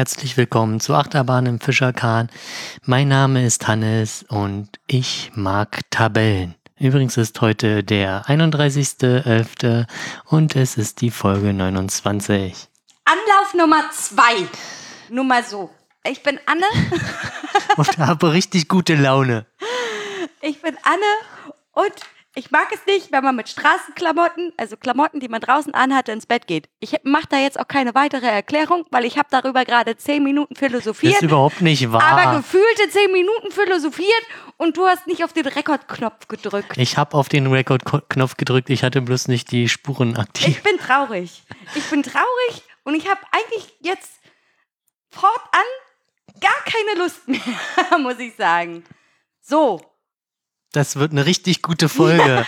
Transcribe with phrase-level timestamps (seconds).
[0.00, 2.30] Herzlich willkommen zu Achterbahn im Fischerkahn.
[2.84, 6.54] Mein Name ist Hannes und ich mag Tabellen.
[6.80, 9.86] Übrigens ist heute der 31.11.
[10.24, 12.54] und es ist die Folge 29.
[13.04, 14.48] Anlauf Nummer zwei.
[15.10, 15.68] Nur mal so.
[16.04, 16.64] Ich bin Anne.
[17.76, 19.44] und habe richtig gute Laune.
[20.40, 21.04] Ich bin Anne
[21.72, 21.92] und
[22.36, 26.26] ich mag es nicht, wenn man mit Straßenklamotten, also Klamotten, die man draußen anhatte, ins
[26.26, 26.68] Bett geht.
[26.78, 30.54] Ich mache da jetzt auch keine weitere Erklärung, weil ich habe darüber gerade zehn Minuten
[30.54, 31.14] philosophiert.
[31.14, 32.02] Das ist überhaupt nicht wahr.
[32.02, 34.22] Aber gefühlte zehn Minuten philosophiert
[34.58, 36.76] und du hast nicht auf den Rekordknopf gedrückt.
[36.76, 40.46] Ich habe auf den Rekordknopf gedrückt, ich hatte bloß nicht die Spuren aktiv.
[40.46, 41.42] Ich bin traurig.
[41.74, 44.20] Ich bin traurig und ich habe eigentlich jetzt
[45.10, 45.64] fortan
[46.40, 47.40] gar keine Lust mehr,
[47.98, 48.84] muss ich sagen.
[49.40, 49.80] So,
[50.72, 52.46] das wird eine richtig gute Folge.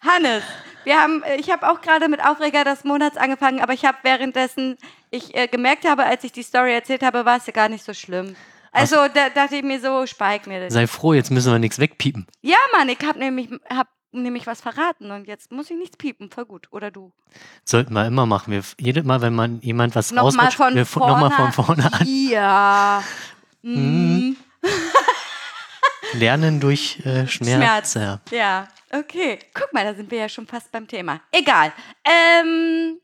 [0.00, 0.42] Hannes,
[0.84, 4.76] wir haben, ich habe auch gerade mit Aufreger des Monats angefangen, aber ich habe währenddessen,
[5.10, 7.84] ich äh, gemerkt habe, als ich die Story erzählt habe, war es ja gar nicht
[7.84, 8.36] so schlimm.
[8.72, 10.74] Also da dachte ich mir so, speig mir das.
[10.74, 12.26] Sei froh, jetzt müssen wir nichts wegpiepen.
[12.42, 16.30] Ja, Mann, ich habe nämlich, hab nämlich was verraten und jetzt muss ich nichts piepen.
[16.30, 16.68] Voll gut.
[16.70, 17.12] Oder du?
[17.64, 18.52] Sollten wir immer machen.
[18.52, 22.06] Wir, jedes Mal, wenn man jemand was wir vorne, nochmal von vorne an.
[22.06, 23.02] Ja.
[23.62, 24.36] Mm.
[26.16, 27.92] Lernen durch äh, Schmerz.
[27.92, 27.94] Schmerz.
[27.94, 28.20] Ja.
[28.30, 29.38] ja, okay.
[29.54, 31.20] Guck mal, da sind wir ja schon fast beim Thema.
[31.32, 31.72] Egal.
[32.04, 32.98] Ähm,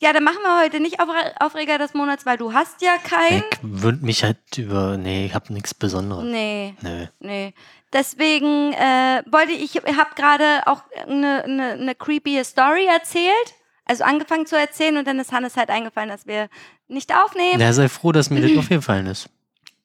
[0.00, 0.98] ja, dann machen wir heute nicht
[1.40, 3.44] Aufreger des Monats, weil du hast ja keinen.
[3.50, 4.96] Ich würde mich halt über.
[4.96, 6.24] Nee, ich habe nichts Besonderes.
[6.24, 6.74] Nee.
[6.82, 7.08] Nee.
[7.20, 7.54] nee.
[7.92, 13.54] Deswegen äh, wollte ich, ich habe gerade auch eine, eine, eine creepy Story erzählt.
[13.86, 16.48] Also angefangen zu erzählen und dann ist Hannes halt eingefallen, dass wir
[16.88, 17.60] nicht aufnehmen.
[17.60, 19.28] Ja, sei froh, dass mir das aufgefallen ist.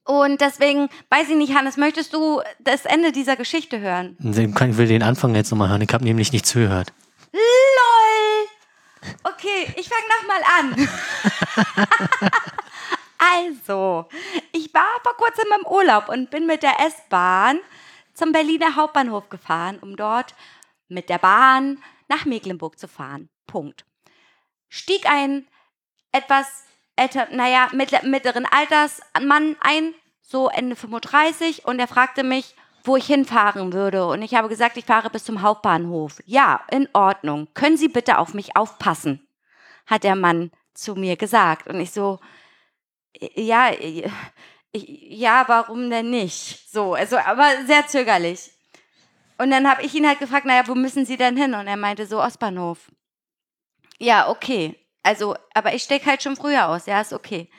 [0.09, 4.17] Und deswegen, weiß ich nicht, Hannes, möchtest du das Ende dieser Geschichte hören?
[4.19, 5.83] Ich will den Anfang jetzt nochmal hören.
[5.83, 6.91] Ich habe nämlich nicht zugehört.
[7.31, 8.47] LOL!
[9.23, 10.89] Okay, ich fange nochmal an.
[13.19, 14.09] also,
[14.51, 17.59] ich war vor kurzem im Urlaub und bin mit der S-Bahn
[18.15, 20.33] zum Berliner Hauptbahnhof gefahren, um dort
[20.87, 23.29] mit der Bahn nach Mecklenburg zu fahren.
[23.45, 23.85] Punkt.
[24.69, 25.47] Stieg ein
[26.11, 26.63] etwas
[26.99, 29.93] älter, naja, mittleren Alters Mann ein,
[30.29, 32.53] so Ende 35, und er fragte mich,
[32.83, 34.05] wo ich hinfahren würde.
[34.05, 36.19] Und ich habe gesagt, ich fahre bis zum Hauptbahnhof.
[36.25, 37.47] Ja, in Ordnung.
[37.55, 39.27] Können Sie bitte auf mich aufpassen?
[39.87, 41.67] Hat der Mann zu mir gesagt.
[41.67, 42.19] Und ich so,
[43.35, 43.71] ja,
[44.71, 46.71] ja, warum denn nicht?
[46.71, 48.51] So, also, aber sehr zögerlich.
[49.39, 51.55] Und dann habe ich ihn halt gefragt, naja, wo müssen Sie denn hin?
[51.55, 52.91] Und er meinte so, Ostbahnhof.
[53.97, 54.77] Ja, okay.
[55.01, 57.49] Also, aber ich stecke halt schon früher aus, ja, ist okay.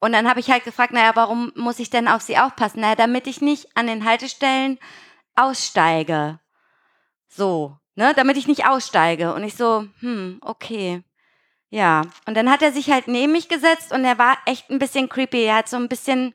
[0.00, 2.80] Und dann habe ich halt gefragt, naja, warum muss ich denn auf sie aufpassen?
[2.80, 4.78] Naja, damit ich nicht an den Haltestellen
[5.36, 6.40] aussteige.
[7.28, 9.34] So, ne, damit ich nicht aussteige.
[9.34, 11.04] Und ich so, hm, okay.
[11.68, 12.02] Ja.
[12.26, 15.08] Und dann hat er sich halt neben mich gesetzt und er war echt ein bisschen
[15.08, 15.44] creepy.
[15.44, 16.34] Er hat so ein bisschen,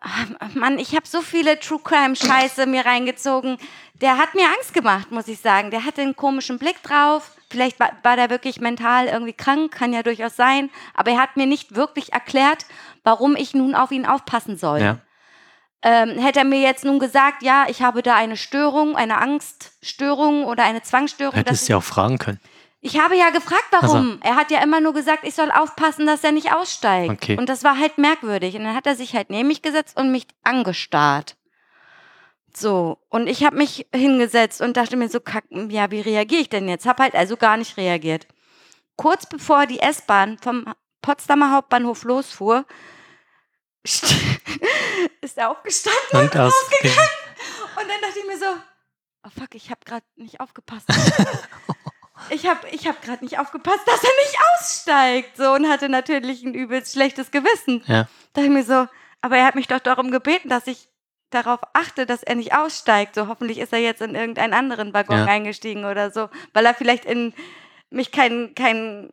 [0.00, 3.58] ach, Mann, ich habe so viele True Crime Scheiße mir reingezogen.
[3.94, 5.70] Der hat mir Angst gemacht, muss ich sagen.
[5.70, 7.35] Der hatte einen komischen Blick drauf.
[7.48, 10.70] Vielleicht war, war der wirklich mental irgendwie krank, kann ja durchaus sein.
[10.94, 12.66] Aber er hat mir nicht wirklich erklärt,
[13.04, 14.80] warum ich nun auf ihn aufpassen soll.
[14.80, 14.98] Ja.
[15.82, 20.44] Ähm, hätte er mir jetzt nun gesagt, ja, ich habe da eine Störung, eine Angststörung
[20.44, 21.34] oder eine Zwangsstörung.
[21.34, 22.40] Hättest du ja auch fragen können.
[22.80, 24.18] Ich habe ja gefragt, warum.
[24.20, 24.34] Also.
[24.34, 27.10] Er hat ja immer nur gesagt, ich soll aufpassen, dass er nicht aussteigt.
[27.10, 27.36] Okay.
[27.38, 28.56] Und das war halt merkwürdig.
[28.56, 31.36] Und dann hat er sich halt neben mich gesetzt und mich angestarrt.
[32.58, 36.48] So, und ich habe mich hingesetzt und dachte mir so, kack, ja, wie reagiere ich
[36.48, 36.86] denn jetzt?
[36.86, 38.26] Hab halt also gar nicht reagiert.
[38.96, 40.64] Kurz bevor die S-Bahn vom
[41.02, 42.64] Potsdamer Hauptbahnhof losfuhr,
[43.84, 47.10] ist er aufgestanden und, und rausgegangen.
[47.78, 48.46] Und dann dachte ich mir so,
[49.26, 50.88] oh fuck, ich habe gerade nicht aufgepasst.
[52.30, 55.36] ich habe ich hab gerade nicht aufgepasst, dass er nicht aussteigt.
[55.36, 57.84] So, und hatte natürlich ein übelst schlechtes Gewissen.
[57.86, 58.04] Ja.
[58.32, 58.88] Da dachte ich mir so,
[59.20, 60.88] aber er hat mich doch darum gebeten, dass ich
[61.30, 63.14] darauf achte, dass er nicht aussteigt.
[63.14, 65.24] So hoffentlich ist er jetzt in irgendeinen anderen Waggon ja.
[65.24, 67.34] eingestiegen oder so, weil er vielleicht in
[67.90, 69.10] mich kein, kein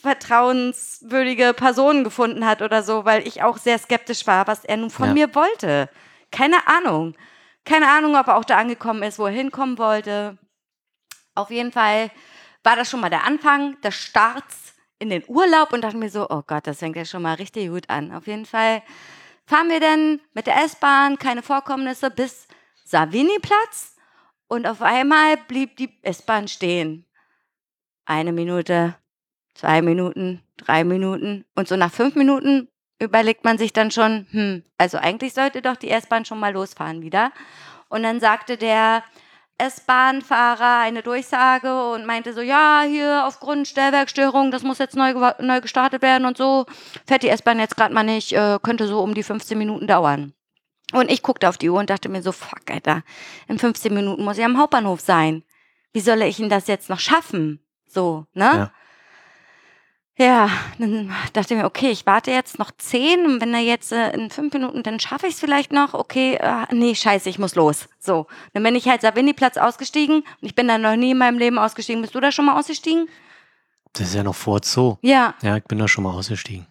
[0.00, 4.90] vertrauenswürdige Person gefunden hat oder so, weil ich auch sehr skeptisch war, was er nun
[4.90, 5.14] von ja.
[5.14, 5.88] mir wollte.
[6.30, 7.14] Keine Ahnung.
[7.64, 10.38] Keine Ahnung, ob er auch da angekommen ist, wo er hinkommen wollte.
[11.34, 12.10] Auf jeden Fall
[12.62, 16.28] war das schon mal der Anfang des Starts in den Urlaub und dachte mir so,
[16.28, 18.12] oh Gott, das fängt ja schon mal richtig gut an.
[18.12, 18.82] Auf jeden Fall
[19.46, 22.48] fahren wir denn mit der S-Bahn, keine Vorkommnisse, bis
[22.84, 23.96] Savini-Platz
[24.48, 27.04] und auf einmal blieb die S-Bahn stehen.
[28.04, 28.94] eine Minute,
[29.54, 31.44] zwei Minuten, drei Minuten.
[31.56, 32.68] Und so nach fünf Minuten
[33.00, 37.02] überlegt man sich dann schon, hm, also eigentlich sollte doch die S-Bahn schon mal losfahren
[37.02, 37.32] wieder.
[37.88, 39.04] Und dann sagte der
[39.58, 45.60] S-Bahn-Fahrer eine Durchsage und meinte so, ja, hier aufgrund Stellwerkstörung, das muss jetzt neu, neu
[45.60, 46.66] gestartet werden und so,
[47.06, 50.34] fährt die S-Bahn jetzt gerade mal nicht, äh, könnte so um die 15 Minuten dauern.
[50.92, 53.02] Und ich guckte auf die Uhr und dachte mir so, fuck, Alter,
[53.48, 55.42] in 15 Minuten muss ich am Hauptbahnhof sein.
[55.92, 57.60] Wie soll ich denn das jetzt noch schaffen?
[57.86, 58.44] So, ne?
[58.44, 58.72] Ja.
[60.18, 60.48] Ja,
[60.78, 64.12] dann dachte ich mir, okay, ich warte jetzt noch zehn und wenn er jetzt äh,
[64.12, 65.92] in fünf Minuten, dann schaffe ich es vielleicht noch.
[65.92, 67.86] Okay, äh, nee, scheiße, ich muss los.
[67.98, 71.38] So, dann bin ich halt Savini-Platz ausgestiegen und ich bin da noch nie in meinem
[71.38, 72.00] Leben ausgestiegen.
[72.00, 73.08] Bist du da schon mal ausgestiegen?
[73.92, 74.96] Das ist ja noch vor Zoo.
[75.02, 76.66] Ja, Ja, ich bin da schon mal ausgestiegen.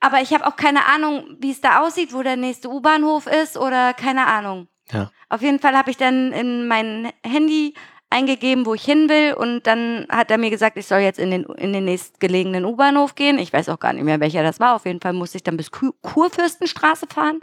[0.00, 3.56] aber ich habe auch keine Ahnung, wie es da aussieht, wo der nächste U-Bahnhof ist
[3.56, 4.66] oder keine Ahnung.
[4.90, 5.12] Ja.
[5.28, 7.74] Auf jeden Fall habe ich dann in mein Handy
[8.10, 11.30] eingegeben, wo ich hin will und dann hat er mir gesagt, ich soll jetzt in
[11.30, 13.38] den, in den nächstgelegenen U-Bahnhof gehen.
[13.38, 14.74] Ich weiß auch gar nicht mehr, welcher das war.
[14.74, 17.40] Auf jeden Fall musste ich dann bis Ku- Kurfürstenstraße fahren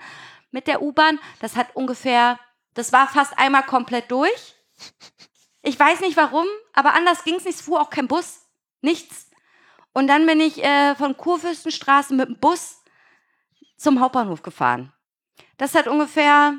[0.51, 1.19] mit der U-Bahn.
[1.39, 2.37] Das hat ungefähr,
[2.73, 4.55] das war fast einmal komplett durch.
[5.63, 7.55] Ich weiß nicht warum, aber anders ging es nicht.
[7.55, 8.41] Es fuhr auch kein Bus,
[8.81, 9.31] nichts.
[9.93, 12.83] Und dann bin ich äh, von Kurfürstenstraße mit dem Bus
[13.77, 14.91] zum Hauptbahnhof gefahren.
[15.57, 16.55] Das hat ungefähr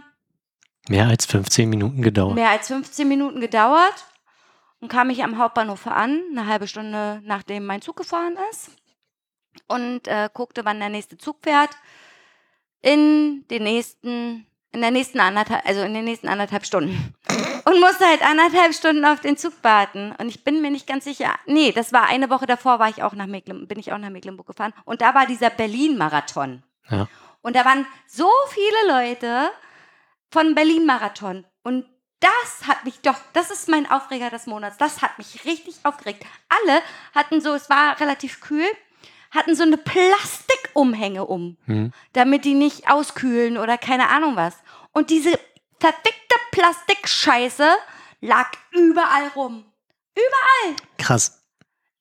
[0.89, 2.35] Mehr als 15 Minuten gedauert.
[2.35, 4.07] mehr als 15 Minuten gedauert
[4.81, 8.71] und kam ich am Hauptbahnhof an, eine halbe Stunde nachdem mein Zug gefahren ist
[9.67, 11.71] und äh, guckte, wann der nächste Zug fährt.
[12.81, 17.15] In den nächsten, in der nächsten anderthalb, also in den nächsten anderthalb Stunden.
[17.65, 20.15] Und musste halt anderthalb Stunden auf den Zug warten.
[20.19, 21.35] Und ich bin mir nicht ganz sicher.
[21.47, 24.11] Nee, das war eine Woche davor, war ich auch nach Mecklenburg, bin ich auch nach
[24.11, 24.73] Mecklenburg gefahren.
[24.85, 26.63] Und da war dieser Berlin-Marathon.
[26.89, 27.09] Ja.
[27.43, 29.51] Und da waren so viele Leute
[30.31, 31.45] von Berlin-Marathon.
[31.63, 31.87] Und
[32.21, 34.77] das hat mich doch, das ist mein Aufreger des Monats.
[34.77, 36.25] Das hat mich richtig aufgeregt.
[36.49, 36.81] Alle
[37.15, 38.67] hatten so, es war relativ kühl,
[39.31, 41.93] hatten so eine Plastikumhänge um, Hm.
[42.13, 44.55] damit die nicht auskühlen oder keine Ahnung was.
[44.93, 45.31] Und diese
[45.79, 47.69] verfickte Plastikscheiße
[48.21, 49.65] lag überall rum.
[50.99, 51.45] Krass.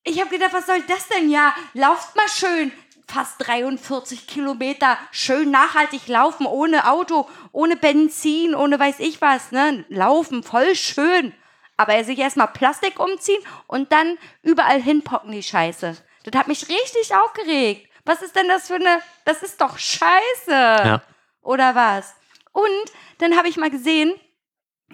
[0.04, 1.30] Ich habe gedacht, was soll das denn?
[1.30, 2.72] Ja, lauft mal schön.
[3.08, 4.98] Fast 43 Kilometer.
[5.12, 9.52] Schön nachhaltig laufen, ohne Auto, ohne Benzin, ohne weiß ich was.
[9.52, 9.86] Ne?
[9.90, 11.34] Laufen, voll schön.
[11.78, 15.96] Aber er sich erstmal Plastik umziehen und dann überall hinpocken, die Scheiße.
[16.24, 17.90] Das hat mich richtig aufgeregt.
[18.04, 19.02] Was ist denn das für eine.
[19.26, 20.52] Das ist doch Scheiße.
[20.52, 21.02] Ja.
[21.42, 22.14] Oder was?
[22.52, 24.14] Und dann habe ich mal gesehen,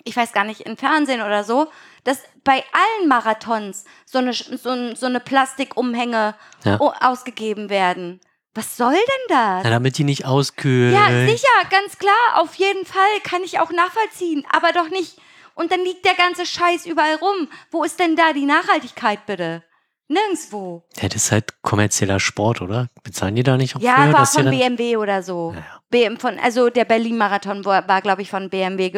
[0.03, 1.67] ich weiß gar nicht, im Fernsehen oder so,
[2.03, 6.77] dass bei allen Marathons so eine, so, so eine Plastikumhänge Ja.
[6.79, 8.19] ausgegeben werden.
[8.55, 9.63] Was soll denn das?
[9.63, 10.93] Na, damit die nicht auskühlen.
[10.93, 15.17] Ja, sicher, ganz klar, auf jeden Fall kann ich auch nachvollziehen, aber doch nicht.
[15.55, 17.47] Und dann liegt der ganze Scheiß überall rum.
[17.71, 19.63] Wo ist denn da die Nachhaltigkeit bitte?
[20.07, 20.83] Nirgendwo.
[21.01, 22.89] Ja, das ist halt kommerzieller Sport, oder?
[23.03, 25.53] Bezahlen die da nicht auch Ja, war dass die von BMW oder so.
[25.55, 25.63] Ja.
[25.89, 28.89] BM von, also der Berlin-Marathon war, war glaube ich, von BMW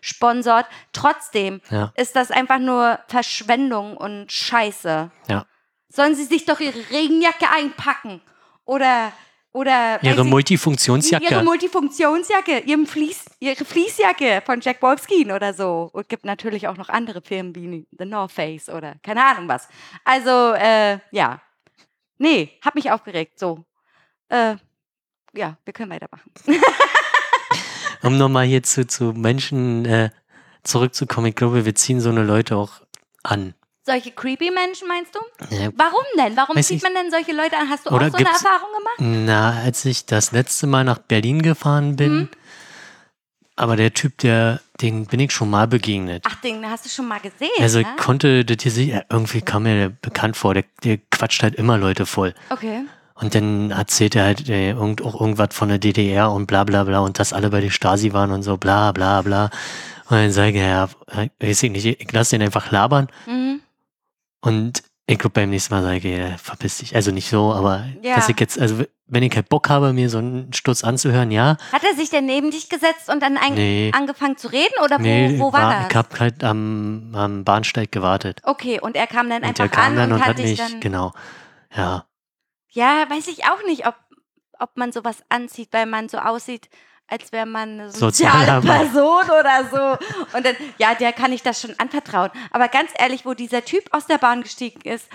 [0.00, 0.66] gesponsert.
[0.92, 1.92] Trotzdem Ja.
[1.96, 5.10] ist das einfach nur Verschwendung und Scheiße.
[5.28, 5.46] Ja.
[5.88, 8.20] Sollen sie sich doch ihre Regenjacke einpacken?
[8.64, 9.12] Oder,
[9.52, 11.26] oder Ihre Multifunktionsjacke.
[11.30, 15.90] Ihre Multifunktionsjacke, ihrem Fließ, ihre Fließjacke von Jack Wolfskin oder so.
[15.92, 19.68] Und gibt natürlich auch noch andere Firmen wie The North Face oder keine Ahnung was.
[20.04, 21.40] Also, äh, ja.
[22.18, 23.38] Nee, hab mich aufgeregt.
[23.38, 23.64] So.
[24.28, 24.56] Äh,
[25.34, 26.30] ja, wir können weitermachen.
[28.02, 30.10] um nochmal hier zu, zu Menschen äh,
[30.62, 32.80] zurückzukommen, ich glaube, wir ziehen so eine Leute auch
[33.22, 33.54] an.
[33.84, 35.18] Solche creepy Menschen meinst du?
[35.56, 36.36] Ja, Warum denn?
[36.36, 37.68] Warum Weiß zieht man denn solche Leute an?
[37.68, 39.26] Hast du Oder auch so eine Erfahrung gemacht?
[39.26, 42.28] Na, als ich das letzte Mal nach Berlin gefahren bin, Mhm.
[43.56, 46.24] aber der Typ, der, den bin ich schon mal begegnet.
[46.28, 47.50] Ach, den hast du schon mal gesehen.
[47.60, 47.96] Also ich ne?
[47.96, 51.76] konnte das hier sehen, irgendwie kam mir der bekannt vor, der, der quatscht halt immer
[51.76, 52.34] Leute voll.
[52.50, 52.84] Okay.
[53.14, 56.84] Und dann erzählt er halt äh, irgend, auch irgendwas von der DDR und bla bla
[56.84, 59.44] bla und dass alle bei der Stasi waren und so bla bla bla.
[60.08, 60.88] Und dann sage ich, ja,
[61.40, 63.60] weiß ich nicht, ich lasse den einfach labern Mhm.
[64.42, 66.94] Und ich glaube beim nächsten Mal sage ich, ja, verpiss dich.
[66.94, 68.14] Also nicht so, aber Ja.
[68.16, 71.56] dass ich jetzt, also wenn ich halt Bock habe, mir so einen Sturz anzuhören, ja,
[71.72, 73.90] Hat er sich denn neben dich gesetzt und dann Nee.
[73.94, 74.72] angefangen zu reden?
[74.82, 75.96] Oder wo, nee, wo war, ich das?
[75.96, 78.40] habe halt am, am Bahnsteig gewartet.
[78.44, 80.58] Okay, und er kam dann Und einfach der kam an dann und, und hat mich,
[80.58, 80.80] dann.
[80.80, 81.12] genau,
[81.74, 82.06] ja,
[82.70, 83.96] Ja, weiß ich auch nicht, ob,
[84.58, 86.68] ob man sowas anzieht, weil man so aussieht,
[87.12, 88.60] als wäre man eine soziale.
[88.62, 90.36] Person oder so.
[90.36, 92.30] Und dann, ja, der kann ich das schon anvertrauen.
[92.50, 95.06] Aber ganz ehrlich, wo dieser Typ aus der Bahn gestiegen ist,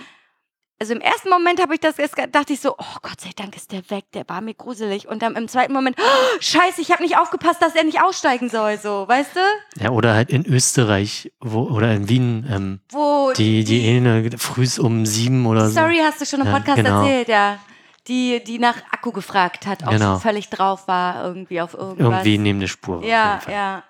[0.80, 1.96] also im ersten Moment habe ich das
[2.30, 5.08] dachte ich so, oh Gott sei Dank ist der weg, der war mir gruselig.
[5.08, 8.48] Und dann im zweiten Moment, oh, scheiße, ich habe nicht aufgepasst, dass er nicht aussteigen
[8.48, 9.82] soll, so, weißt du?
[9.82, 14.78] Ja, oder halt in Österreich wo, oder in Wien, ähm, Wo die, die eine frühs
[14.78, 15.74] um sieben oder so.
[15.74, 17.00] Sorry, hast du schon im Ja, Podcast genau.
[17.02, 17.58] erzählt, ja.
[18.08, 20.14] Die, die nach Akku gefragt hat, auch Genau.
[20.14, 22.06] schon völlig drauf war, irgendwie auf irgendwas.
[22.24, 23.04] Irgendwie neben der Spur.
[23.04, 23.84] Ja, ja.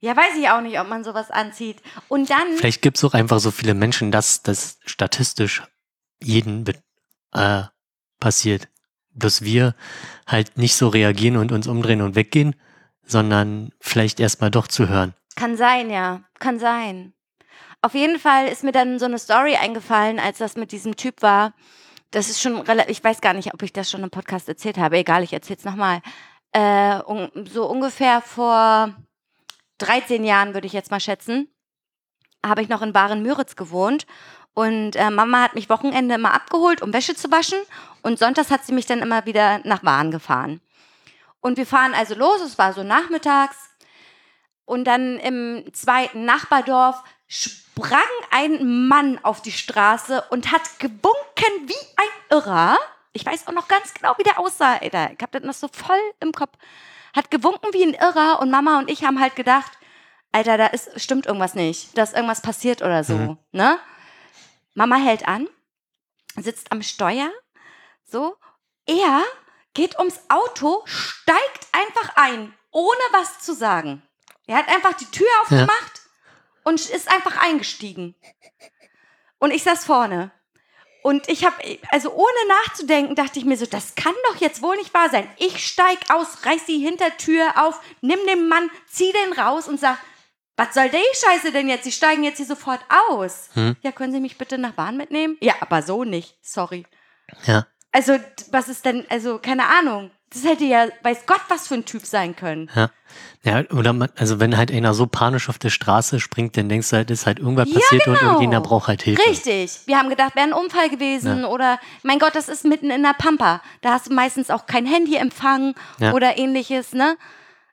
[0.00, 1.80] Ja, weiß ich auch nicht, ob man sowas anzieht.
[2.08, 5.62] Und dann, Vielleicht gibt es auch einfach so viele Menschen, dass das statistisch
[6.22, 6.64] jeden
[7.32, 7.62] äh,
[8.20, 8.68] passiert.
[9.14, 9.74] Dass wir
[10.26, 12.54] halt nicht so reagieren und uns umdrehen und weggehen,
[13.02, 15.14] sondern vielleicht erstmal doch zu hören.
[15.34, 17.14] kann sein, ja, kann sein.
[17.80, 21.22] Auf jeden Fall ist mir dann so eine Story eingefallen, als das mit diesem Typ
[21.22, 21.54] war.
[22.16, 24.78] Das ist schon relativ, ich weiß gar nicht, ob ich das schon im Podcast erzählt
[24.78, 24.96] habe.
[24.96, 26.00] Egal, ich erzähle es nochmal.
[26.52, 28.94] Äh, un so ungefähr vor
[29.76, 31.46] 13 Jahren, würde ich jetzt mal schätzen,
[32.42, 34.06] habe ich noch in Baren-Müritz gewohnt.
[34.54, 37.58] Und äh, Mama hat mich Wochenende immer abgeholt, um Wäsche zu waschen.
[38.00, 40.62] Und sonntags hat sie mich dann immer wieder nach Waren gefahren.
[41.40, 43.58] Und wir fahren also los, es war so nachmittags.
[44.64, 51.86] Und dann im zweiten Nachbardorf sprang ein Mann auf die Straße und hat gewunken wie
[51.96, 52.78] ein Irrer.
[53.12, 54.76] Ich weiß auch noch ganz genau, wie der aussah.
[54.76, 55.10] Alter.
[55.12, 56.56] Ich hab das noch so voll im Kopf.
[57.14, 59.72] Hat gewunken wie ein Irrer und Mama und ich haben halt gedacht,
[60.32, 61.96] Alter, da ist, stimmt irgendwas nicht.
[61.96, 63.14] Da ist irgendwas passiert oder so.
[63.14, 63.38] Mhm.
[63.52, 63.78] Ne?
[64.74, 65.48] Mama hält an,
[66.36, 67.30] sitzt am Steuer,
[68.04, 68.36] so.
[68.84, 69.22] Er
[69.72, 74.02] geht ums Auto, steigt einfach ein, ohne was zu sagen.
[74.46, 76.05] Er hat einfach die Tür aufgemacht
[76.66, 78.16] und ist einfach eingestiegen.
[79.38, 80.32] Und ich saß vorne.
[81.04, 81.54] Und ich habe,
[81.90, 85.30] also ohne nachzudenken, dachte ich mir so, das kann doch jetzt wohl nicht wahr sein.
[85.36, 89.98] Ich steig aus, reiß die Hintertür auf, nimm den Mann, zieh den raus und sag,
[90.56, 91.84] was soll die Scheiße denn jetzt?
[91.84, 92.80] Sie steigen jetzt hier sofort
[93.10, 93.50] aus.
[93.52, 93.76] Hm.
[93.82, 95.36] Ja, können Sie mich bitte nach Bahn mitnehmen?
[95.40, 96.36] Ja, aber so nicht.
[96.42, 96.84] Sorry.
[97.44, 97.68] Ja.
[97.92, 98.18] Also,
[98.50, 100.10] was ist denn, also, keine Ahnung.
[100.30, 102.68] Das hätte ja, weiß Gott, was für ein Typ sein können.
[102.74, 102.90] Ja.
[103.44, 106.90] Ja, oder man, also wenn halt einer so panisch auf der Straße springt, dann denkst
[106.90, 108.32] du halt, ist halt irgendwas Ja, passiert und genau.
[108.32, 109.22] irgendjemand braucht halt Hilfe.
[109.30, 109.78] Richtig.
[109.86, 113.14] Wir haben gedacht, wäre ein Unfall gewesen oder, mein Gott, das ist mitten in der
[113.14, 113.62] Pampa.
[113.82, 116.12] Da hast du meistens auch kein Handyempfang Ja.
[116.12, 117.16] oder ähnliches, ne?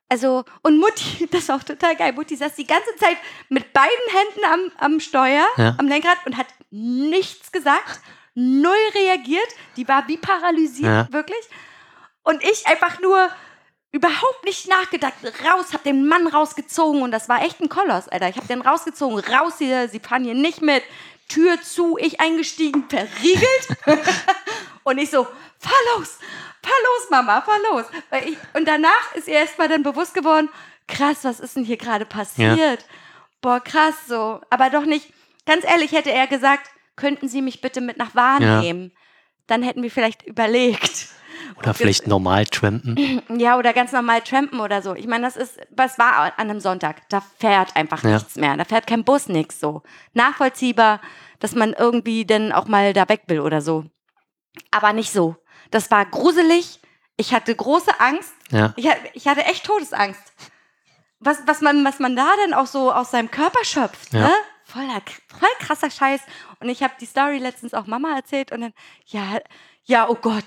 [0.07, 2.13] Also, und Mutti, das ist auch total geil.
[2.13, 3.17] Mutti saß die ganze Zeit
[3.49, 5.75] mit beiden Händen am, am Steuer, Ja.
[5.79, 7.99] am Lenkrad und hat nichts gesagt,
[8.35, 9.47] null reagiert.
[9.75, 11.07] Die war wie paralysiert, Ja.
[11.11, 11.39] wirklich.
[12.23, 13.29] Und ich einfach nur
[13.91, 15.13] überhaupt nicht nachgedacht.
[15.45, 18.27] Raus, hab den Mann rausgezogen und das war echt ein Koloss, Alter.
[18.29, 20.83] Ich hab den rausgezogen, raus hier, sie fahren hier nicht mit.
[21.29, 23.67] Tür zu, ich eingestiegen, verriegelt.
[24.83, 25.23] und ich so,
[25.59, 26.17] fahr los,
[26.61, 27.85] fahr los, Mama, fahr los.
[28.25, 30.49] Ich, und danach ist ihr erst mal dann bewusst geworden,
[30.87, 32.85] krass, was ist denn hier gerade passiert?
[33.41, 34.41] Boah, krass so.
[34.49, 35.13] Aber doch nicht,
[35.45, 38.59] ganz ehrlich, hätte er gesagt, könnten Sie mich bitte mit nach Wahn Ja.
[38.61, 38.91] nehmen?
[39.47, 41.07] Dann hätten wir vielleicht überlegt.
[41.57, 43.21] Oder vielleicht normal trampen.
[43.37, 44.95] Ja, oder ganz normal trampen oder so.
[44.95, 47.07] Ich meine, das ist, was war an einem Sonntag?
[47.09, 48.11] Da fährt einfach Ja.
[48.15, 48.55] nichts mehr.
[48.57, 49.81] Da fährt kein Bus, nix so.
[50.13, 51.01] Nachvollziehbar,
[51.39, 53.85] dass man irgendwie dann auch mal da weg will oder so.
[54.71, 55.35] Aber nicht so.
[55.71, 56.79] Das war gruselig.
[57.17, 58.33] Ich hatte große Angst.
[58.51, 58.73] Ja.
[58.75, 60.21] Ich, ha- ich hatte echt Todesangst.
[61.19, 64.21] Was, was, man, was man da dann auch so aus seinem Körper schöpft, Ja.
[64.27, 64.31] ne?
[64.65, 66.21] Voller, voll krasser Scheiß.
[66.59, 68.73] Und ich habe die Story letztens auch Mama erzählt und dann,
[69.05, 69.39] ja,
[69.83, 70.45] ja, oh Gott.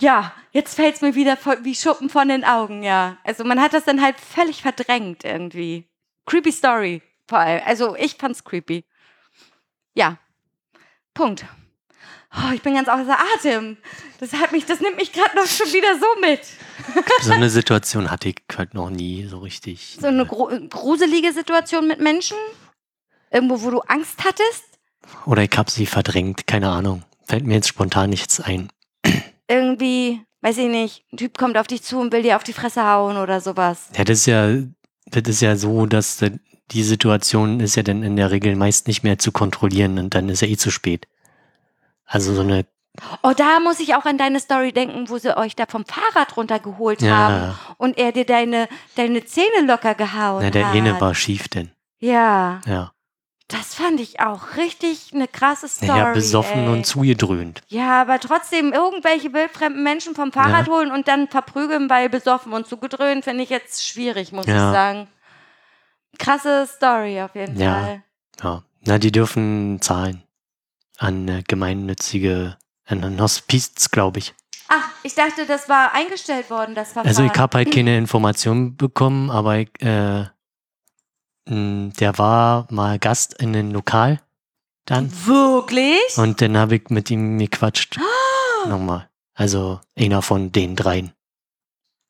[0.00, 3.18] Ja, jetzt fällt es mir wieder wie Schuppen von den Augen, ja.
[3.24, 5.86] Also man hat das dann halt völlig verdrängt irgendwie.
[6.26, 7.62] Creepy Story, vor allem.
[7.66, 8.84] Also ich fand's creepy.
[9.94, 10.16] Ja.
[11.14, 11.44] Punkt.
[12.32, 13.76] Oh, ich bin ganz außer Atem.
[14.20, 16.40] Das hat mich, das nimmt mich gerade noch schon wieder so mit.
[17.22, 19.98] So eine Situation hatte ich halt noch nie so richtig.
[20.00, 22.38] So eine gru gruselige Situation mit Menschen?
[23.30, 24.64] Irgendwo, wo du Angst hattest?
[25.26, 27.04] Oder ich habe sie verdrängt, keine Ahnung.
[27.24, 28.70] Fällt mir jetzt spontan nichts ein.
[29.50, 32.52] Irgendwie, weiß ich nicht, ein Typ kommt auf dich zu und will dir auf die
[32.52, 33.88] Fresse hauen oder sowas.
[33.96, 34.48] Ja, das ist ja,
[35.06, 36.24] das ist ja so, dass
[36.70, 40.28] die Situation ist ja dann in der Regel meist nicht mehr zu kontrollieren und dann
[40.28, 41.08] ist ja eh zu spät.
[42.06, 42.64] Also so eine,
[43.22, 46.36] Oh, da muss ich auch an deine Story denken, wo sie euch da vom Fahrrad
[46.36, 47.16] runtergeholt Ja.
[47.16, 50.74] haben und er dir deine, deine Zähne locker gehauen na, der hat.
[50.74, 51.70] eine war schief denn.
[51.98, 52.92] Ja, Ja.
[53.52, 55.88] Das fand ich auch richtig eine krasse Story.
[55.92, 56.68] Naja, besoffen ey.
[56.68, 57.62] und zugedröhnt.
[57.68, 60.72] Ja, aber trotzdem irgendwelche wildfremden Menschen vom Fahrrad Ja.
[60.72, 64.54] holen und dann verprügeln, weil besoffen und zugedröhnt, finde ich jetzt schwierig, muss Ja.
[64.70, 65.08] ich sagen.
[66.18, 67.80] Krasse Story auf jeden Ja.
[67.80, 68.02] Fall.
[68.42, 68.62] Ja.
[68.86, 70.22] Na, die dürfen zahlen.
[70.98, 74.34] An äh, gemeinnützige, an ein Hospiz, glaube ich.
[74.68, 77.08] Ach, ich dachte, das war eingestellt worden, das Verfahren.
[77.08, 80.26] Also ich habe halt keine Informationen bekommen, aber ich, äh,
[81.50, 84.20] der war mal Gast in einem Lokal.
[84.86, 85.10] dann.
[85.26, 86.00] Wirklich?
[86.16, 87.98] Und dann habe ich mit ihm gequatscht.
[88.66, 89.08] Nochmal.
[89.34, 91.12] Also einer von den dreien.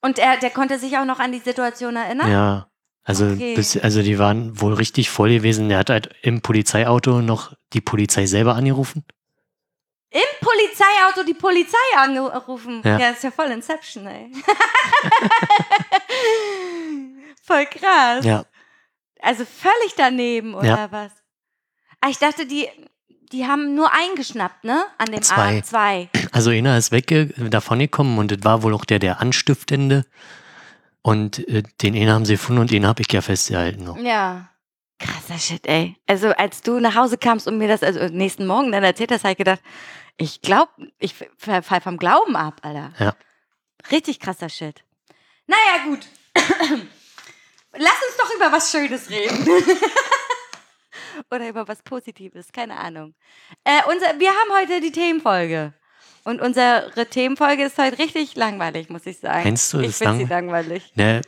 [0.02, 2.30] Und er, der konnte sich auch noch an die Situation erinnern?
[2.30, 2.66] Ja.
[3.02, 3.54] Also, Okay.
[3.54, 5.68] bis, also die waren wohl richtig voll gewesen.
[5.68, 9.04] Der hat halt im Polizeiauto noch die Polizei selber angerufen.
[10.10, 12.82] Im Polizeiauto die Polizei angerufen.
[12.84, 13.08] Ja, Ja.
[13.10, 14.32] ist ja voll Inception, ey.
[17.42, 18.24] voll krass.
[18.24, 18.44] Ja.
[19.22, 20.92] Also völlig daneben, oder Ja.
[20.92, 21.12] was?
[22.00, 22.68] Ah, ich dachte, die,
[23.32, 24.84] die haben nur eingeschnappt, ne?
[24.98, 25.48] An dem Zwei.
[25.48, 25.66] Abend.
[25.66, 26.08] Zwei.
[26.32, 30.04] Also einer ist wegge davon gekommen und das war wohl auch der, der Anstiftende.
[31.02, 33.96] Und äh, den einen haben sie gefunden und den habe ich ja festgehalten noch.
[33.98, 34.50] Ja.
[34.98, 35.96] Krasser Shit, ey.
[36.06, 39.24] Also als du nach Hause kamst und mir das also nächsten Morgen dann erzählt hast,
[39.24, 39.60] habe ich gedacht,
[40.18, 42.92] ich glaub, ich fall vom Glauben ab, Alter.
[42.98, 43.14] Ja.
[43.90, 44.84] Richtig krasser Shit.
[45.46, 46.06] Naja, gut.
[47.76, 49.46] Lass uns doch über was Schönes reden.
[51.30, 53.14] Oder über was Positives, keine Ahnung.
[53.64, 55.72] Äh, unser, wir haben heute die Themenfolge.
[56.24, 59.44] Und unsere Themenfolge ist heute richtig langweilig, muss ich sagen.
[59.44, 60.92] Meinst du, ich ist finde sie lang- langweilig.
[60.96, 61.22] Eine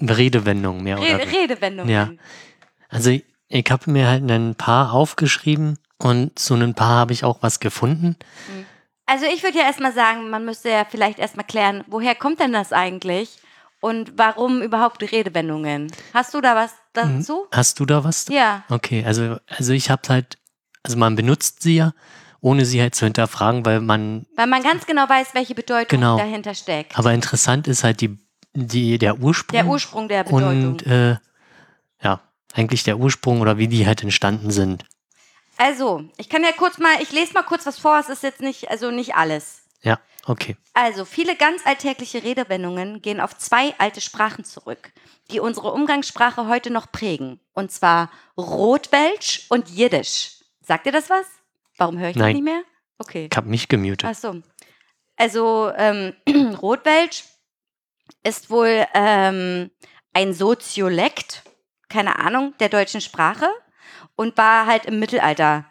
[0.00, 1.32] Redewendung mehr oder Re weniger.
[1.40, 1.92] Redewendungen.
[1.92, 2.10] Ja.
[2.88, 7.24] Also ich, ich habe mir halt ein paar aufgeschrieben und zu ein paar habe ich
[7.24, 8.16] auch was gefunden.
[9.06, 12.52] Also ich würde ja erstmal sagen, man müsste ja vielleicht erstmal klären, woher kommt denn
[12.52, 13.38] das eigentlich
[13.80, 15.90] und warum überhaupt die Redewendungen?
[16.14, 17.46] Hast du da was dazu?
[17.52, 18.26] Hast du da was?
[18.28, 18.64] Ja.
[18.68, 20.38] Okay, also, also ich habe halt,
[20.82, 21.92] also man benutzt sie ja,
[22.40, 26.16] ohne sie halt zu hinterfragen, weil man, Weil man ganz genau weiß, welche Bedeutung Genau.
[26.16, 26.98] dahinter steckt.
[26.98, 28.18] aber interessant ist halt die,
[28.54, 29.56] die, der Ursprung.
[29.56, 30.72] Der Ursprung der Bedeutung.
[30.72, 31.16] Und äh,
[32.02, 32.20] ja,
[32.54, 34.84] eigentlich der Ursprung oder wie die halt entstanden sind.
[35.58, 38.40] also, ich kann ja kurz mal, ich lese mal kurz was vor, es ist jetzt
[38.40, 39.58] nicht, also nicht alles.
[39.82, 39.98] Ja,
[40.30, 40.56] okay.
[40.74, 44.92] Also, viele ganz alltägliche Redewendungen gehen auf zwei alte Sprachen zurück,
[45.30, 47.40] die unsere Umgangssprache heute noch prägen.
[47.52, 50.40] Und zwar Rotwelsch und Jiddisch.
[50.60, 51.26] Sagt ihr das was?
[51.76, 52.36] Warum höre ich das Nein.
[52.36, 52.62] nicht mehr?
[52.98, 53.28] Okay.
[53.30, 54.08] Ich habe mich gemutet.
[54.10, 54.42] Ach so.
[55.16, 56.14] Also, ähm,
[56.62, 57.24] Rotwelsch
[58.22, 59.70] ist wohl ähm,
[60.12, 61.42] ein Soziolekt,
[61.88, 63.48] keine Ahnung, der deutschen Sprache
[64.16, 65.64] und war halt im Mittelalter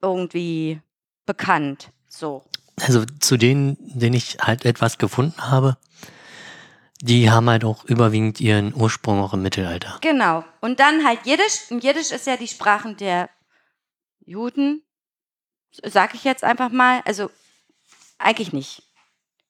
[0.00, 0.80] irgendwie
[1.24, 1.90] bekannt.
[2.08, 2.44] So.
[2.80, 5.76] Also zu denen, denen ich halt etwas gefunden habe,
[7.00, 9.98] die haben halt auch überwiegend ihren Ursprung auch im Mittelalter.
[10.00, 10.44] Genau.
[10.60, 11.70] Und dann halt Jiddisch.
[11.70, 13.30] Und Jiddisch ist ja die Sprachen der
[14.20, 14.82] Juden,
[15.84, 17.02] sag ich jetzt einfach mal.
[17.04, 17.30] Also
[18.18, 18.82] eigentlich nicht.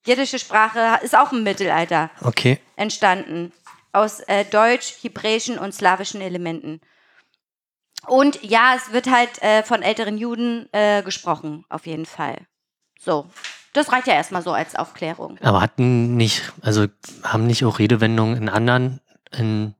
[0.06, 2.60] Jiddische Sprache ist auch im Mittelalter Okay.
[2.76, 3.52] entstanden.
[3.92, 6.80] Aus äh, deutsch, hebräischen und slawischen Elementen.
[8.06, 12.46] Und ja, es wird halt äh, von älteren Juden äh, gesprochen, auf jeden Fall.
[13.06, 13.24] So.
[13.72, 15.38] Das reicht ja erstmal so als Aufklärung.
[15.42, 16.86] Aber hatten nicht, also
[17.22, 19.00] haben nicht auch Redewendungen in anderen,
[19.36, 19.74] in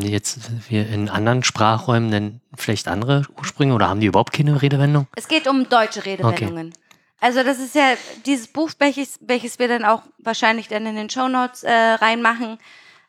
[0.00, 0.38] jetzt
[0.70, 5.06] wir in anderen Sprachräumen denn vielleicht andere Ursprünge oder haben die überhaupt keine Redewendung?
[5.16, 6.72] Es geht um deutsche Redewendungen.
[7.20, 7.94] Also das ist ja
[8.26, 12.58] dieses Buch, welches, welches wir dann auch wahrscheinlich dann in den Shownotes äh, reinmachen.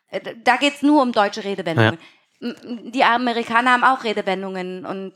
[0.10, 1.98] Äh, Da geht es nur um deutsche Redewendungen.
[2.42, 5.14] M- Die Amerikaner haben auch Redewendungen und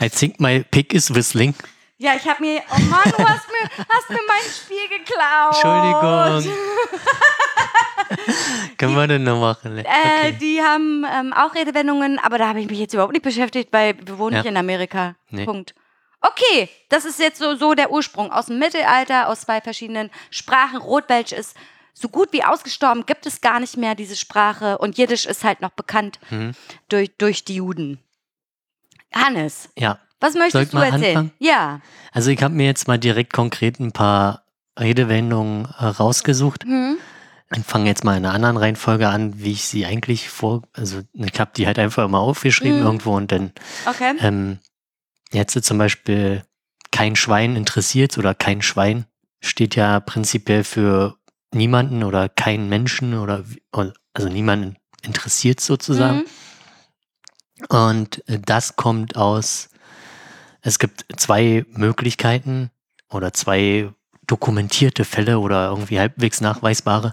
[0.00, 1.54] I think my pig is whistling.
[1.98, 5.54] Ja, ich habe mir, oh Mann, du hast mir, hast mir mein Spiel geklaut.
[5.54, 6.54] Entschuldigung.
[8.78, 9.78] Können wir denn noch machen?
[9.78, 10.32] Äh, Okay.
[10.40, 13.96] Die haben ähm, auch Redewendungen, aber da habe ich mich jetzt überhaupt nicht beschäftigt, weil
[14.06, 14.42] wir wohnen Ja.
[14.42, 15.16] nicht in Amerika.
[15.30, 15.44] Nee.
[15.44, 15.74] Punkt.
[16.20, 20.78] Okay, das ist jetzt so, so der Ursprung aus dem Mittelalter, aus zwei verschiedenen Sprachen.
[20.78, 21.56] Rotwelsch ist
[21.92, 25.60] so gut wie ausgestorben, gibt es gar nicht mehr diese Sprache und Jiddisch ist halt
[25.62, 26.52] noch bekannt Mhm.
[26.88, 28.00] durch, durch die Juden.
[29.14, 31.04] Hannes, Ja, was möchtest du erzählen?
[31.16, 31.30] anfangen?
[31.38, 31.80] Ja.
[32.12, 34.44] also ich habe mir jetzt mal direkt konkret ein paar
[34.78, 36.64] Redewendungen äh, rausgesucht.
[36.64, 36.96] Hm?
[37.54, 41.02] Ich fange jetzt mal in einer anderen Reihenfolge an, wie ich sie eigentlich vor, also
[41.12, 42.84] ich habe die halt einfach immer aufgeschrieben Mhm.
[42.86, 43.52] irgendwo und dann
[43.86, 44.14] Okay.
[44.18, 44.58] ähm,
[45.32, 46.42] jetzt zum Beispiel
[46.90, 49.06] kein Schwein interessiert oder kein Schwein
[49.40, 51.16] steht ja prinzipiell für
[51.54, 53.44] niemanden oder keinen Menschen oder
[54.12, 56.24] also niemanden interessiert sozusagen.
[57.60, 57.66] Mhm.
[57.68, 59.68] Und äh, das kommt aus,
[60.66, 62.70] es gibt zwei Möglichkeiten
[63.08, 63.88] oder zwei
[64.26, 67.12] dokumentierte Fälle oder irgendwie halbwegs nachweisbare.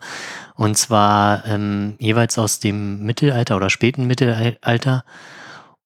[0.55, 5.05] Und zwar ähm, jeweils aus dem Mittelalter oder späten Mittelalter.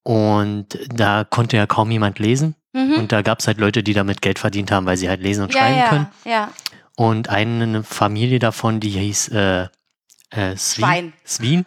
[0.04, 2.56] Und da konnte ja kaum jemand lesen.
[2.74, 2.94] Mhm.
[2.94, 5.44] Und da gab es halt Leute, die damit Geld verdient haben, weil sie halt lesen
[5.44, 6.08] und Ja, schreiben ja, können.
[6.24, 6.52] ja.
[6.96, 9.68] Und eine Familie davon, die hieß äh,
[10.32, 11.14] äh, Swin.
[11.26, 11.66] Swin.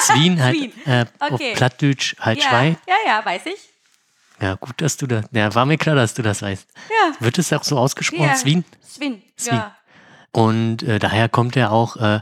[0.00, 0.72] Swin halt Swin.
[0.86, 1.32] äh, Okay.
[1.50, 2.76] auf Plattdeutsch halt ja, Schwein.
[2.88, 3.73] ja, ja, weiß ich.
[4.40, 5.24] Ja, gut, dass du das.
[5.32, 6.66] Ja, war mir klar, dass du das weißt.
[6.90, 7.14] Ja.
[7.20, 8.26] Wird es auch so ausgesprochen?
[8.26, 8.36] Ja.
[8.36, 8.64] Swin?
[8.84, 9.22] Swin.
[9.38, 9.54] Swin.
[9.56, 9.76] Ja.
[10.32, 12.20] Und äh, daher kommt er auch, äh,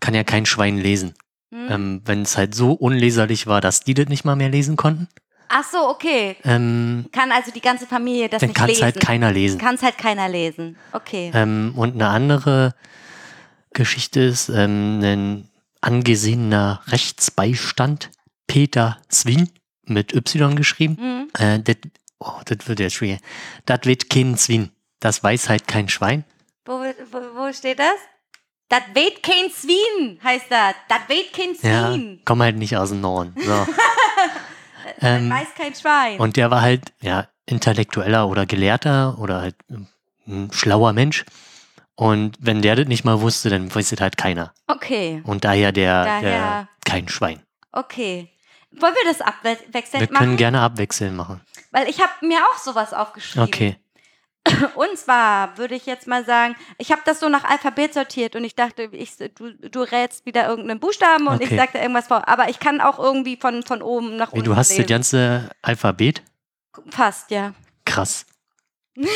[0.00, 1.14] kann ja kein Schwein lesen.
[1.52, 1.66] Hm?
[1.70, 5.08] Ähm, Wenn es halt so unleserlich war, dass die das nicht mal mehr lesen konnten.
[5.48, 6.36] Ach so, okay.
[6.44, 8.84] Ähm, Kann also die ganze Familie das dann nicht kann es lesen?
[8.84, 9.58] halt keiner lesen.
[9.58, 10.76] Kann es halt keiner lesen.
[10.92, 11.30] Okay.
[11.34, 12.74] Ähm, und eine andere
[13.72, 15.48] Geschichte ist ähm, ein
[15.80, 18.10] angesehener Rechtsbeistand,
[18.46, 19.50] Peter Swin,
[19.86, 20.96] mit Y geschrieben.
[20.98, 21.28] Hm?
[21.38, 21.76] Äh, das,
[22.18, 23.20] oh, das wird jetzt schwierig.
[23.64, 24.70] Das wird kein Swin.
[25.00, 26.24] Das weiß halt kein Schwein.
[26.64, 26.72] Wo,
[27.12, 27.96] wo, wo steht das?
[28.68, 30.74] Das weht kein Zwien, heißt das.
[30.88, 32.20] Das weht kein Ja, Zwien.
[32.24, 33.34] komm halt nicht aus dem Norden.
[33.40, 33.66] So.
[35.00, 36.18] Ähm, weiß kein Schwein.
[36.20, 39.56] und der war halt, ja, intellektueller oder Gelehrter oder halt
[40.28, 41.24] ein schlauer Mensch.
[41.96, 44.54] Und wenn der das nicht mal wusste, dann weiß das halt keiner.
[44.68, 47.42] okay, Und daher der, der Daher- kein Schwein.
[47.72, 48.30] okay.
[48.80, 50.36] Wollen wir das abwechselnd Wir können machen?
[50.36, 51.40] gerne abwechseln machen.
[51.70, 53.48] Weil ich habe mir auch sowas aufgeschrieben.
[53.48, 53.76] Okay.
[54.76, 58.44] Und zwar würde ich jetzt mal sagen, ich habe das so nach Alphabet sortiert und
[58.44, 61.56] ich dachte, ich, du, du rätst wieder irgendeinen Buchstaben und ich Okay.
[61.56, 62.28] sag da irgendwas vor.
[62.28, 64.88] Aber ich kann auch irgendwie von, von oben nach Wie, unten du hast das lesen.
[64.88, 66.22] ganze Alphabet?
[66.90, 67.54] Fast, ja.
[67.84, 68.24] Krass.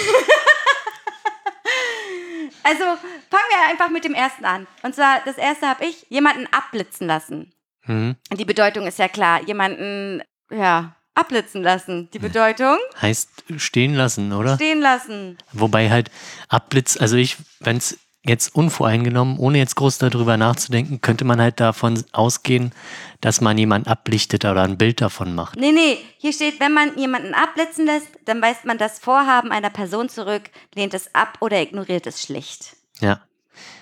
[2.62, 4.66] Also fangen wir einfach mit dem ersten an.
[4.82, 7.52] Und zwar, das erste habe ich, jemanden abblitzen lassen.
[7.86, 8.16] Mhm.
[8.36, 9.42] Die Bedeutung ist ja klar.
[9.46, 12.08] Jemanden, ja, abblitzen lassen.
[12.12, 14.54] Die Bedeutung, Heißt stehen lassen, oder?
[14.54, 15.38] stehen lassen.
[15.52, 16.10] Wobei halt
[16.48, 21.58] Abblitz, also ich, wenn es jetzt unvoreingenommen, ohne jetzt groß darüber nachzudenken, könnte man halt
[21.58, 22.72] davon ausgehen,
[23.20, 25.58] dass man jemanden ablichtet oder ein Bild davon macht.
[25.58, 29.70] Nee, nee, hier steht, wenn man jemanden abblitzen lässt, dann weist man das Vorhaben einer
[29.70, 32.76] Person zurück, lehnt es ab oder ignoriert es schlicht.
[33.00, 33.20] Ja.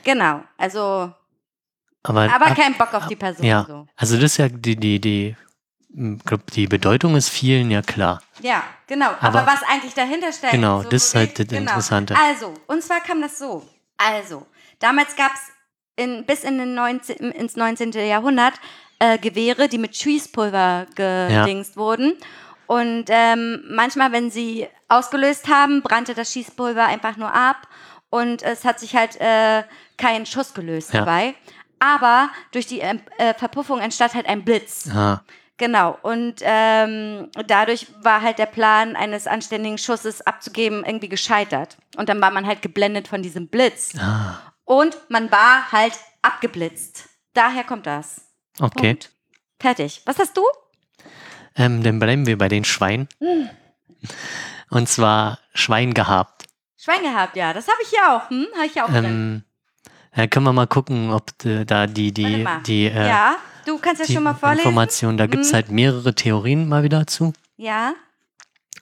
[0.05, 1.13] Genau, also,
[2.03, 3.45] Aber, aber ab- kein Bock auf die Person.
[3.45, 3.65] ja.
[3.67, 3.87] So.
[3.97, 5.37] Also das ist ja die, die, die,
[6.25, 8.23] glaub, die Bedeutung ist vielen ja klar.
[8.41, 9.11] Ja, genau.
[9.21, 10.53] Aber, Aber- was eigentlich dahinter steckt.
[10.53, 12.15] Genau, so das ist halt das Interessante.
[12.17, 13.67] Also, und zwar kam das so.
[13.97, 14.47] Also,
[14.79, 15.41] damals gab es
[15.97, 17.91] in, bis in den 19, ins 19.
[17.93, 18.55] Jahrhundert
[19.01, 22.15] äh, Gewehre, die mit Schießpulver gedingst wurden.
[22.67, 27.67] Und ähm, manchmal, wenn sie ausgelöst haben, brannte das Schießpulver einfach nur ab
[28.11, 29.63] und es hat sich halt äh,
[29.97, 31.01] kein Schuss gelöst Ja.
[31.01, 31.35] dabei.
[31.81, 34.89] Aber durch die ähm, äh, Verpuffung entstand halt ein Blitz.
[34.91, 35.23] Ah,
[35.59, 41.77] Genau, und ähm, dadurch war halt der Plan eines anständigen Schusses abzugeben irgendwie gescheitert.
[41.97, 43.91] Und dann war man halt geblendet von diesem Blitz.
[43.99, 47.09] ah, Und man war halt abgeblitzt.
[47.35, 48.21] Daher kommt das.
[48.61, 48.95] okay.
[48.95, 49.11] Punkt.
[49.61, 50.03] Fertig.
[50.05, 50.43] Was hast du?
[51.57, 53.09] Ähm, dann bleiben wir bei den Schweinen.
[53.21, 53.51] Hm.
[54.71, 56.45] Und zwar Schwein gehabt.
[56.77, 57.53] Schwein gehabt, ja.
[57.53, 58.31] Das habe ich ja auch.
[58.31, 58.47] Hm?
[58.55, 59.43] Habe ich ja auch drin.
[60.19, 64.01] Da können wir mal gucken, ob äh, da die, die, die, äh, ja, du kannst
[64.01, 64.63] das die schon mal vorlesen.
[64.65, 65.55] Information, da gibt es Hm.
[65.55, 67.33] halt mehrere Theorien mal wieder zu.
[67.57, 67.95] Ja.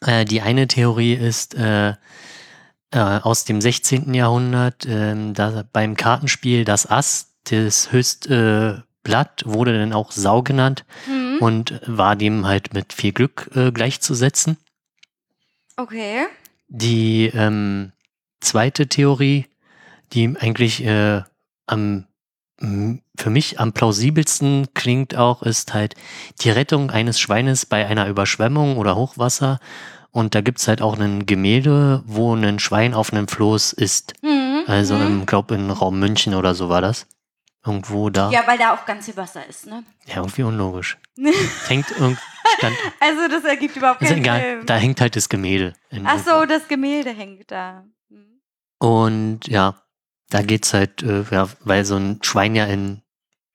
[0.00, 1.94] Äh, die eine Theorie ist äh, äh,
[2.94, 4.14] aus dem 16.
[4.14, 10.40] Jahrhundert, ähm, da beim Kartenspiel das Ass, das höchste äh, Blatt, wurde dann auch Sau
[10.42, 11.36] genannt Hm.
[11.40, 14.56] und war dem halt mit viel Glück äh, gleichzusetzen.
[15.76, 16.28] Okay.
[16.68, 17.92] Die ähm,
[18.40, 19.44] zweite Theorie,
[20.12, 21.22] die eigentlich äh,
[21.66, 22.06] am
[22.58, 25.94] für mich am plausibelsten klingt auch, ist halt
[26.40, 29.58] die Rettung eines Schweines bei einer Überschwemmung oder Hochwasser.
[30.10, 34.14] Und da gibt's halt auch ein Gemälde, wo ein Schwein auf einem Floß ist.
[34.22, 34.64] Hm.
[34.66, 35.06] Also hm.
[35.06, 37.06] im, glaub in Raum München oder so war das.
[37.66, 38.30] Irgendwo da.
[38.30, 39.84] Ja, Ja, weil da auch ganz viel Wasser ist, ne?
[40.06, 40.96] irgendwie unlogisch.
[41.66, 42.18] hängt irgend
[42.56, 42.76] stand.
[43.00, 44.40] Also das ergibt überhaupt Ist keinen egal.
[44.40, 44.66] Sinn.
[44.66, 45.74] Da hängt halt das Gemälde.
[46.04, 47.84] Ach so, das Gemälde hängt da.
[48.08, 48.40] Hm.
[48.78, 49.74] Und ja,
[50.30, 53.02] da geht's halt, äh, ja, weil so ein Schwein ja in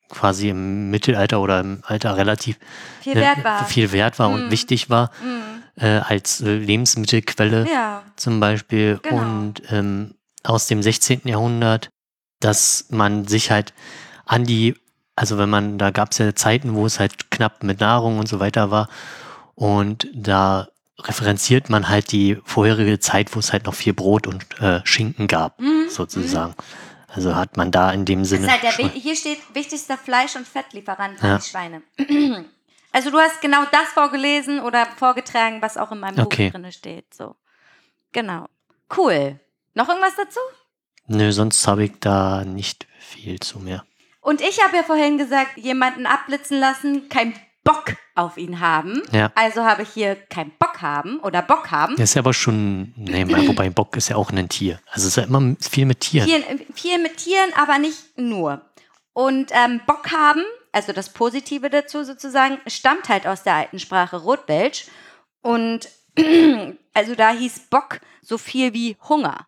[0.10, 2.58] quasi im Mittelalter oder im Alter relativ
[3.02, 3.66] Viel wert war.
[3.66, 4.52] viel wert war und Mhm.
[4.52, 5.42] wichtig war Hm.
[5.84, 8.04] äh, als äh, Lebensmittelquelle Ja.
[8.18, 9.00] zum Beispiel.
[9.04, 9.22] Genau.
[9.22, 11.22] Und ähm, aus dem 16.
[11.26, 11.90] Jahrhundert,
[12.42, 13.74] dass man sich halt
[14.26, 14.76] an die,
[15.16, 18.40] also wenn man, da gab's ja Zeiten, wo es halt knapp mit Nahrung und so
[18.42, 18.90] weiter war.
[19.56, 20.68] Und da
[21.08, 25.28] referenziert man halt die vorherige Zeit, wo es halt noch viel Brot und äh, Schinken
[25.28, 25.90] gab Mhm.
[25.90, 26.56] sozusagen.
[27.08, 28.50] Also hat man da in dem Sinne.
[28.50, 31.38] halt der, hier steht wichtigster Fleisch- und Fettlieferant Ja.
[31.38, 31.82] die Schweine.
[32.94, 36.50] Also du hast genau das vorgelesen oder vorgetragen, was auch in meinem Okay.
[36.50, 37.14] Buch drin steht.
[37.14, 37.38] So.
[38.12, 38.48] Genau.
[38.98, 39.40] Cool.
[39.76, 40.42] Noch irgendwas dazu?
[41.08, 43.86] Nö, sonst habe ich da nicht viel zu mehr.
[44.20, 49.02] Und ich habe ja vorhin gesagt, jemanden abblitzen lassen, kein Bock auf ihn haben.
[49.12, 49.32] Ja.
[49.36, 51.95] Also habe ich hier kein Bock haben oder Bock haben.
[51.95, 54.80] Das ist ja aber schon, nee, mal, wobei Bock ist ja auch ein Tier.
[54.88, 56.28] Also es ist ja immer viel mit Tieren.
[56.28, 56.43] Viel,
[56.74, 58.62] viel mit Tieren, aber nicht nur.
[59.13, 64.17] Und ähm, Bock haben, also das Positive dazu sozusagen, stammt halt aus der alten Sprache
[64.17, 64.86] Rotwelsch.
[65.41, 65.89] Und
[66.93, 69.47] also da hieß Bock so viel wie Hunger.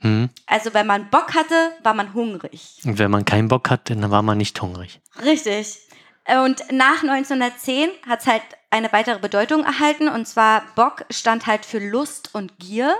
[0.00, 0.28] Hm.
[0.46, 2.80] Also wenn man Bock hatte, war man hungrig.
[2.84, 5.00] Und wenn man keinen Bock hat, dann war man nicht hungrig.
[5.24, 5.78] Richtig.
[6.26, 10.08] Und nach 1910 hat es halt eine weitere Bedeutung erhalten.
[10.08, 12.94] Und zwar Bock stand halt für Lust und Gier.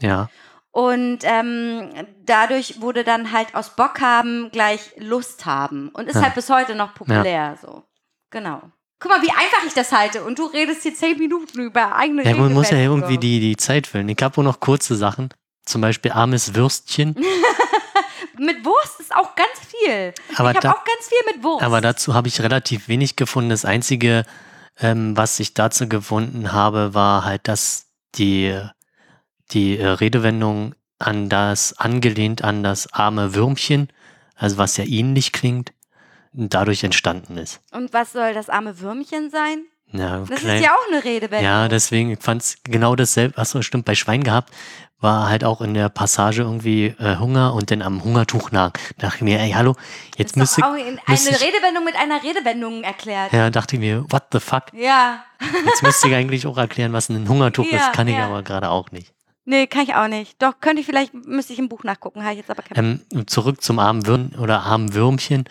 [0.00, 0.28] Ja.
[0.70, 1.90] Und ähm,
[2.24, 5.88] dadurch wurde dann halt aus Bock haben gleich Lust haben.
[5.88, 6.22] Und ist Ja.
[6.22, 7.84] halt bis heute noch populär so.
[8.30, 8.60] Genau.
[9.00, 10.24] Guck mal, wie einfach ich das halte.
[10.24, 13.56] Und du redest hier zehn Minuten über eigene Ja, man muss ja irgendwie die, die
[13.56, 14.08] Zeit füllen.
[14.08, 15.30] Ich habe auch noch kurze Sachen.
[15.64, 17.14] Zum Beispiel armes Würstchen.
[18.38, 20.12] Mit Wurst ist auch ganz viel.
[20.36, 21.64] Aber ich habe auch ganz viel mit Wurst.
[21.64, 23.50] Aber dazu habe ich relativ wenig gefunden.
[23.50, 24.24] Das Einzige,
[24.80, 28.58] ähm, was ich dazu gefunden habe, war halt, dass die,
[29.52, 33.88] die äh, Redewendung an das, angelehnt an das arme Würmchen,
[34.34, 35.72] also was ja ähnlich klingt,
[36.32, 37.60] dadurch entstanden ist.
[37.72, 39.64] Und was soll das arme Würmchen sein?
[39.90, 41.44] Ja, Das klein- ist ja auch eine Redewendung.
[41.44, 43.38] ja deswegen fand es genau dasselbe.
[43.38, 44.52] Achso, stimmt, bei Schwein gehabt
[45.00, 48.72] war halt auch in der Passage irgendwie äh, Hunger und dann am Hungertuch nach.
[48.98, 49.76] dachte ich mir, ey, hallo,
[50.16, 53.32] jetzt müsste doch auch in- müsste eine ich, Redewendung mit einer Redewendung erklärt.
[53.32, 54.64] ja, dachte ich mir, what the fuck?
[54.72, 55.22] Ja.
[55.66, 58.26] Jetzt müsste ich eigentlich auch erklären, was ein Hungertuch Ja, ist, kann ich ja.
[58.26, 59.12] aber gerade auch nicht.
[59.44, 60.42] Nee, kann ich auch nicht.
[60.42, 63.26] Doch, könnte ich vielleicht, müsste ich im Buch nachgucken, habe ich jetzt aber kein Ähm,
[63.28, 65.44] zurück zum armen Würm oder armen Würmchen.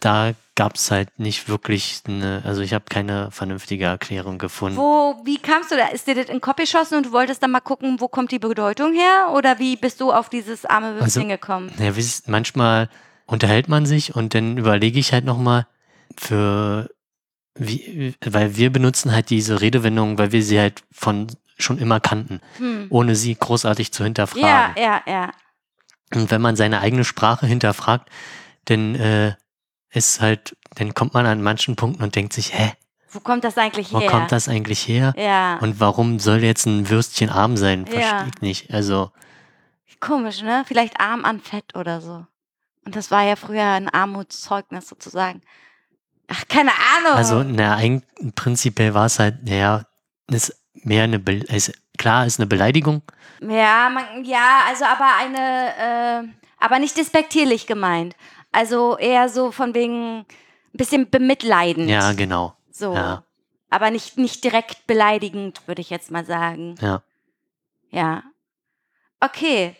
[0.00, 4.76] Da gab es halt nicht wirklich eine, also ich habe keine vernünftige Erklärung gefunden.
[4.78, 5.88] Wo, wie kamst du da?
[5.88, 8.30] Ist dir das in den Kopf geschossen und du wolltest dann mal gucken, wo kommt
[8.32, 9.30] die Bedeutung her?
[9.34, 11.70] Oder wie bist du auf dieses arme Würstchen Also- gekommen?
[11.78, 11.92] Ja,
[12.26, 12.88] manchmal
[13.26, 15.66] unterhält man sich und dann überlege ich halt nochmal
[16.18, 16.90] für,
[17.54, 21.26] wie, weil wir benutzen halt diese Redewendung, weil wir sie halt von
[21.58, 22.86] schon immer kannten, Hm.
[22.88, 24.46] ohne sie großartig zu hinterfragen.
[24.46, 25.30] Ja, ja, ja.
[26.14, 28.08] Und wenn man seine eigene Sprache hinterfragt,
[28.64, 29.34] dann äh,
[29.92, 32.72] ist halt, dann kommt man an manchen Punkten und denkt sich, hä,
[33.10, 34.10] Wo kommt das eigentlich wo her?
[34.10, 35.14] kommt das eigentlich her?
[35.16, 35.58] Ja.
[35.58, 37.86] Und warum soll jetzt ein Würstchen arm sein?
[37.86, 37.92] Ja.
[38.00, 38.74] Verstehe ich nicht.
[38.74, 39.10] Also,
[40.00, 40.64] Komisch, ne?
[40.66, 42.24] Vielleicht arm an Fett oder so.
[42.86, 45.42] Und das war ja früher ein Armutszeugnis sozusagen.
[46.28, 47.12] Ach, keine Ahnung.
[47.12, 48.02] also na, ein,
[48.34, 49.84] prinzipiell war es halt, naja,
[50.30, 53.02] ist mehr eine, Be ist, klar, ist eine Beleidigung.
[53.42, 58.14] Ja, man, ja, also aber eine, äh, aber nicht despektierlich gemeint.
[58.52, 60.26] Also eher so von wegen ein
[60.72, 61.88] bisschen bemitleidend.
[61.88, 62.54] Ja, genau.
[62.70, 62.94] So.
[62.94, 63.24] ja.
[63.68, 66.74] Aber nicht, nicht direkt beleidigend, würde ich jetzt mal sagen.
[66.80, 67.02] Ja.
[67.90, 68.22] Ja.
[69.20, 69.76] Okay.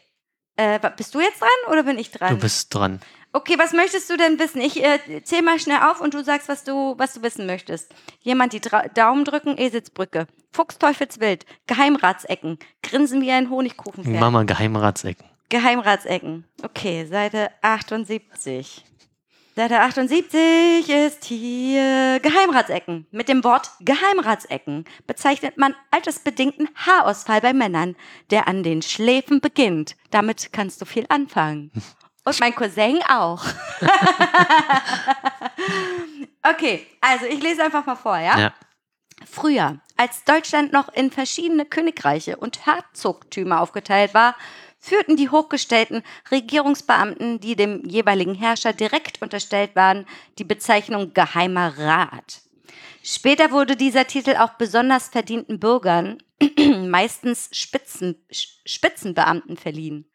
[0.56, 2.35] Äh, bist du jetzt dran oder bin ich dran?
[2.35, 3.00] Du bist dran.
[3.33, 4.61] Okay, was möchtest du denn wissen?
[4.61, 7.94] Ich äh, zähl mal schnell auf und du sagst, was du, was du wissen möchtest.
[8.20, 10.26] Jemand die Dra Daumen drücken, Eselsbrücke.
[10.52, 14.18] Fuchsteufelswild, Geheimratsecken, Grinsen wie ein Honigkuchenpferd.
[14.18, 15.30] Mama Geheimratsecken.
[15.51, 16.45] Geheimratsecken.
[16.63, 18.85] Okay, Seite 78.
[19.57, 23.09] Seite 78 ist hier Geheimratsecken.
[23.11, 27.97] Mit dem Wort Geheimratsecken bezeichnet man altersbedingten Haarausfall bei Männern,
[28.31, 29.97] der an den Schläfen beginnt.
[30.13, 31.73] Damit kannst du viel anfangen.
[32.25, 33.45] Und mein Cousin auch.
[36.49, 38.39] okay, also ich lese einfach mal vor, ja?
[38.39, 38.55] Ja.
[39.29, 44.37] Früher, als Deutschland noch in verschiedene Königreiche und Herzogtümer aufgeteilt war,
[44.81, 50.07] führten die hochgestellten Regierungsbeamten, die dem jeweiligen Herrscher direkt unterstellt waren,
[50.38, 52.40] die Bezeichnung Geheimer Rat.
[53.03, 56.23] Später wurde dieser Titel auch besonders verdienten Bürgern,
[56.87, 60.11] meistens Spitzen, Spitzenbeamten verliehen.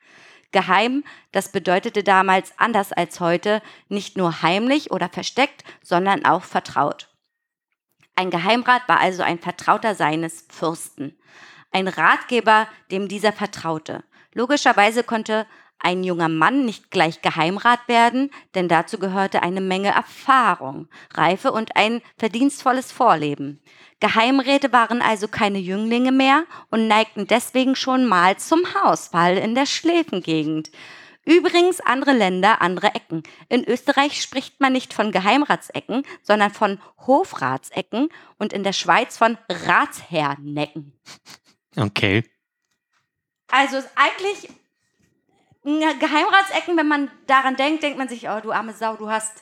[0.51, 7.09] Geheim, das bedeutete damals anders als heute nicht nur heimlich oder versteckt, sondern auch vertraut.
[8.15, 11.17] Ein Geheimrat war also ein Vertrauter seines Fürsten,
[11.71, 14.03] ein Ratgeber, dem dieser vertraute.
[14.35, 15.47] Logischerweise konnte
[15.79, 21.75] ein junger Mann nicht gleich Geheimrat werden, denn dazu gehörte eine Menge Erfahrung, Reife und
[21.75, 23.61] ein verdienstvolles Vorleben.
[24.01, 29.65] Geheimräte waren also keine Jünglinge mehr und neigten deswegen schon mal zum Haarausfall in der
[29.65, 30.69] Schläfengegend.
[31.23, 33.23] Übrigens andere Länder, andere Ecken.
[33.47, 39.37] In Österreich spricht man nicht von Geheimratsecken, sondern von Hofratsecken und in der Schweiz von
[39.49, 40.93] Ratsherrnecken.
[41.77, 42.23] Okay.
[43.49, 44.49] Also ist eigentlich
[45.63, 49.41] Geheimratsecken, wenn man daran denkt, denkt man sich, oh du arme Sau, du hast,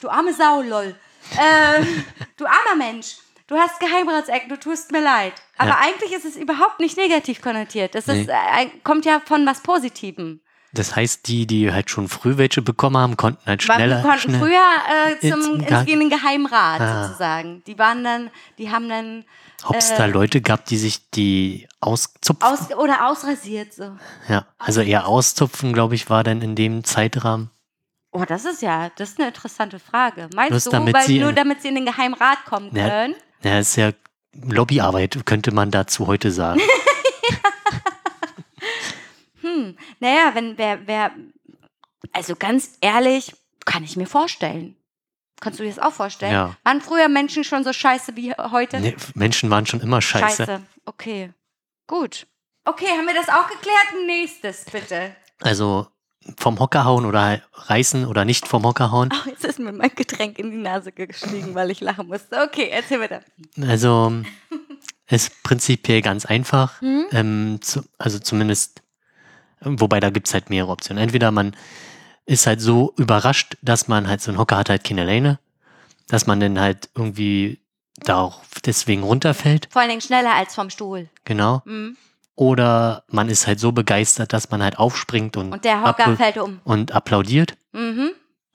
[0.00, 0.94] du arme Sau, lol.
[1.38, 1.84] Äh,
[2.36, 5.34] du armer Mensch, du hast Geheimratsecken, du tust mir leid.
[5.58, 5.78] Aber Ja.
[5.82, 7.94] eigentlich ist es überhaupt nicht negativ konnotiert.
[7.94, 8.32] Das ist, Nee.
[8.32, 10.40] äh, kommt ja von was Positivem.
[10.74, 13.96] Das heißt, die, die halt schon früh welche bekommen haben, konnten halt schneller.
[13.98, 17.04] die konnten schnell, früher äh, zum, Ins- ins, in den Geheimrat Ah.
[17.04, 17.62] sozusagen.
[17.66, 19.24] Die waren dann, die haben dann
[19.64, 22.42] Ob es da Leute gab, die sich die auszupfen?
[22.42, 23.96] aus oder ausrasiert so.
[24.28, 27.50] ja, also eher auszupfen, glaube ich, war dann in dem Zeitrahmen.
[28.10, 30.28] Oh, das ist ja, das ist eine interessante Frage.
[30.34, 32.88] Meinst Bloß du, weil sie nur damit sie in den Geheimrat kommen Ja.
[32.88, 33.14] können?
[33.42, 33.92] Ja, ist ja
[34.34, 36.60] Lobbyarbeit, könnte man dazu heute sagen.
[39.42, 41.10] Hm, naja, wenn wer, wer,
[42.12, 44.76] also ganz ehrlich, kann ich mir vorstellen.
[45.42, 46.32] Kannst du dir das auch vorstellen?
[46.32, 46.56] Ja.
[46.62, 48.78] Waren früher Menschen schon so scheiße wie heute?
[48.78, 50.62] Nee, Menschen waren schon immer scheiße.
[50.84, 51.32] Okay.
[51.88, 52.28] Gut.
[52.64, 54.06] Okay, haben wir das auch geklärt?
[54.06, 55.16] Nächstes, bitte.
[55.40, 55.88] Also
[56.38, 59.08] vom Hocker hauen oder reißen oder nicht vom Hocker hauen.
[59.12, 62.40] Oh, jetzt ist mir mein Getränk in die Nase gestiegen, weil ich lachen musste.
[62.42, 63.22] Okay, erzähl bitte.
[63.60, 64.12] Also
[65.08, 66.80] ist prinzipiell ganz einfach.
[66.80, 67.06] Hm?
[67.10, 68.84] Ähm, zu, also zumindest,
[69.60, 71.02] wobei da gibt es halt mehrere Optionen.
[71.02, 71.56] Entweder man
[72.32, 75.38] ist halt so überrascht, dass man halt so ein Hocker hat halt keine Leine,
[76.08, 77.60] dass man dann halt irgendwie
[77.96, 79.68] da auch deswegen runterfällt.
[79.70, 81.08] Vor allen Dingen schneller als vom Stuhl.
[81.24, 81.62] Genau.
[81.64, 81.96] Mhm.
[82.34, 86.38] Oder man ist halt so begeistert, dass man halt aufspringt und, Und der Hocker fällt
[86.38, 86.60] um.
[86.64, 87.56] und applaudiert.
[87.72, 88.12] Mhm.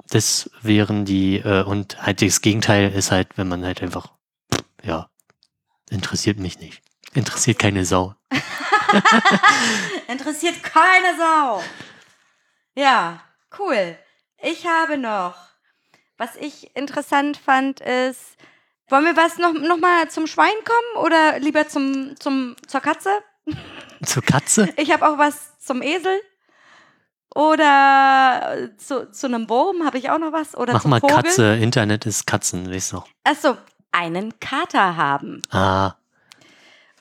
[0.10, 4.08] Das wären die, äh, und halt das Gegenteil ist halt, wenn man halt einfach,
[4.84, 5.10] ja,
[5.90, 6.82] interessiert mich nicht.
[7.14, 8.16] Interessiert keine Sau.
[10.08, 11.64] Interessiert keine Sau.
[12.76, 13.22] Ja,
[13.60, 13.98] cool.
[14.42, 15.36] Ich habe noch,
[16.18, 18.38] was ich interessant fand, ist,
[18.90, 23.10] wollen wir was noch, noch mal zum Schwein kommen oder lieber zum, zum, zur Katze?
[24.06, 24.70] Zur Katze?
[24.78, 26.22] Ich habe auch was zum Esel.
[27.34, 30.56] Oder äh, zu, zu einem Wurm habe ich auch noch was.
[30.56, 31.16] Oder Mach mal Vogel.
[31.16, 33.04] Katze, Internet ist Katzen, weißt du.
[33.24, 33.58] Achso,
[33.92, 35.42] einen Kater haben.
[35.52, 35.94] Ah,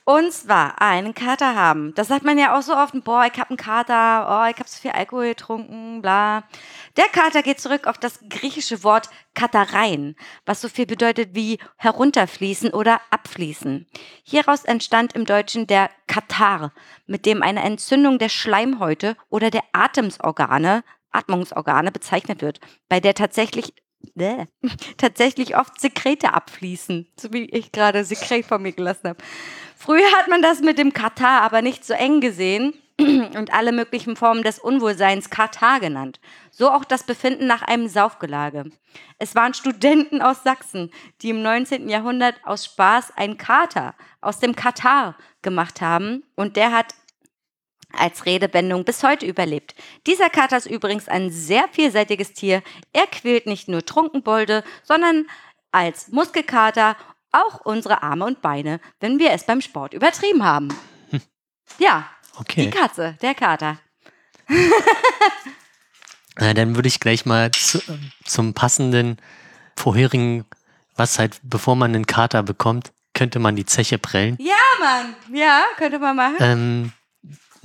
[0.09, 1.93] Und zwar einen Kater haben.
[1.95, 2.93] Das sagt man ja auch so oft.
[3.03, 4.25] Boah, ich hab einen Kater.
[4.29, 6.01] Oh, ich hab so viel Alkohol getrunken.
[6.01, 6.45] Bla.
[6.95, 10.15] Der Kater geht zurück auf das griechische Wort Katerein,
[10.45, 13.85] was so viel bedeutet wie herunterfließen oder abfließen.
[14.23, 16.71] Hieraus entstand im Deutschen der Katar,
[17.05, 23.73] mit dem eine Entzündung der Schleimhäute oder der Atemsorgane, Atmungsorgane bezeichnet wird, bei der tatsächlich
[24.15, 24.45] Bäh.
[24.97, 29.23] tatsächlich oft Sekrete abfließen, so wie ich gerade Sekret von mir gelassen habe.
[29.75, 34.15] Früher hat man das mit dem Katar aber nicht so eng gesehen und alle möglichen
[34.15, 36.19] Formen des Unwohlseins Katar genannt.
[36.51, 38.71] So auch das Befinden nach einem Saufgelage.
[39.19, 41.89] Es waren Studenten aus Sachsen, die im 19.
[41.89, 46.95] Jahrhundert aus Spaß einen Kater aus dem Katar gemacht haben und der hat
[47.93, 49.75] als Redewendung bis heute überlebt.
[50.05, 52.61] Dieser Kater ist übrigens ein sehr vielseitiges Tier.
[52.93, 55.27] Er quält nicht nur Trunkenbolde, sondern
[55.71, 56.95] als Muskelkater
[57.31, 60.69] auch unsere Arme und Beine, wenn wir es beim Sport übertrieben haben.
[61.79, 62.69] Ja, die okay.
[62.69, 63.77] Katze, der Kater.
[66.39, 67.81] Na, dann würde ich gleich mal zu,
[68.23, 69.17] zum passenden
[69.75, 70.45] vorherigen,
[70.95, 74.37] was halt, bevor man einen Kater bekommt, könnte man die Zeche prellen.
[74.39, 75.15] Ja, Mann.
[75.33, 76.37] Ja, könnte man machen.
[76.39, 76.91] Ähm,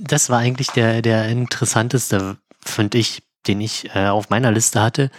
[0.03, 5.09] das war eigentlich der, der interessanteste, finde ich, den ich äh, auf meiner Liste hatte,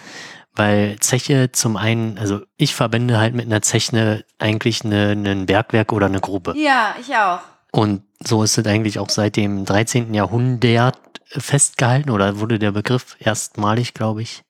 [0.54, 5.92] weil Zeche zum einen, also ich verbinde halt mit einer Zeche eigentlich eine, ein Bergwerk
[5.92, 6.54] oder eine Grube.
[6.56, 7.40] Ja, ich auch.
[7.72, 10.14] Und so ist es eigentlich auch seit dem 13.
[10.14, 14.44] Jahrhundert festgehalten oder wurde der Begriff erstmalig, glaube ich,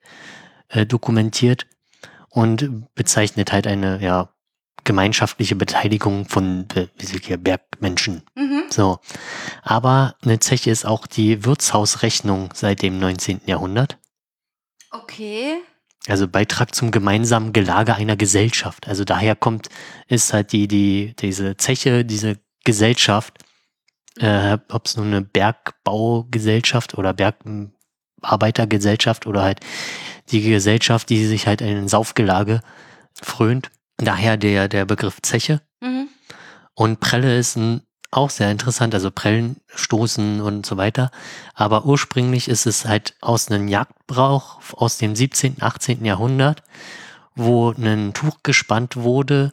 [0.68, 1.66] äh, dokumentiert
[2.29, 4.29] und bezeichnet halt eine ja,
[4.85, 6.87] gemeinschaftliche Beteiligung von äh,
[7.37, 8.23] Bergmenschen.
[8.35, 8.64] Mhm.
[8.70, 8.99] So.
[9.62, 13.42] Aber eine Zeche ist auch die Wirtshausrechnung seit dem 19.
[13.47, 13.99] Jahrhundert.
[14.90, 15.59] Okay.
[16.07, 18.88] Also Beitrag zum gemeinsamen Gelage einer Gesellschaft.
[18.88, 19.70] Also daher kommt,
[20.07, 23.38] ist halt die, die, diese Zeche, diese Gesellschaft,
[24.18, 29.61] äh, ob es nun eine Bergbaugesellschaft oder Bergarbeitergesellschaft oder halt
[30.31, 32.61] die Gesellschaft, die sich halt in ein Saufgelage
[33.14, 33.70] frönt.
[33.97, 35.61] Daher der, der Begriff Zeche.
[35.81, 36.09] Mhm.
[36.75, 41.11] Und Prelle ist ein, auch sehr interessant, also Prellen stoßen und so weiter.
[41.55, 46.05] Aber ursprünglich ist es halt aus einem Jagdbrauch aus dem 17., 18.
[46.05, 46.63] Jahrhundert,
[47.35, 49.53] wo ein Tuch gespannt wurde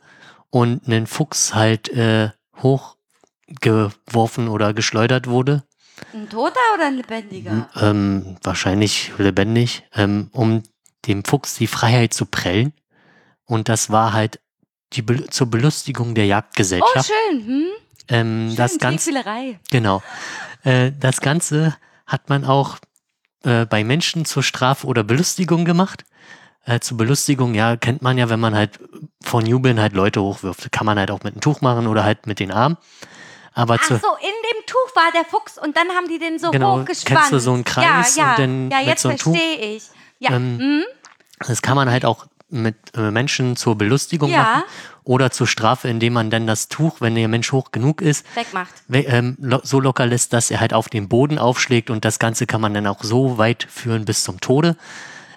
[0.50, 2.30] und ein Fuchs halt äh,
[2.62, 5.64] hochgeworfen oder geschleudert wurde.
[6.14, 7.70] Ein Toter oder ein Lebendiger?
[7.80, 10.64] Ähm, wahrscheinlich lebendig, ähm, um
[11.08, 12.74] dem Fuchs die Freiheit zu prellen.
[13.52, 14.40] Und das war halt
[14.94, 17.12] die Be zur Belustigung der Oh, Jagdgesellschaft.
[17.30, 17.46] schön.
[17.46, 17.66] Hm?
[18.08, 19.12] ähm, Schön, das Ganze,
[19.70, 20.02] genau.
[20.64, 21.76] Äh, das Ganze
[22.08, 22.78] hat man auch
[23.44, 26.06] äh, bei Menschen zur Strafe oder Belustigung gemacht.
[26.66, 28.80] Äh, zur Belustigung, ja, kennt man ja, wenn man halt
[29.22, 30.72] von Jubeln halt Leute hochwirft.
[30.72, 32.78] Kann man halt auch mit einem Tuch machen oder halt mit den Armen.
[33.54, 36.52] Aber Ach so, in dem Tuch war der Fuchs und dann haben die den so
[36.52, 37.20] Genau, hochgespannt.
[37.20, 39.36] kennst du so einen Kreis ja, ja, und dann ja, mit jetzt so einem Tuch?
[39.36, 39.84] verstehe ich.
[40.20, 40.84] Ja, Ähm, hm?
[41.48, 44.38] Das kann man halt auch mit äh, Menschen zur Belustigung Ja.
[44.44, 44.64] machen
[45.04, 48.72] oder zur Strafe, indem man dann das Tuch, wenn der Mensch hoch genug ist, wegmacht.
[48.88, 52.20] we- ähm, lo so locker lässt, dass er halt auf den Boden aufschlägt und das
[52.20, 54.76] Ganze kann man dann auch so weit führen bis zum Tode.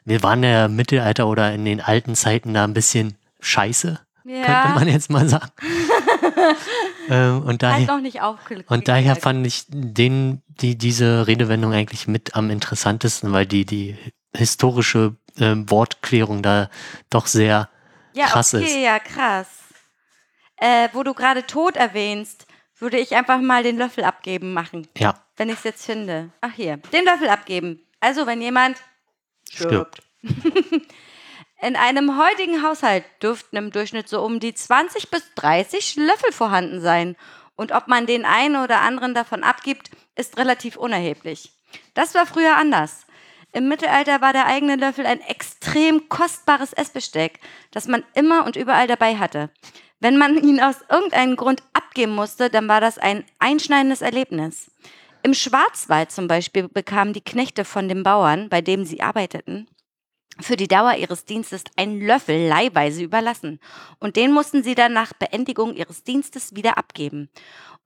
[0.04, 4.40] Wir waren ja im Mittelalter oder in den alten Zeiten da ein bisschen scheiße, könnte
[4.50, 5.50] Ja, man jetzt mal sagen.
[7.08, 12.50] ähm, und daher, halt und daher fand ich den, die, diese Redewendung eigentlich mit am
[12.50, 13.96] interessantesten, weil die die
[14.36, 16.68] historische ähm, Wortklärung da
[17.10, 17.68] doch sehr
[18.12, 18.76] Ja, krass okay, ist.
[18.76, 19.48] ja, krass.
[20.56, 22.46] Äh, wo du gerade Tod erwähnst,
[22.78, 26.30] würde ich einfach mal den Löffel abgeben machen, Ja, wenn ich es jetzt finde.
[26.40, 27.80] Ach hier, den Löffel abgeben.
[28.00, 28.78] Also, wenn jemand
[29.50, 30.02] stirbt.
[31.62, 36.80] In einem heutigen Haushalt dürften im Durchschnitt so um die 20 bis 30 Löffel vorhanden
[36.82, 37.16] sein.
[37.56, 41.52] Und ob man den einen oder anderen davon abgibt, ist relativ unerheblich.
[41.94, 43.03] Das war früher anders.
[43.54, 47.38] Im Mittelalter war der eigene Löffel ein extrem kostbares Essbesteck,
[47.70, 49.48] das man immer und überall dabei hatte.
[50.00, 54.72] Wenn man ihn aus irgendeinem Grund abgeben musste, dann war das ein einschneidendes Erlebnis.
[55.22, 59.68] Im Schwarzwald zum Beispiel bekamen die Knechte von den Bauern, bei dem sie arbeiteten,
[60.40, 63.60] für die Dauer ihres Dienstes einen Löffel leihweise überlassen.
[64.00, 67.30] Und den mussten sie dann nach Beendigung ihres Dienstes wieder abgeben.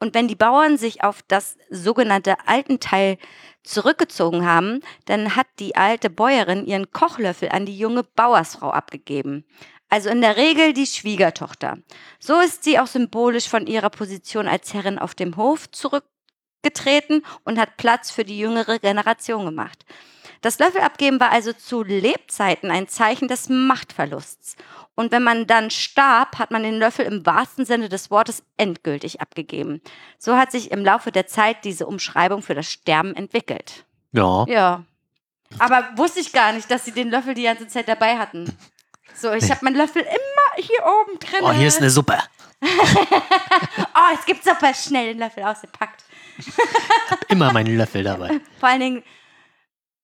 [0.00, 3.18] Und wenn die Bauern sich auf das sogenannte Altenteil
[3.64, 9.44] zurückgezogen haben, dann hat die alte Bäuerin ihren Kochlöffel an die junge Bauersfrau abgegeben.
[9.90, 11.78] Also in der Regel die Schwiegertochter.
[12.20, 17.58] So ist sie auch symbolisch von ihrer Position als Herrin auf dem Hof zurückgetreten und
[17.58, 19.84] hat Platz für die jüngere Generation gemacht.
[20.40, 24.56] Das Löffelabgeben war also zu Lebzeiten ein Zeichen des Machtverlusts.
[24.94, 29.20] Und wenn man dann starb, hat man den Löffel im wahrsten Sinne des Wortes endgültig
[29.20, 29.80] abgegeben.
[30.18, 33.84] So hat sich im Laufe der Zeit diese Umschreibung für das Sterben entwickelt.
[34.12, 34.44] Ja.
[34.48, 34.84] Ja.
[35.58, 38.56] Aber wusste ich gar nicht, dass sie den Löffel die ganze Zeit dabei hatten.
[39.14, 39.50] So, ich Nee.
[39.50, 41.40] habe meinen Löffel immer hier oben drin.
[41.42, 42.18] Oh, hier ist eine Suppe.
[43.94, 46.04] Oh, es gibt super schnell den Löffel ausgepackt.
[47.28, 48.40] Immer meinen Löffel dabei.
[48.60, 49.02] Vor allen Dingen,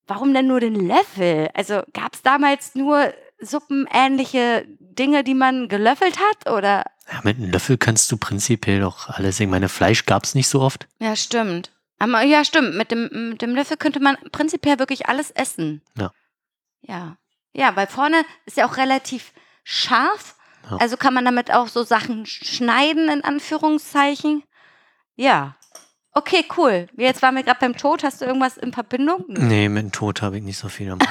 [0.06, 1.50] warum denn nur den Löffel?
[1.54, 6.50] Also gab es damals nur suppenähnliche Dinge, die man gelöffelt hat?
[6.50, 6.84] Oder?
[7.10, 9.40] Ja, mit einem Löffel kannst du prinzipiell doch alles.
[9.40, 10.86] Ich meine, Fleisch gab es nicht so oft.
[10.98, 11.70] Ja, stimmt.
[11.98, 12.76] Aber, ja, stimmt.
[12.76, 15.82] Mit dem, mit dem Löffel könnte man prinzipiell wirklich alles essen.
[15.98, 16.10] Ja.
[16.82, 17.16] Ja.
[17.52, 19.32] Ja, weil vorne ist ja auch relativ
[19.62, 20.36] scharf.
[20.70, 20.78] Ja.
[20.78, 24.42] Also kann man damit auch so Sachen schneiden, in Anführungszeichen.
[25.16, 25.56] Ja.
[26.16, 26.86] Okay, cool.
[26.96, 28.04] Jetzt waren wir gerade beim Tod.
[28.04, 29.24] Hast du irgendwas in Verbindung?
[29.28, 31.08] Nee, mit dem Tod habe ich nicht so viel gemacht.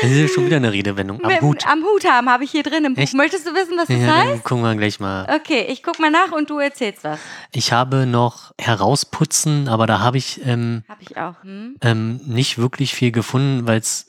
[0.00, 1.22] das ist ja schon wieder eine Redewendung.
[1.22, 1.66] Am Mit- Hut.
[1.66, 3.02] Am Hut haben, habe ich hier drin im Buch.
[3.02, 3.12] Echt?
[3.14, 4.30] Möchtest du wissen, was das Ja, heißt?
[4.32, 5.26] dann gucken wir gleich mal.
[5.34, 7.18] Okay, ich guck mal nach und du erzählst was.
[7.52, 11.34] Ich habe noch herausputzen, aber da habe ich ähm, Habe ich auch.
[11.42, 11.76] Hm?
[11.82, 14.06] ähm, nicht wirklich viel gefunden, weil es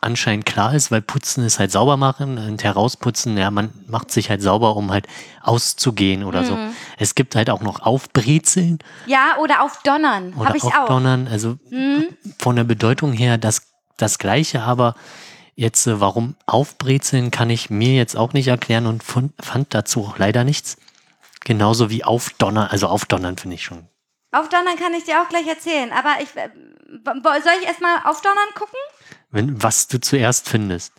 [0.00, 4.30] anscheinend klar ist, weil putzen ist halt sauber machen und herausputzen, ja, man macht sich
[4.30, 5.06] halt sauber, um halt
[5.42, 6.54] auszugehen oder so.
[6.56, 6.70] Mhm.
[6.98, 10.32] Es gibt halt auch noch Aufbrezeln Ja, oder auf Donnern.
[10.34, 10.74] oder Habe ich auch.
[10.74, 12.06] Aufdonnern, also Hm?
[12.38, 13.62] von der Bedeutung her das,
[13.98, 14.94] das Gleiche, aber
[15.54, 20.18] jetzt, äh, warum Aufbrezeln, kann ich mir jetzt auch nicht erklären und fand dazu auch
[20.18, 20.78] leider nichts.
[21.44, 23.86] Genauso wie Aufdonnern, also Aufdonnern finde ich schon.
[24.32, 25.92] Auf Donnern kann ich dir auch gleich erzählen.
[25.92, 26.50] Aber ich, äh,
[27.42, 28.78] soll ich erstmal auf Donnern gucken?
[29.30, 30.92] Wenn, was du zuerst findest.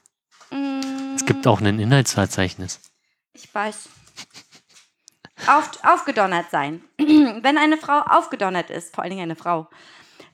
[0.49, 2.79] Mm, Es gibt auch ein Inhaltsverzeichnis.
[3.33, 3.89] Ich weiß.
[5.47, 6.83] Auf, aufgedonnert sein.
[6.97, 9.69] Wenn eine Frau aufgedonnert ist, vor allen Dingen eine Frau,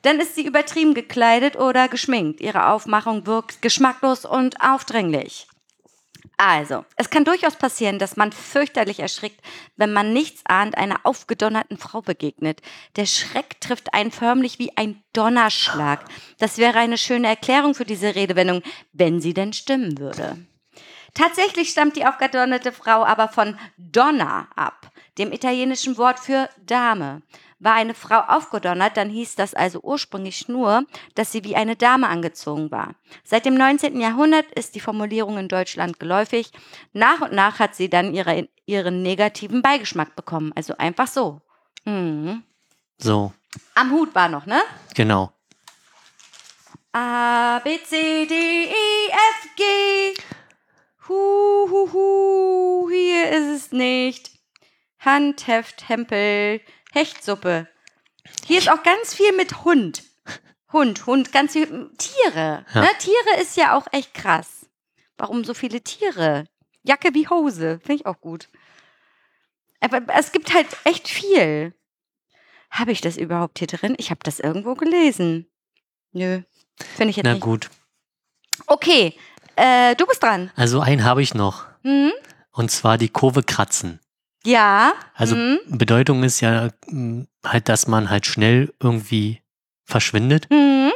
[0.01, 2.41] dann ist sie übertrieben gekleidet oder geschminkt.
[2.41, 5.47] Ihre Aufmachung wirkt geschmacklos und aufdringlich.
[6.35, 9.39] Also, es kann durchaus passieren, dass man fürchterlich erschrickt,
[9.75, 12.61] wenn man nichts ahnt einer aufgedonnerten Frau begegnet.
[12.95, 16.05] Der Schreck trifft einen förmlich wie ein Donnerschlag.
[16.39, 18.61] Das wäre eine schöne Erklärung für diese Redewendung,
[18.93, 20.37] wenn sie denn stimmen würde.
[21.13, 27.23] Tatsächlich stammt die aufgedonnerte Frau aber von donna ab, dem italienischen Wort für Dame.
[27.59, 30.85] War eine Frau aufgedonnert, dann hieß das also ursprünglich nur,
[31.15, 32.93] dass sie wie eine Dame angezogen war.
[33.23, 33.99] Seit dem 19.
[33.99, 36.51] Jahrhundert ist die Formulierung in Deutschland geläufig.
[36.93, 40.51] Nach und nach hat sie dann ihre, ihren negativen Beigeschmack bekommen.
[40.55, 41.41] Also einfach so.
[41.85, 42.43] Mhm.
[42.99, 43.33] So,
[43.75, 44.61] Am Hut war noch, ne?
[44.93, 45.31] genau.
[46.93, 49.63] A, B, C, D, E, F, G.
[51.07, 51.13] Hu,
[51.69, 54.31] hu, hu, hier ist es nicht.
[54.99, 56.59] Handheft, Hempel,
[56.97, 57.67] Hechtsuppe.
[58.45, 60.03] Hier ist auch ganz viel mit Hund.
[60.73, 62.65] Hund, Hund, ganz viel Tiere.
[62.73, 62.81] Ja.
[62.81, 62.89] Ne?
[62.99, 64.65] Tiere ist ja auch echt krass.
[65.17, 66.45] Warum so viele Tiere?
[66.83, 68.49] Jacke wie Hose, finde ich auch gut.
[69.79, 71.73] Aber es gibt halt echt viel.
[72.71, 73.95] Habe ich das überhaupt hier drin?
[73.97, 75.47] Ich habe das irgendwo gelesen.
[76.11, 76.41] Nö,
[76.95, 77.43] finde ich jetzt Na nicht.
[77.43, 77.69] gut.
[78.65, 79.17] Okay,
[79.55, 80.51] äh, du bist dran.
[80.55, 81.65] Also einen habe ich noch.
[81.83, 82.11] Hm?
[82.51, 83.99] Und zwar die Kurve kratzen.
[84.47, 84.93] Ja.
[85.13, 85.59] Also hm?
[85.67, 89.41] Bedeutung ist ja mh, halt, dass man halt schnell irgendwie
[89.83, 90.47] verschwindet.
[90.49, 90.91] Hm?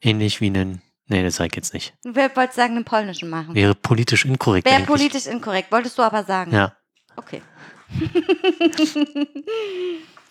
[0.00, 0.82] Ähnlich wie einen.
[1.08, 1.94] Nee, das sag ich jetzt nicht.
[2.02, 3.54] Wer wollte sagen, einen polnischen machen?
[3.54, 4.68] Wäre politisch inkorrekt.
[4.68, 6.52] Wäre politisch inkorrekt, wolltest du aber sagen.
[6.52, 6.74] Ja.
[7.16, 7.42] Okay.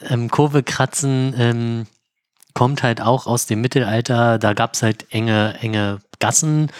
[0.01, 1.87] Ähm, Kurve kratzen ähm,
[2.53, 4.37] kommt halt auch aus dem Mittelalter.
[4.39, 6.71] Da gab es halt enge, enge Gassen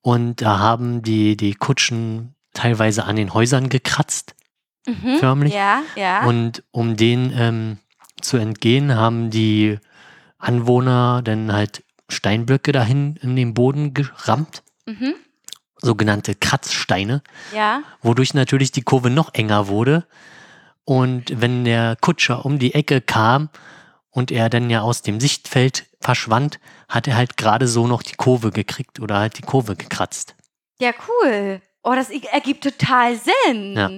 [0.00, 4.34] und da haben die, die Kutschen teilweise an den Häusern gekratzt,
[4.88, 5.18] Mhm.
[5.18, 5.54] förmlich.
[5.54, 6.24] Ja, ja.
[6.26, 7.78] Und um den ähm,
[8.20, 9.78] zu entgehen, haben die
[10.38, 15.14] Anwohner dann halt Steinblöcke dahin in den Boden gerammt, mhm.
[15.76, 17.22] sogenannte Kratzsteine,
[17.54, 17.82] Ja.
[18.02, 20.06] wodurch natürlich die Kurve noch enger wurde.
[20.84, 23.50] Und wenn der Kutscher um die Ecke kam
[24.10, 28.14] und er dann ja aus dem Sichtfeld verschwand, hat er halt gerade so noch die
[28.16, 30.34] Kurve gekriegt oder halt die Kurve gekratzt.
[30.80, 31.60] Ja, cool.
[31.82, 33.74] Oh, das ergibt total Sinn.
[33.76, 33.90] Ja.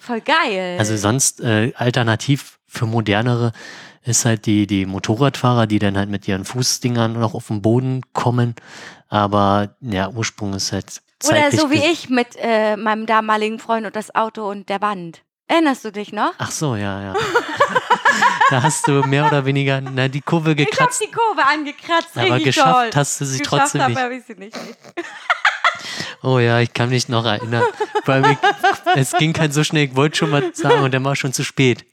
[0.00, 0.76] Voll geil.
[0.78, 3.52] Also sonst äh, alternativ für modernere
[4.02, 8.02] ist halt die, die Motorradfahrer, die dann halt mit ihren Fußdingern noch auf den Boden
[8.12, 8.54] kommen.
[9.08, 13.94] Aber der Ursprung ist halt Oder so wie ich mit äh, meinem damaligen Freund und
[13.94, 15.22] das Auto und der Wand.
[15.48, 16.32] Erinnerst du dich noch?
[16.38, 17.14] Ach so, ja, ja.
[18.50, 22.16] da hast du mehr oder weniger na, die Kurve Ich hab gekratzt, die Kurve angekratzt,
[22.16, 23.00] aber geschafft toll.
[23.00, 24.00] hast du sie Geschafft trotzdem nicht.
[24.12, 24.56] ich sie nicht.
[26.22, 27.64] Oh ja, ich kann mich noch erinnern.
[28.04, 28.38] Weil ich,
[28.96, 31.44] es ging halt so schnell, ich wollte schon mal sagen und dann war schon zu
[31.44, 31.84] spät.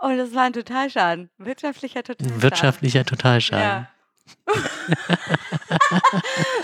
[0.00, 1.30] Oh, das war ein Totalschaden.
[1.38, 2.42] Wirtschaftlicher Totalschaden.
[2.42, 3.62] Wirtschaftlicher Totalschaden.
[3.64, 3.88] Ja.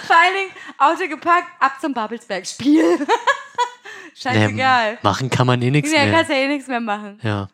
[0.07, 3.07] Vor allen Dingen Auto gepackt, ab zum Babelsberg-Spiel.
[4.15, 4.93] Scheißegal.
[4.93, 6.13] Ähm, machen kann man eh nichts Ja, mehr.
[6.13, 7.19] kannst ja eh nichts mehr machen.
[7.23, 7.49] Ja.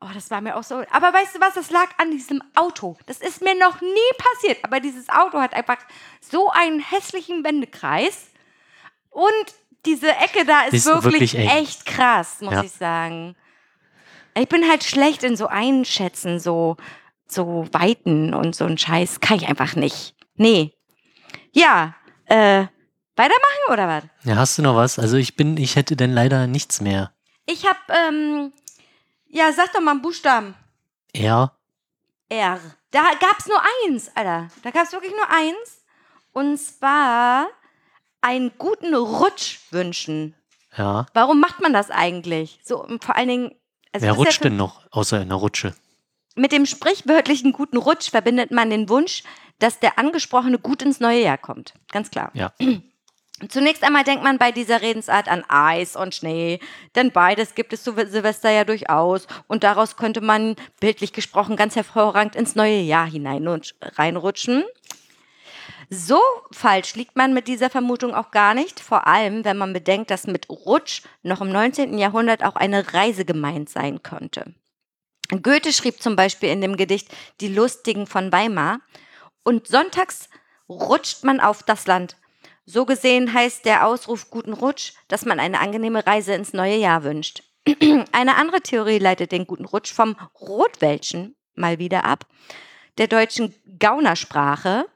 [0.00, 0.82] Oh, das war mir auch so.
[0.90, 1.54] Aber weißt du was?
[1.54, 2.96] Das lag an diesem Auto.
[3.06, 4.58] Das ist mir noch nie passiert.
[4.62, 5.78] Aber dieses Auto hat einfach
[6.20, 8.26] so einen hässlichen Wendekreis.
[9.16, 9.54] Und
[9.86, 12.62] diese Ecke da ist, Ist wirklich, wirklich echt krass, muss Ja.
[12.64, 13.34] ich sagen.
[14.34, 16.76] Ich bin halt schlecht in so Einschätzen, so,
[17.26, 19.20] so Weiten und so ein Scheiß.
[19.20, 20.14] Kann ich einfach nicht.
[20.34, 20.74] Nee.
[21.52, 21.94] Ja,
[22.26, 22.66] äh,
[23.16, 24.04] weitermachen oder was?
[24.24, 24.98] ja, hast du noch was?
[24.98, 27.14] Also ich bin, ich hätte denn leider nichts mehr.
[27.46, 28.52] Ich hab, ähm,
[29.28, 30.54] ja, sag doch mal einen Buchstaben.
[31.14, 31.52] Er,
[32.28, 32.60] R.
[32.90, 34.48] Da gab's nur eins, Alter.
[34.62, 35.84] Da gab's wirklich nur eins.
[36.32, 37.46] Und zwar
[38.26, 40.34] einen guten Rutsch wünschen.
[40.76, 41.06] ja.
[41.14, 42.58] Warum macht man das eigentlich?
[42.64, 43.50] So, vor allen Dingen.
[43.92, 45.74] Also Wer ja rutscht denn noch außer in der Rutsche?
[46.34, 49.22] Mit dem sprichwörtlichen guten Rutsch verbindet man den Wunsch,
[49.58, 51.72] dass der Angesprochene gut ins neue Jahr kommt.
[51.92, 52.30] Ganz klar.
[52.34, 52.52] Ja.
[53.48, 56.58] Zunächst einmal denkt man bei dieser Redensart an Eis und Schnee,
[56.94, 61.76] denn beides gibt es zu Silvester ja durchaus und daraus könnte man bildlich gesprochen ganz
[61.76, 64.64] hervorragend ins neue Jahr hinein und reinrutschen.
[65.88, 66.20] So
[66.50, 70.26] falsch liegt man mit dieser Vermutung auch gar nicht, vor allem wenn man bedenkt, dass
[70.26, 71.98] mit Rutsch noch im 19.
[71.98, 74.54] Jahrhundert auch eine Reise gemeint sein könnte.
[75.42, 77.08] Goethe schrieb zum Beispiel in dem Gedicht
[77.40, 78.80] Die Lustigen von Weimar,
[79.46, 80.28] und sonntags
[80.68, 82.16] rutscht man auf das Land.
[82.64, 87.04] So gesehen heißt der Ausruf Guten Rutsch, dass man eine angenehme Reise ins neue Jahr
[87.04, 87.44] wünscht.
[88.12, 92.26] Eine andere Theorie leitet den Guten Rutsch vom Rotwelschen mal wieder ab,
[92.98, 94.86] der deutschen Gaunersprache,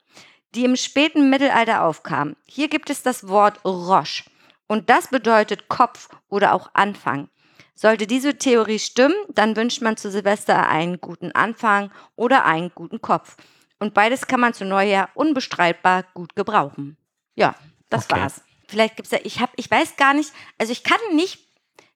[0.55, 2.37] die im späten Mittelalter aufkam.
[2.45, 4.25] Hier gibt es das Wort Roche
[4.67, 7.29] und das bedeutet Kopf oder auch Anfang.
[7.75, 13.01] Sollte diese Theorie stimmen, dann wünscht man zu Silvester einen guten Anfang oder einen guten
[13.01, 13.37] Kopf.
[13.79, 16.99] Und beides kann man zu Neujahr unbestreitbar gut gebrauchen.
[17.35, 17.55] Ja,
[17.89, 18.21] das Okay.
[18.21, 18.43] war's.
[18.69, 21.39] Vielleicht gibt's ja, ich hab, ich weiß gar nicht, also ich kann nicht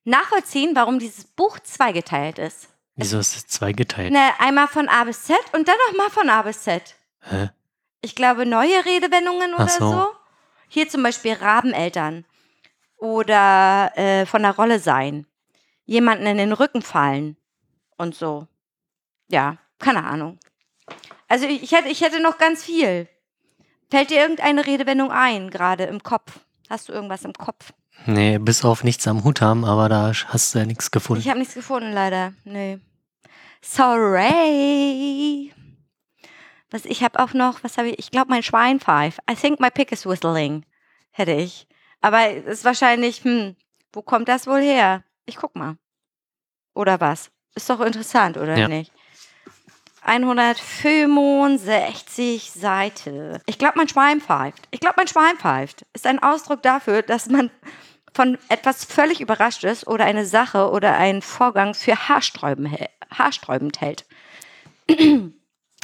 [0.05, 2.69] nachvollziehen, warum dieses Buch zweigeteilt ist.
[2.97, 4.13] Wieso ist es zweigeteilt?
[4.13, 6.95] Ne, einmal von A bis Z und dann nochmal von A bis Z.
[7.21, 7.51] Hä?
[8.05, 9.91] Ich glaube, neue Redewendungen oder so.
[9.91, 10.07] so.
[10.69, 12.25] Hier zum Beispiel Rabeneltern
[12.99, 15.27] oder äh, von der Rolle sein.
[15.87, 17.37] Jemanden in den Rücken fallen
[17.97, 18.47] und so.
[19.29, 20.39] Ja, keine Ahnung.
[21.29, 23.09] Also ich, ich, hätte, ich hätte noch ganz viel.
[23.91, 26.41] Fällt dir irgendeine Redewendung ein, gerade im Kopf?
[26.69, 27.73] Hast du irgendwas im Kopf?
[28.07, 31.25] Nee, bis auf nichts am Hut haben, aber da hast du ja nichts Ich gefunden.
[31.29, 32.35] habe nichts gefunden, leider.
[32.45, 32.81] Nee.
[33.63, 35.54] Sorry.
[36.75, 38.01] Was ich habe auch noch, was habe ich?
[38.01, 39.21] Ich glaube, mein Schwein pfeift.
[39.31, 40.67] I think my pig is whistling.
[41.13, 41.69] Hätte ich.
[42.01, 43.55] Aber es ist wahrscheinlich, hm,
[43.93, 45.05] wo kommt das wohl her?
[45.25, 45.77] Ich guck mal.
[46.75, 47.31] Oder was?
[47.55, 48.67] Ist doch interessant, oder Ja.
[48.67, 48.91] nicht?
[50.03, 53.41] 165 Seite.
[53.47, 54.67] Ich glaube, mein Schwein pfeift.
[54.73, 55.87] Ich glaube, mein Schwein pfeift.
[55.93, 57.53] Ist ein Ausdruck dafür, dass man
[58.13, 64.07] von etwas völlig überrascht ist oder eine Sache oder einen Vorgang für haarsträubend hält.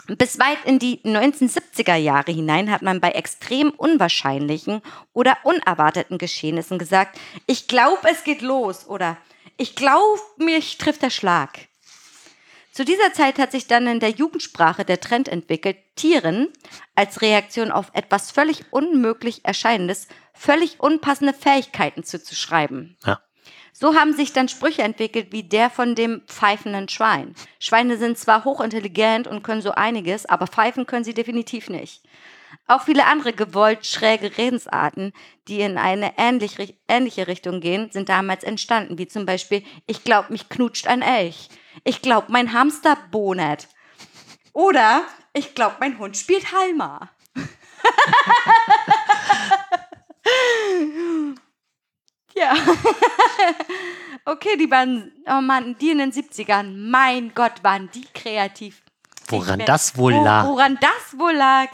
[0.07, 4.83] Bis weit in die 1970er Jahre hinein hat man bei extrem unwahrscheinlichen
[5.13, 9.17] oder unerwarteten Geschehnissen gesagt, ich glaube, es geht los oder
[9.57, 11.69] ich glaube, mich trifft der Schlag.
[12.73, 16.49] Zu dieser Zeit hat sich dann in der Jugendsprache der Trend entwickelt, Tieren
[16.95, 22.97] als Reaktion auf etwas völlig unmöglich Erscheinendes völlig unpassende Fähigkeiten zuzuschreiben.
[23.05, 23.21] Ja.
[23.81, 27.35] So haben sich dann Sprüche entwickelt wie der von dem pfeifenden Schwein.
[27.59, 32.03] Schweine sind zwar hochintelligent und können so einiges, aber pfeifen können sie definitiv nicht.
[32.67, 35.15] Auch viele andere gewollt schräge Redensarten,
[35.49, 40.29] die in eine ähnlich, ähnliche Richtung gehen, sind damals entstanden, wie zum Beispiel, ich glaub,
[40.29, 41.49] mich knutscht ein Elch.
[41.83, 43.67] Ich glaub, mein Hamster bonet.
[44.53, 47.09] Oder, ich glaub, mein Hund spielt Halma.
[52.41, 52.55] ja.
[54.33, 58.83] okay, die waren, oh Mann, die in den 70ern, mein Gott, waren die kreativ.
[59.29, 60.47] Woran das wohl lag?
[60.47, 61.69] Woran das wohl lag?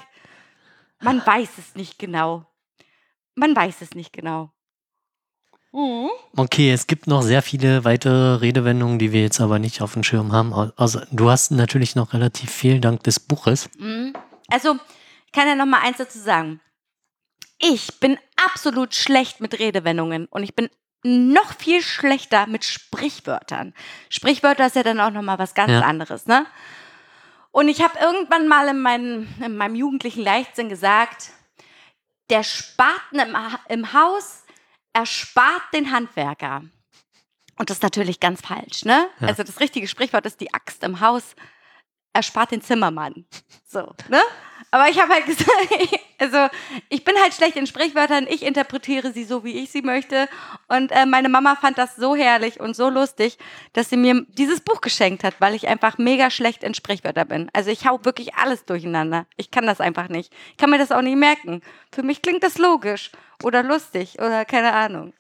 [1.00, 2.46] Man weiß es nicht genau.
[3.34, 4.50] Man weiß es nicht genau.
[5.72, 6.08] Mhm.
[6.36, 10.02] Okay, es gibt noch sehr viele weitere Redewendungen, die wir jetzt aber nicht auf dem
[10.02, 10.54] Schirm haben.
[10.76, 13.68] Also, du hast natürlich noch relativ viel dank des Buches.
[13.78, 14.14] Mhm.
[14.48, 14.76] Also,
[15.26, 16.60] ich kann ja noch mal eins dazu sagen.
[17.58, 20.68] Ich bin absolut schlecht mit Redewendungen und ich bin
[21.02, 23.74] noch viel schlechter mit Sprichwörtern.
[24.10, 25.80] Sprichwörter ist ja dann auch noch mal was ganz ja.
[25.80, 26.46] anderes, ne?
[27.52, 31.30] Und ich habe irgendwann mal in, mein, in, meinem jugendlichen Leichtsinn gesagt,
[32.28, 33.36] der Spaten im,
[33.68, 34.44] im Haus
[34.92, 36.64] erspart den Handwerker.
[37.58, 39.08] Und das ist natürlich ganz falsch, ne?
[39.20, 39.28] Ja.
[39.28, 41.34] Also das richtige Sprichwort ist die Axt im Haus
[42.12, 43.26] erspart den Zimmermann.
[43.64, 44.20] So, ne?
[44.70, 45.50] Aber ich habe halt gesagt,
[46.18, 46.48] also
[46.88, 50.28] ich bin halt schlecht in Sprichwörtern, ich interpretiere sie so, wie ich sie möchte.
[50.68, 53.38] Und äh, meine Mama fand das so herrlich und so lustig,
[53.72, 57.50] dass sie mir dieses Buch geschenkt hat, weil ich einfach mega schlecht in Sprichwörter bin.
[57.52, 59.26] Also ich hau wirklich alles durcheinander.
[59.36, 60.32] Ich kann das einfach nicht.
[60.50, 61.62] Ich kann mir das auch nicht merken.
[61.92, 63.12] Für mich klingt das logisch
[63.42, 65.12] oder lustig oder keine Ahnung.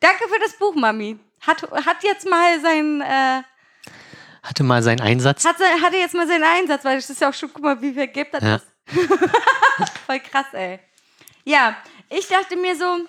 [0.00, 1.18] Danke für das Buch, Mami.
[1.46, 3.02] Hat, hat jetzt mal sein...
[3.02, 3.42] Äh,
[4.42, 5.44] hatte mal seinen Einsatz.
[5.44, 7.92] Hatte, hatte jetzt mal seinen Einsatz, weil das ist ja auch schon, guck mal, wie
[7.92, 8.56] viel gibt das ja.
[8.56, 8.69] ist.
[10.06, 10.80] Voll krass, ey.
[11.44, 11.76] Ja,
[12.08, 13.06] ich dachte mir so,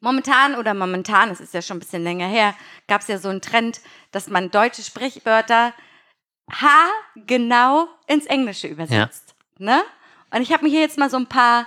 [0.00, 2.54] momentan oder momentan, es ist ja schon ein bisschen länger her,
[2.86, 3.80] gab es ja so einen Trend,
[4.12, 5.72] dass man deutsche Sprichwörter
[6.50, 9.34] ha genau ins Englische übersetzt.
[9.58, 9.76] Ja.
[9.76, 9.82] Ne?
[10.30, 11.66] Und ich habe mir hier jetzt mal so ein paar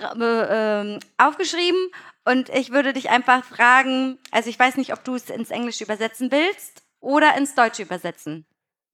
[0.00, 1.90] äh, äh, aufgeschrieben
[2.24, 5.84] und ich würde dich einfach fragen, also ich weiß nicht, ob du es ins Englische
[5.84, 8.44] übersetzen willst oder ins Deutsche übersetzen.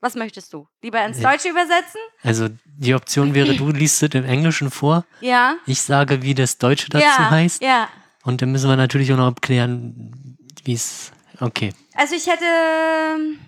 [0.05, 0.69] Was möchtest du?
[0.83, 1.99] Lieber ins Deutsche übersetzen?
[2.23, 5.07] Also die Option wäre, du liest es im Englischen vor.
[5.23, 5.57] Ja.
[5.65, 7.63] Ich sage, wie das Deutsche dazu ja, heißt.
[7.63, 7.89] Ja.
[8.23, 11.11] Und dann müssen wir natürlich auch noch abklären, wie es.
[11.41, 11.73] Okay.
[11.95, 13.39] Also ich hätte ähm,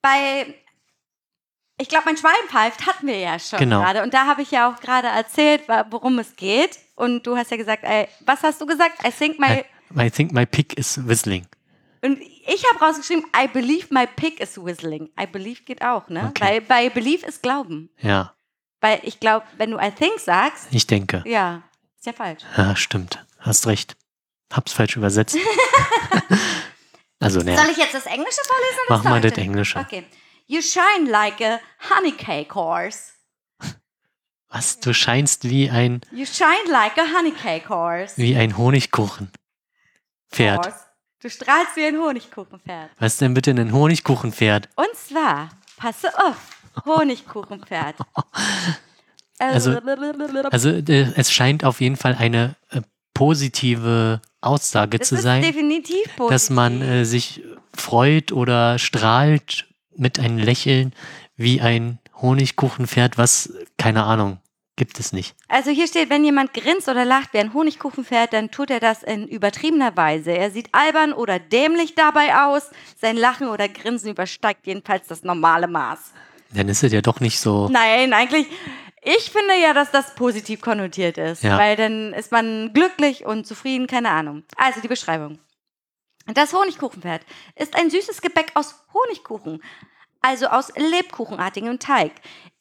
[0.00, 0.54] bei
[1.76, 3.80] ich glaube, mein Schwein pfeift hatten wir ja schon genau.
[3.80, 4.04] gerade.
[4.04, 6.78] Und da habe ich ja auch gerade erzählt, worum es geht.
[6.94, 9.04] Und du hast ja gesagt, ey, was hast du gesagt?
[9.04, 9.64] I think my.
[9.96, 11.48] I, I think my pig is whistling.
[12.00, 15.10] Und ich habe rausgeschrieben, I believe my pig is whistling.
[15.20, 16.28] I believe geht auch, ne?
[16.28, 16.44] Okay.
[16.44, 17.90] Weil bei believe ist Glauben.
[18.00, 18.34] Ja.
[18.80, 20.66] Weil ich glaube, wenn du I think sagst.
[20.70, 21.22] Ich denke.
[21.26, 21.62] Ja,
[21.96, 22.42] ist ja falsch.
[22.56, 23.24] Ja, stimmt.
[23.38, 23.96] Hast recht.
[24.52, 25.36] Hab's falsch übersetzt.
[27.20, 27.56] also, ne.
[27.56, 29.78] Soll ich jetzt das Englische vorlesen oder Mach mal das Englische.
[29.78, 30.04] Okay.
[30.46, 33.12] You shine like a honey cake horse.
[34.48, 34.80] Was?
[34.80, 36.02] Du scheinst wie ein.
[36.10, 38.16] You shine like a honey cake horse.
[38.16, 39.30] Wie ein Honigkuchen.
[40.30, 40.66] Pferd.
[40.66, 40.91] Horse.
[41.22, 42.90] Du strahlst wie ein Honigkuchenpferd.
[42.98, 44.68] Was denn bitte ein Honigkuchenpferd?
[44.74, 46.36] Und zwar, passe auf,
[46.84, 47.94] Honigkuchenpferd.
[49.38, 49.78] also,
[50.50, 52.80] also äh, es scheint auf jeden Fall eine äh,
[53.14, 55.44] positive Aussage das zu sein.
[56.28, 60.92] Dass man äh, sich freut oder strahlt mit einem Lächeln
[61.36, 64.38] wie ein Honigkuchenpferd, was, keine Ahnung,
[64.82, 65.36] Gibt es nicht.
[65.46, 69.04] Also hier steht, wenn jemand grinst oder lacht wie ein Honigkuchenpferd, dann tut er das
[69.04, 70.32] in übertriebener Weise.
[70.32, 72.68] Er sieht albern oder dämlich dabei aus.
[73.00, 76.00] Sein Lachen oder Grinsen übersteigt jedenfalls das normale Maß.
[76.50, 77.68] Dann ist es ja doch nicht so.
[77.68, 78.48] Nein, eigentlich.
[79.04, 81.56] Ich finde ja, dass das positiv konnotiert ist, ja.
[81.58, 84.42] weil dann ist man glücklich und zufrieden, keine Ahnung.
[84.56, 85.38] Also die Beschreibung.
[86.26, 87.22] Das Honigkuchenpferd
[87.54, 89.62] ist ein süßes Gebäck aus Honigkuchen,
[90.22, 92.10] also aus lebkuchenartigem Teig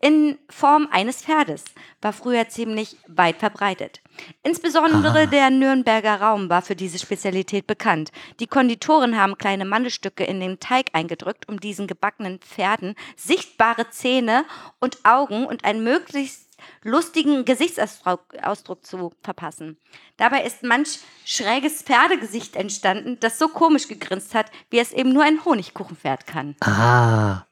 [0.02, 1.64] in Form eines Pferdes,
[2.02, 4.02] war früher ziemlich weit verbreitet.
[4.44, 5.26] Insbesondere ah.
[5.26, 8.12] der Nürnberger Raum war für diese Spezialität bekannt.
[8.40, 14.46] Die Konditoren haben kleine Mandelstücke in den Teig eingedrückt, um diesen gebackenen Pferden sichtbare Zähne
[14.80, 16.50] und Augen und einen möglichst
[16.84, 19.78] lustigen Gesichtsausdruck Ausdruck zu verpassen.
[20.18, 25.24] Dabei ist manch schräges Pferdegesicht entstanden, das so komisch gegrinst hat, wie es eben nur
[25.24, 26.56] ein Honigkuchenpferd kann.
[26.62, 27.46] Ah.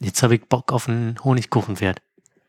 [0.00, 2.00] Jetzt habe ich Bock auf ein Honigkuchenpferd.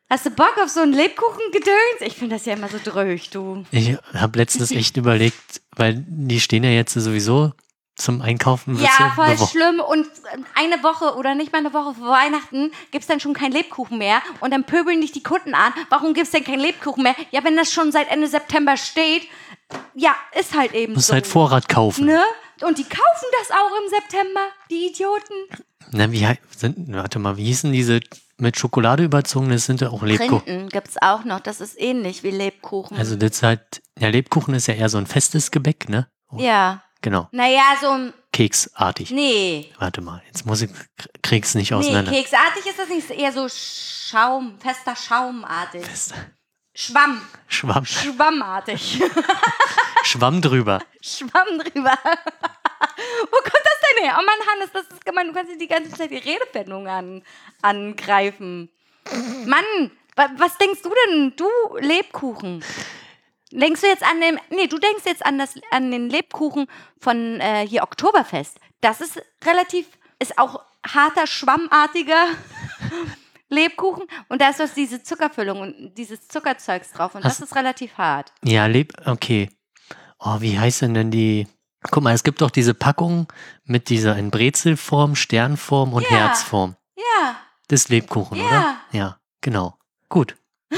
[0.10, 2.02] Hast du Bock auf so ein Lebkuchengedöns?
[2.02, 3.66] Ich finde das ja immer so dröch, du.
[3.72, 7.52] Ich habe letztens echt überlegt, weil die stehen ja jetzt sowieso
[7.96, 8.80] zum Einkaufen.
[8.80, 9.82] Ja, voll schlimm.
[9.82, 10.08] Und
[10.56, 13.98] eine Woche oder nicht mal eine Woche vor Weihnachten gibt es dann schon kein Lebkuchen
[13.98, 14.22] mehr.
[14.40, 15.74] Und dann pöbeln dich die Kunden an.
[15.90, 17.16] Warum gibt es denn kein Lebkuchen mehr?
[17.32, 19.24] Ja, wenn das schon seit Ende September steht.
[19.94, 21.14] Ja, ist halt eben Muss so.
[21.14, 22.06] halt Vorrat kaufen.
[22.06, 22.22] Ne?
[22.62, 25.34] Und die kaufen das auch im September, die Idioten.
[25.92, 28.00] Na, wie sind, warte mal, wie hießen diese
[28.38, 29.50] mit Schokolade überzogen?
[29.50, 30.42] Das sind ja auch Lebkuchen.
[30.44, 31.40] Printen gibt es auch noch.
[31.40, 32.98] Das ist ähnlich wie Lebkuchen.
[32.98, 36.08] Also das ist halt, ja, Lebkuchen ist ja eher so ein festes Gebäck, ne?
[36.38, 36.84] ja.
[37.02, 38.12] Genau, Naja, so ein.
[38.34, 39.12] keksartig.
[39.12, 39.72] Nee.
[39.78, 40.72] Warte mal, jetzt muss ich,
[41.22, 42.12] krieg's nicht Nee, auseinander.
[42.12, 43.08] keksartig ist das nicht.
[43.08, 45.86] Ist eher so Schaum, fester Schaumartig.
[45.86, 46.16] Fest-
[46.80, 47.28] Schwamm.
[47.48, 49.02] Schwamm, Schwammartig.
[50.04, 50.80] Schwamm drüber.
[51.02, 51.98] Schwamm drüber.
[53.32, 54.16] Wo kommt das denn her?
[54.20, 55.26] Oh Mann, Hannes, das ist gemein.
[55.26, 57.24] Du kannst dir die ganze Zeit die Redewendung an,
[57.64, 58.70] angreifen.
[59.48, 61.34] Mann, wa was denkst du denn?
[61.36, 61.50] Du
[61.80, 62.64] Lebkuchen.
[63.52, 64.40] Denkst du jetzt an den.
[64.52, 66.68] Nee, du denkst jetzt an, das, an den Lebkuchen
[67.00, 68.60] von äh, hier Oktoberfest.
[68.82, 69.88] Das ist relativ.
[70.20, 72.28] Ist auch harter, schwammartiger
[73.50, 74.04] Lebkuchen.
[74.30, 77.16] Und da ist doch diese Zuckerfüllung und dieses Zuckerzeugs drauf.
[77.16, 78.34] Und das Hast- ist relativ hart.
[78.44, 79.50] Ja, Leb, okay.
[80.20, 81.48] Oh, wie heißt denn denn die?
[81.92, 83.32] Guck mal, es gibt doch diese Packung
[83.64, 86.10] mit dieser in Brezelform, Sternform und Ja.
[86.18, 86.76] Herzform.
[86.98, 87.36] Ja.
[87.68, 88.46] Das ist Lebkuchen, Ja.
[88.48, 88.78] oder?
[88.92, 89.78] Ja, genau.
[90.10, 90.36] Gut.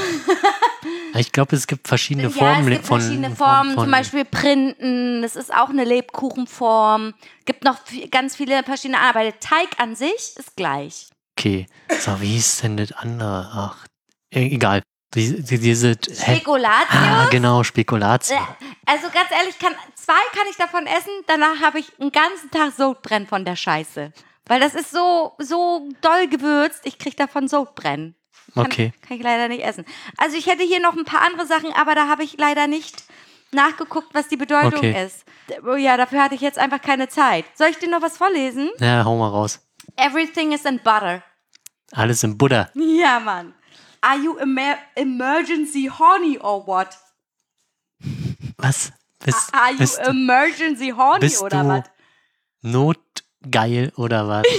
[1.14, 3.00] ich glaube, es gibt verschiedene Ja, Formen es gibt von.
[3.00, 7.14] verschiedene Formen, von, zum Beispiel Printen, das ist auch eine Lebkuchenform.
[7.44, 7.78] Gibt noch
[8.10, 11.08] ganz viele verschiedene Arten, aber der Teig an sich ist gleich.
[11.40, 11.66] Okay.
[11.98, 13.50] So, wie hieß denn das andere?
[13.52, 13.86] Ach,
[14.32, 14.82] e- egal.
[15.14, 15.94] Die, die, diese.
[15.94, 16.88] Spekulatius.
[16.92, 18.38] Ah, genau, Spekulation.
[18.86, 22.72] Also ganz ehrlich, kann, zwei kann ich davon essen, danach habe ich einen ganzen Tag
[22.76, 24.12] Sodbrennen von der Scheiße.
[24.46, 28.14] Weil das ist so, so doll gewürzt, ich kriege davon Sodbrennen.
[28.54, 28.92] Kann, Okay.
[29.06, 29.84] Kann ich leider nicht essen.
[30.16, 33.02] Also ich hätte hier noch ein paar andere Sachen, aber da habe ich leider nicht
[33.52, 35.04] nachgeguckt, was die Bedeutung Okay.
[35.06, 35.24] ist.
[35.66, 37.44] Oh Ja, dafür hatte ich jetzt einfach keine Zeit.
[37.54, 38.70] Soll ich dir noch was vorlesen?
[38.78, 39.60] Ja, hau mal raus.
[39.96, 41.22] Everything is in butter.
[41.92, 42.70] Alles im Buddha.
[42.74, 43.54] Ja, Mann.
[44.00, 46.96] Are you emer emergency horny or what?
[48.58, 48.92] Was?
[49.24, 51.84] Bist, Are you bist, du- emergency horny bist oder du was?
[52.62, 54.46] notgeil oder was?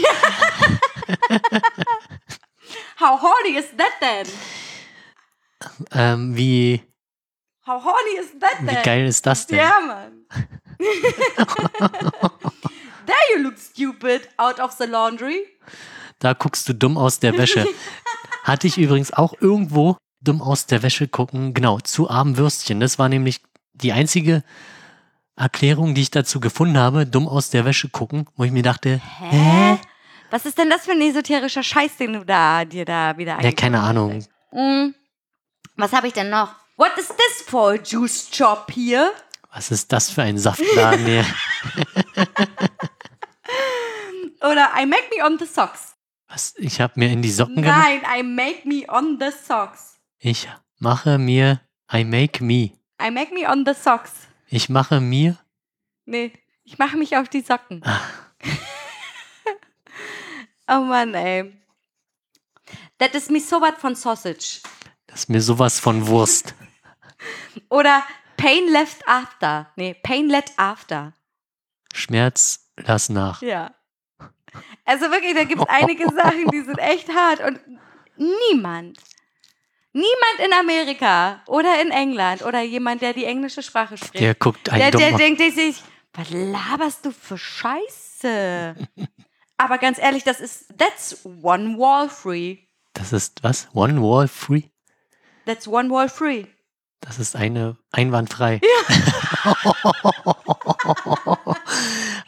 [2.97, 4.27] How horny is that then?
[5.93, 6.83] ähm, wie,
[7.65, 8.83] How horny is that wie then?
[8.83, 9.57] geil ist das denn?
[9.57, 10.25] Ja, Mann.
[13.05, 15.45] There you look stupid out of the laundry.
[16.21, 17.67] Da guckst du dumm aus der Wäsche.
[18.43, 21.53] Hatte ich übrigens auch irgendwo dumm aus der Wäsche gucken.
[21.53, 22.79] Genau, zu armen Würstchen.
[22.79, 23.41] Das war nämlich
[23.73, 24.43] die einzige
[25.35, 27.07] Erklärung, die ich dazu gefunden habe.
[27.07, 29.79] Dumm aus der Wäsche gucken, wo ich mir dachte, Hä?
[30.29, 33.51] Was ist denn das für ein esoterischer Scheiß, den du da dir da wieder ja,
[33.51, 34.23] keine Ahnung.
[34.51, 34.93] Mm.
[35.75, 36.55] Was habe ich denn noch?
[36.77, 39.11] What is this for a juice chop hier?
[39.53, 41.25] Was ist das für ein Saftladen hier?
[44.41, 45.95] Oder I make me on the socks.
[46.31, 46.53] Was?
[46.57, 47.83] Ich habe mir in die Socken gemacht.
[47.83, 49.99] Nein, I make me on the socks.
[50.17, 50.47] Ich
[50.79, 51.59] mache mir,
[51.91, 52.71] I make me.
[53.01, 54.13] I make me on the socks.
[54.47, 55.37] Ich mache mir,
[56.05, 56.31] Nee,
[56.63, 57.81] ich mache mich auf die Socken.
[57.85, 58.01] Ah.
[60.67, 61.53] oh Mann, ey.
[62.97, 64.61] Das ist mir sowas von Sausage.
[65.07, 66.55] das ist mir sowas von Wurst.
[67.69, 68.03] Oder
[68.37, 69.71] Pain left after.
[69.75, 71.13] Nee, Pain let after.
[71.93, 73.41] Schmerz, lass nach.
[73.41, 73.75] Ja.
[74.85, 77.39] Also wirklich, da gibt es einige Sachen, die sind echt hart.
[77.41, 77.59] Und
[78.17, 78.97] niemand,
[79.93, 84.67] niemand in Amerika oder in England oder jemand, der die englische Sprache spricht, Der guckt
[84.67, 85.17] der, ein der dummer.
[85.17, 85.81] denkt sich,
[86.13, 88.75] was laberst du für Scheiße?
[89.57, 92.57] Aber ganz ehrlich, das ist, that's one wall free.
[92.93, 93.69] Das ist was?
[93.73, 94.63] One wall free?
[95.45, 96.45] That's one wall free.
[96.99, 98.59] Das ist eine einwandfrei.
[98.63, 99.55] Ja.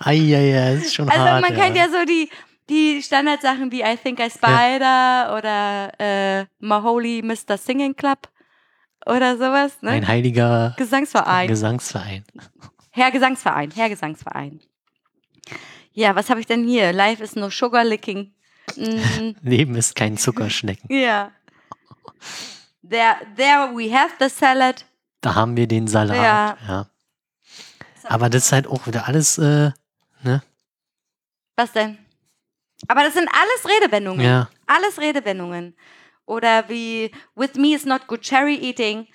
[0.05, 1.41] Eieiei, ist schon Also hart.
[1.41, 2.29] man kennt ja so die,
[2.69, 7.57] die Standardsachen wie I Think I Spider oder äh, Maholi Mr.
[7.57, 8.29] Singing Club
[9.05, 9.81] oder sowas.
[9.81, 9.91] Ne?
[9.91, 11.47] Ein heiliger Gesangsverein.
[11.47, 12.23] Gesangsverein.
[12.91, 13.71] Herr Gesangsverein.
[13.75, 14.59] Herr Gesangsverein.
[15.93, 16.91] Ja, was habe ich denn hier?
[16.93, 18.33] Life is no sugar licking.
[18.75, 20.87] Mm, Leben ist kein Zuckerschnecken.
[20.95, 21.31] ja.
[22.87, 24.85] There, there we have the salad.
[25.21, 26.15] Da haben wir den Salat.
[26.17, 26.57] Ja.
[26.67, 26.87] Ja.
[28.05, 29.71] Aber das ist halt auch wieder alles, äh,
[30.23, 30.41] ne?
[31.55, 31.97] Was denn?
[32.87, 34.25] Aber das sind alles Redewendungen.
[34.25, 34.49] Ja.
[34.65, 35.75] Alles Redewendungen.
[36.25, 39.07] Oder wie With me is not good cherry eating.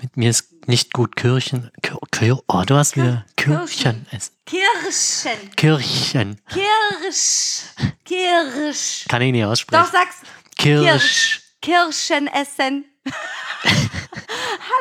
[0.00, 1.70] Mit mir ist nicht gut Kirchen.
[1.82, 4.06] Kir, Kir, oh, du hast wieder Kirchen.
[4.06, 4.06] Kirchen.
[4.12, 4.32] essen.
[4.46, 5.56] Kirschen.
[5.56, 6.40] Kirchen.
[6.48, 7.62] Kirsch.
[8.04, 9.04] Kirsch.
[9.08, 9.88] Kann ich nicht Doch, aussprechen.
[9.90, 10.22] sag's.
[10.56, 11.42] Kirsch.
[11.60, 12.84] Kirschen essen.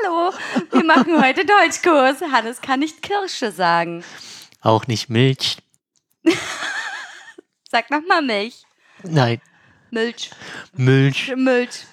[0.03, 0.33] Hallo,
[0.71, 2.21] wir machen heute Deutschkurs.
[2.31, 4.03] Hannes kann nicht Kirsche sagen.
[4.61, 5.57] Auch nicht Milch.
[7.71, 8.63] Sag nochmal Milch.
[9.03, 9.41] Nein.
[9.91, 10.31] Milch.
[10.73, 11.33] Milch.
[11.35, 11.85] Milch.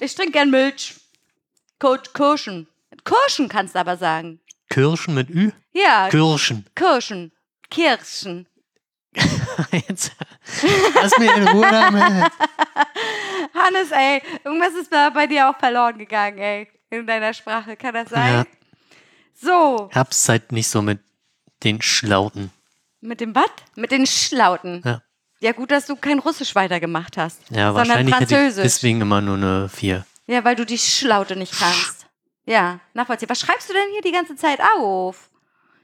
[0.00, 0.94] Ich trinke gern Milch.
[1.78, 2.68] Kirschen.
[3.04, 4.40] Kirschen kannst du aber sagen.
[4.68, 5.50] Kirschen mit Ü?
[5.72, 6.66] Ja, Kirschen.
[6.74, 7.32] Kirschen.
[7.70, 8.46] Kirschen.
[9.72, 10.12] Jetzt
[10.94, 12.32] lass mir in Ruhe damit.
[13.54, 17.76] Hannes, ey, irgendwas ist da bei dir auch verloren gegangen, ey, in deiner Sprache.
[17.76, 18.34] Kann das sein?
[18.34, 18.46] Ja.
[19.34, 21.00] So, Hab's halt nicht so mit
[21.64, 22.50] den Schlauten.
[23.00, 23.50] Mit dem was?
[23.76, 24.82] Mit den Schlauten.
[24.84, 25.02] Ja,
[25.40, 28.62] Ja, gut, dass du kein Russisch weitergemacht hast, ja sondern wahrscheinlich hätte ich Französisch.
[28.64, 30.04] deswegen immer nur eine 4.
[30.26, 32.06] Ja, weil du die Schlaute nicht kannst.
[32.44, 33.30] Ja, nachvollziehbar.
[33.36, 35.30] Was schreibst du denn hier die ganze Zeit auf?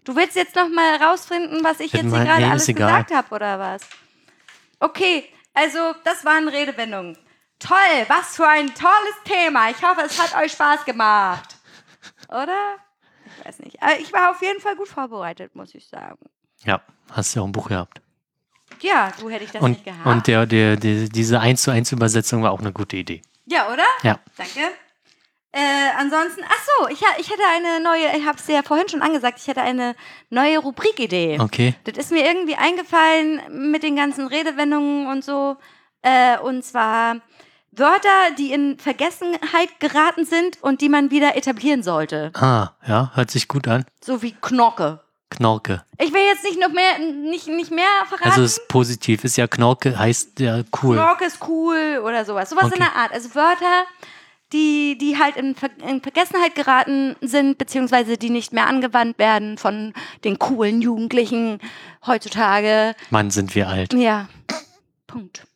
[0.04, 2.68] Du willst jetzt noch mal rausfinden, was ich Bin jetzt hier mal- gerade nee, alles
[2.68, 2.88] egal.
[2.88, 3.82] gesagt habe, oder was?
[4.80, 7.16] Okay, also das waren Redewendungen.
[7.58, 7.76] Toll,
[8.08, 9.70] was für ein tolles Thema.
[9.70, 11.56] Ich hoffe, es hat euch Spaß gemacht.
[12.28, 12.76] Oder?
[13.38, 13.82] Ich weiß nicht.
[13.82, 16.18] Aber ich war auf jeden Fall gut vorbereitet, muss ich sagen.
[16.64, 18.00] Ja, hast ja auch ein Buch gehabt.
[18.80, 20.04] Ja, du hätte ich das Und, nicht gehabt.
[20.06, 23.22] und der, der, der, diese 1 zu 1 Übersetzung war auch eine gute Idee.
[23.46, 23.84] ja, oder?
[24.02, 24.18] Ja.
[24.36, 24.60] Danke.
[25.52, 29.02] Äh, ansonsten, ach so, ich, ich hätte eine neue, ich habe es ja vorhin schon
[29.02, 29.94] angesagt, ich hätte eine
[30.28, 31.38] neue Rubrikidee.
[31.38, 31.76] Okay.
[31.84, 33.40] Das ist mir irgendwie eingefallen
[33.70, 35.56] mit den ganzen Redewendungen und so.
[36.02, 37.18] Äh, und zwar
[37.70, 42.32] Wörter, die in Vergessenheit geraten sind und die man wieder etablieren sollte.
[42.34, 43.84] Ah, ja, hört sich gut an.
[44.02, 45.03] So wie Knorke.
[45.36, 45.84] Knorke.
[45.98, 48.30] Ich will jetzt nicht noch mehr, nicht, nicht mehr verraten.
[48.30, 50.96] Also ist positiv, ist ja Knorke, heißt ja cool.
[50.96, 52.50] Knorke ist cool oder sowas.
[52.50, 52.74] Sowas Okay.
[52.76, 53.12] in der Art.
[53.12, 53.84] Also Wörter,
[54.52, 59.58] die, die halt in, Ver in Vergessenheit geraten sind, beziehungsweise die nicht mehr angewandt werden
[59.58, 61.58] von den coolen Jugendlichen
[62.06, 62.94] heutzutage.
[63.10, 63.92] Mann, sind wir alt.
[63.94, 64.28] Ja,
[65.06, 65.46] Punkt.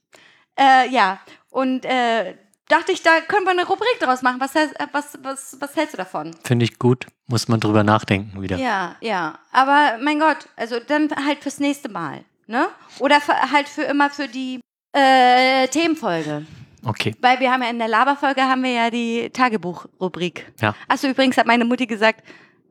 [0.59, 1.21] Äh, ja,
[1.51, 2.35] und äh,
[2.69, 4.41] dachte ich, da können wir eine Rubrik draus machen.
[4.41, 6.35] Was, hältst- äh, was, was, was hältst du davon?
[6.45, 7.07] Finde ich gut.
[7.27, 8.57] Muss man drüber nachdenken wieder.
[8.57, 9.39] Ja, ja.
[9.53, 12.25] Aber mein Gott, also dann halt fürs nächste Mal.
[12.47, 12.69] Ne?
[13.01, 14.61] Oder für, halt für immer für die
[14.93, 16.47] äh, Themenfolge.
[16.85, 17.15] Okay.
[17.21, 20.51] Weil wir haben ja in der Laberfolge haben wir ja die Tagebuchrubrik.
[20.61, 20.75] Ja.
[20.87, 22.23] Achso, übrigens hat meine Mutti gesagt,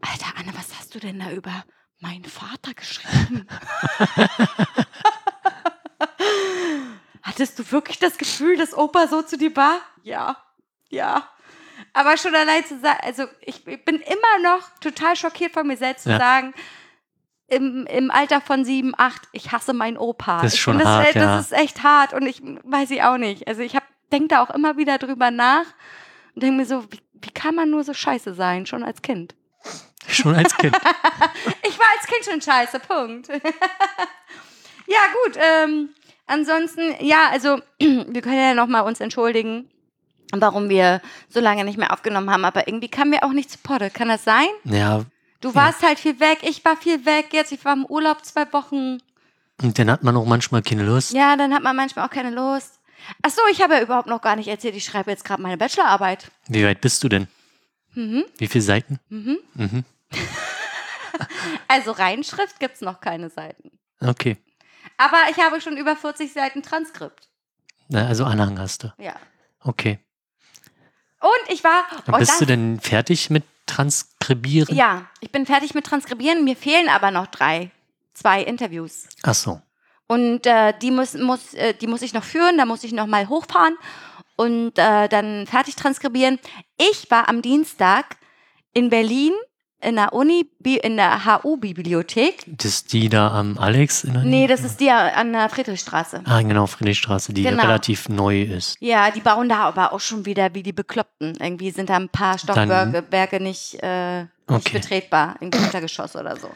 [0.02, 1.64] Alter Anne, was hast du denn da über
[2.00, 3.45] meinen Vater geschrieben?
[7.38, 9.79] Hattest du wirklich das Gefühl, dass Opa so zu dir war?
[10.01, 10.38] Ja,
[10.89, 11.29] ja.
[11.93, 15.77] Aber schon allein zu sagen, also ich, ich bin immer noch total schockiert von mir
[15.77, 16.17] selbst zu Ja.
[16.17, 16.55] sagen,
[17.45, 20.41] im, im Alter von sieben, acht, ich hasse meinen Opa.
[20.41, 21.39] Das ist schon das, hart, das ja.
[21.39, 23.47] ist echt hart und ich weiß ich auch nicht.
[23.47, 23.77] Also ich
[24.11, 25.65] denke da auch immer wieder drüber nach
[26.33, 29.35] und denke mir so, wie, wie kann man nur so scheiße sein, schon als Kind?
[30.07, 30.75] Schon als Kind.
[31.69, 33.27] Ich war als Kind schon scheiße, Punkt.
[34.88, 35.38] ja, gut.
[35.38, 35.89] Ähm,
[36.28, 39.69] ansonsten, ja, also wir können ja nochmal uns entschuldigen,
[40.34, 43.57] warum wir so lange nicht mehr aufgenommen haben, aber irgendwie kamen wir auch nicht zu
[43.59, 43.89] Potte.
[43.89, 44.47] Kann das sein?
[44.65, 45.03] ja,
[45.39, 48.51] Du warst halt viel weg, ich war viel weg, jetzt ich war im Urlaub zwei
[48.53, 48.97] Wochen.
[49.61, 51.13] und dann hat man auch manchmal keine Lust.
[51.13, 52.80] Ja, dann hat man manchmal auch keine Lust.
[53.21, 55.55] Ach so, ich habe ja überhaupt noch gar nicht erzählt, ich schreibe jetzt gerade meine
[55.57, 56.32] Bachelorarbeit.
[56.47, 57.28] Wie weit bist du denn?
[57.93, 58.25] Mhm.
[58.39, 58.99] Wie viele Seiten?
[59.09, 59.38] Mhm.
[59.53, 59.84] Mhm.
[61.67, 63.71] Also Reinschrift gibt's noch keine Seiten.
[63.99, 64.38] Okay.
[64.98, 67.30] Aber ich habe schon über 40 Seiten Transkript.
[67.89, 68.93] Na, Also Anhang hast du.
[68.98, 69.16] Ja.
[69.62, 70.00] Okay.
[71.20, 71.86] Und ich war.
[72.06, 74.76] Und bist das- du denn fertig mit Transkribieren?
[74.76, 76.43] Ja, ich bin fertig mit Transkribieren.
[76.43, 77.72] Mir fehlen aber noch drei,
[78.14, 79.08] zwei Interviews.
[79.24, 79.62] Ach so.
[80.08, 83.08] Und äh, die, muss, muss, äh, die muss ich noch führen, da muss ich noch
[83.08, 83.78] mal hochfahren
[84.38, 86.39] und äh, dann fertig transkribieren.
[86.78, 88.16] Ich war am Dienstag
[88.74, 89.34] in Berlin
[89.80, 92.43] in der Uni, in der HU-Bibliothek.
[92.47, 94.03] Das ist die da am Alex?
[94.03, 96.21] In der Nee, das ist die an der Friedrichstraße.
[96.25, 97.61] Ah, genau, Friedrichstraße, die Genau.
[97.63, 98.75] relativ neu ist.
[98.80, 101.36] Ja, die bauen da aber auch schon wieder wie die Bekloppten.
[101.39, 104.80] Irgendwie sind da ein paar Stockwerke nicht, äh, nicht Okay.
[104.80, 106.49] betretbar, im Untergeschoss oder so.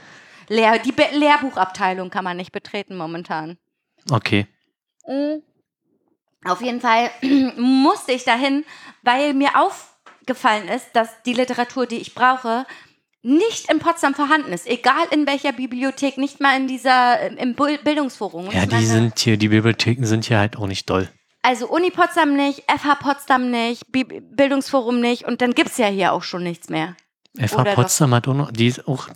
[0.48, 3.58] Lehr die Be Lehrbuchabteilung kann man nicht betreten momentan.
[4.10, 4.48] Okay.
[5.08, 5.44] Mhm.
[6.44, 7.12] Auf jeden Fall
[7.58, 8.66] musste ich dahin,
[9.04, 12.66] weil mir aufgefallen ist, dass die Literatur, die ich brauche,
[13.24, 14.68] nicht in Potsdam vorhanden ist.
[14.68, 18.50] Egal in welcher Bibliothek, nicht mal in dieser, im Bul- Bildungsforum.
[18.52, 21.10] Ja, die meine, sind hier, die Bibliotheken sind hier halt auch nicht doll.
[21.44, 25.88] Also Uni Potsdam nicht, FH Potsdam nicht, Bi Bildungsforum nicht und dann gibt es ja
[25.88, 26.96] hier auch schon nichts mehr.
[27.38, 27.76] FH Oder doch.
[27.76, 29.08] Potsdam hat auch noch, die ist auch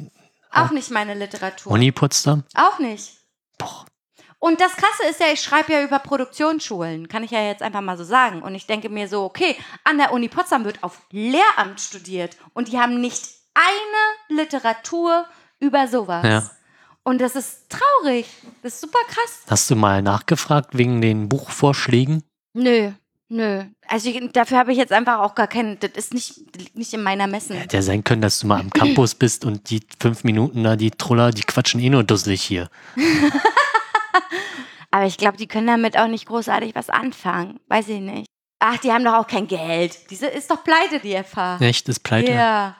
[0.51, 1.72] Auch nicht meine Literatur.
[1.72, 2.43] Uni Potsdam.
[2.56, 3.12] Auch nicht.
[3.58, 3.86] Boah.
[4.39, 7.82] Und das Krasse ist ja, ich schreibe ja über Produktionsschulen, kann ich ja jetzt einfach
[7.82, 8.41] mal so sagen.
[8.43, 12.72] Und ich denke mir so, okay, an der Uni Potsdam wird auf Lehramt studiert und
[12.72, 13.26] die haben nicht
[13.56, 15.26] eine Literatur
[15.60, 16.26] über sowas.
[16.26, 16.49] Ja.
[17.03, 18.26] Und das ist traurig.
[18.62, 19.41] Das ist super krass.
[19.47, 22.24] Hast du mal nachgefragt wegen den Buchvorschlägen?
[22.53, 22.91] Nö,
[23.30, 23.64] nö.
[23.88, 26.93] Also ich, dafür habe ich jetzt einfach auch gar keinen, das ist nicht, liegt nicht
[26.93, 27.56] in meiner Messen.
[27.56, 30.76] Hätte ja sein können, dass du mal am Campus bist und die fünf Minuten da,
[30.76, 32.70] die Troller, die quatschen eh nur dusselig hier.
[34.91, 37.60] Aber ich glaube, die können damit auch nicht großartig was anfangen.
[37.68, 38.26] Weiß ich nicht.
[38.60, 40.10] Ach, die haben doch auch kein Geld.
[40.10, 41.58] Diese ist doch pleite, die FH.
[41.60, 42.32] Echt, ist pleite.
[42.32, 42.78] Ja.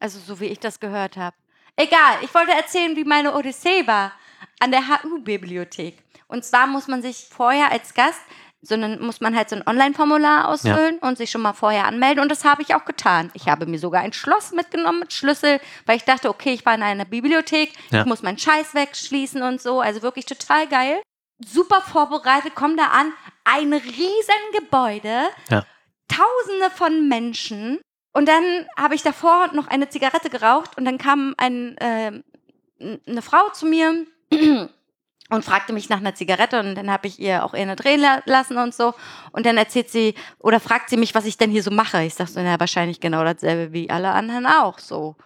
[0.00, 1.36] Also so wie ich das gehört habe.
[1.76, 4.12] Egal, ich wollte erzählen, wie meine Odyssee war.
[4.60, 5.98] an der HU-Bibliothek.
[6.28, 8.20] Und zwar muss man sich vorher als Gast,
[8.62, 12.22] sondern muss man halt so ein Online-Formular ausfüllen und sich schon mal vorher anmelden.
[12.22, 13.30] Und das habe ich auch getan.
[13.34, 16.74] Ich habe mir sogar ein Schloss mitgenommen mit Schlüssel, weil ich dachte, okay, ich war
[16.74, 18.00] in einer Bibliothek, Ja.
[18.00, 19.80] ich muss meinen Scheiß wegschließen und so.
[19.80, 21.02] Also wirklich total geil.
[21.44, 23.12] Super vorbereitet, komm da an.
[23.44, 25.66] Ein riesen Gebäude, Ja.
[26.08, 27.80] Tausende von Menschen.
[28.14, 28.44] Und dann
[28.76, 32.22] habe ich davor noch eine Zigarette geraucht und dann kam ein, äh,
[32.80, 34.06] eine Frau zu mir
[35.30, 38.22] und fragte mich nach einer Zigarette und dann habe ich ihr auch eine drehen la
[38.24, 38.94] lassen und so.
[39.32, 42.04] Und dann erzählt sie oder fragt sie mich, was ich denn hier so mache.
[42.04, 45.16] Ich sag so, na, wahrscheinlich genau dasselbe wie alle anderen auch so.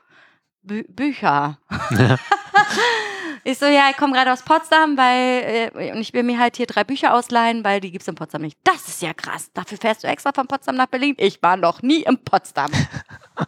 [0.62, 1.58] Bü Bücher.
[3.48, 6.58] Ich so, ja, ich komme gerade aus Potsdam, weil äh, und ich will mir halt
[6.58, 8.58] hier drei Bücher ausleihen, weil die gibt's in Potsdam nicht.
[8.62, 9.50] Das ist ja krass.
[9.54, 11.14] Dafür fährst du extra von Potsdam nach Berlin.
[11.16, 12.70] Ich war noch nie in Potsdam.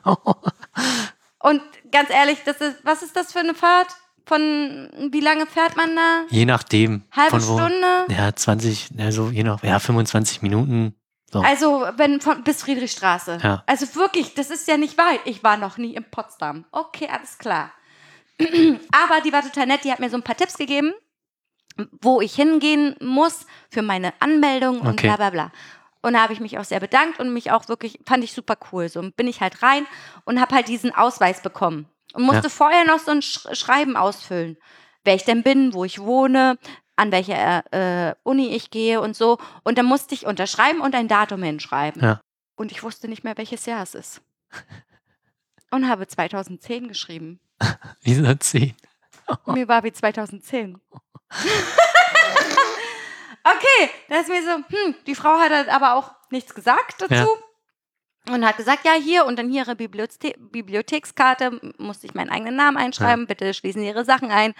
[1.40, 1.60] und
[1.92, 3.88] ganz ehrlich, das ist, was ist das für eine Fahrt?
[4.24, 6.22] Von wie lange fährt man da?
[6.30, 7.02] Je nachdem.
[7.14, 8.06] Halbe Stunde?
[8.08, 10.94] Ja, 20, also je nach, ja, 25 Minuten.
[11.30, 11.40] So.
[11.40, 13.38] Also wenn von bis Friedrichstraße.
[13.42, 13.64] Ja.
[13.66, 15.20] Also wirklich, das ist ja nicht weit.
[15.26, 16.64] Ich war noch nie in Potsdam.
[16.72, 17.70] Okay, alles klar.
[18.92, 20.92] Aber die war total nett, die hat mir so ein paar Tipps gegeben,
[22.00, 25.06] wo ich hingehen muss für meine Anmeldung und Okay.
[25.08, 25.52] bla bla bla.
[26.02, 28.56] Und da habe ich mich auch sehr bedankt und mich auch wirklich, fand ich super
[28.72, 28.88] cool.
[28.88, 29.86] So bin ich halt rein
[30.24, 31.86] und habe halt diesen Ausweis bekommen.
[32.14, 32.48] Und musste Ja.
[32.48, 34.56] vorher noch so ein Sch Schreiben ausfüllen.
[35.04, 36.58] Wer ich denn bin, wo ich wohne,
[36.96, 39.38] an welcher äh, Uni ich gehe und so.
[39.62, 42.02] Und dann musste ich unterschreiben und ein Datum hinschreiben.
[42.02, 42.20] Ja.
[42.56, 44.22] Und ich wusste nicht mehr, welches Jahr es ist.
[45.70, 47.40] Und habe 2010 geschrieben.
[48.02, 48.74] Wieso 10?
[49.46, 50.80] Mir war wie 2010.
[53.44, 57.14] okay, da ist mir so, hm, die Frau hat halt aber auch nichts gesagt dazu.
[57.14, 57.28] Ja.
[58.28, 62.54] Und hat gesagt, ja, hier und dann hier Ihre Bibliothe Bibliothekskarte, musste ich meinen eigenen
[62.54, 64.54] Namen einschreiben, bitte schließen Sie Ihre Sachen ein,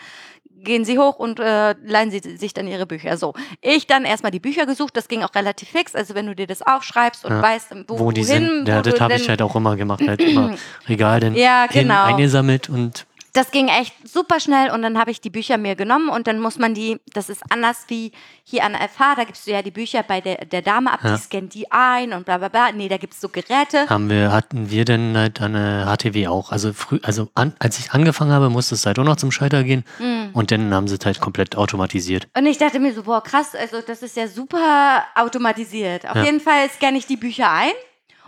[0.63, 3.17] gehen Sie hoch und äh, leihen Sie sich dann Ihre Bücher.
[3.17, 6.35] So, ich dann erstmal die Bücher gesucht, das ging auch relativ fix, also wenn du
[6.35, 7.43] dir das aufschreibst und Ja.
[7.43, 8.69] weißt, wo, Wo die wohin, sind.
[8.69, 10.03] Ja, das habe ich denn- halt auch immer gemacht.
[10.07, 10.55] Halt immer
[10.89, 12.05] Regal dann Ja, genau.
[12.05, 16.09] eingesammelt und das ging echt super schnell und dann habe ich die Bücher mir genommen
[16.09, 18.11] und dann muss man die, das ist anders wie
[18.43, 21.01] hier an der FH, da gibst du ja die Bücher bei der, der Dame ab,
[21.05, 21.15] Ja.
[21.17, 22.73] die scannt die ein und bla bla bla.
[22.73, 23.89] Nee, da gibt es so Geräte.
[23.89, 26.51] haben wir, hatten wir dann halt eine HTW auch.
[26.51, 29.63] Also früh, also an, als ich angefangen habe, musste es halt auch noch zum Schalter
[29.63, 30.31] gehen Hm.
[30.33, 32.27] und dann haben sie es halt komplett automatisiert.
[32.37, 36.09] Und ich dachte mir so, boah, krass, also das ist ja super automatisiert.
[36.09, 36.25] Auf Ja.
[36.25, 37.71] jeden Fall scanne ich die Bücher ein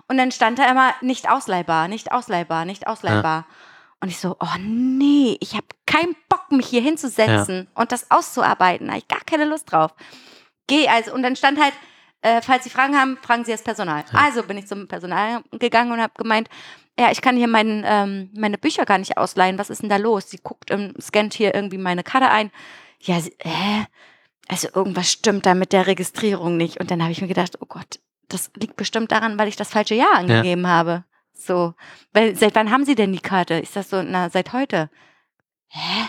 [0.09, 3.47] und dann stand da immer nicht ausleihbar, nicht ausleihbar, nicht ausleihbar.
[4.03, 8.89] Und ich so, oh nee, ich habe keinen Bock, mich hier hinzusetzen und das auszuarbeiten.
[8.89, 9.95] Da habe ich gar keine Lust drauf.
[10.67, 11.73] Geh also, und dann stand halt,
[12.21, 14.05] äh, falls Sie Fragen haben, fragen Sie das Personal.
[14.13, 16.49] Also bin ich zum Personal gegangen und habe gemeint,
[16.99, 19.57] ja, ich kann hier mein, ähm, meine Bücher gar nicht ausleihen.
[19.57, 20.29] Was ist denn da los?
[20.29, 22.51] Sie guckt, ähm, scannt hier irgendwie meine Karte ein.
[23.01, 23.87] Ja, sie, hä?
[24.49, 26.81] Also irgendwas stimmt da mit der Registrierung nicht.
[26.81, 29.71] Und dann habe ich mir gedacht, oh Gott, das liegt bestimmt daran, weil ich das
[29.71, 31.05] falsche Jahr angegeben habe.
[31.45, 31.75] So,
[32.13, 33.55] weil seit wann haben Sie denn die Karte?
[33.55, 34.91] Ist das so, na, seit heute?
[35.69, 36.09] Hä?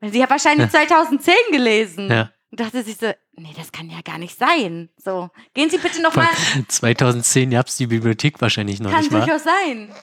[0.00, 2.10] Weil Sie hat wahrscheinlich 2010 gelesen.
[2.10, 2.30] Ja.
[2.50, 4.88] Und dachte sich so, nee, das kann ja gar nicht sein.
[4.96, 6.28] So, gehen Sie bitte nochmal.
[6.68, 9.20] 2010 gab es die Bibliothek wahrscheinlich noch Kann nicht, wahr?
[9.26, 9.92] durchaus sein.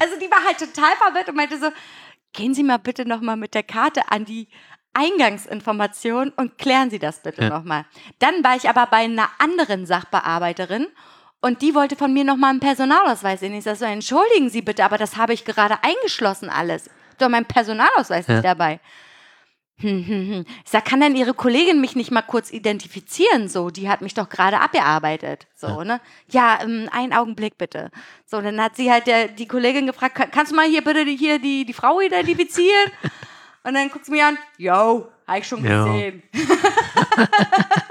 [0.00, 1.70] also die war halt total verwirrt und meinte so,
[2.32, 4.48] gehen Sie mal bitte nochmal mit der Karte an die
[4.94, 7.48] Eingangsinformation und klären Sie das bitte Ja.
[7.50, 7.84] nochmal.
[8.18, 10.86] Dann war ich aber bei einer anderen Sachbearbeiterin
[11.46, 13.54] und die wollte von mir nochmal einen Personalausweis sehen.
[13.54, 16.90] Ich sage so, entschuldigen Sie bitte, aber das habe ich gerade eingeschlossen alles.
[17.18, 18.34] Doch mein Personalausweis Ja.
[18.34, 18.80] nicht dabei.
[19.78, 20.44] Hm, hm, hm.
[20.64, 23.48] Ich sag, kann denn Ihre Kollegin mich nicht mal kurz identifizieren?
[23.48, 25.46] So, die hat mich doch gerade abgearbeitet.
[25.54, 26.00] So, ne?
[26.30, 27.90] Ja, ähm, einen Augenblick bitte.
[28.24, 31.04] So, dann hat sie halt der, die Kollegin gefragt, "Kann- kannst du mal hier bitte
[31.04, 32.90] die, hier die, die Frau identifizieren?
[33.64, 36.22] Und dann guckt sie mir an, yo, hab ich schon gesehen.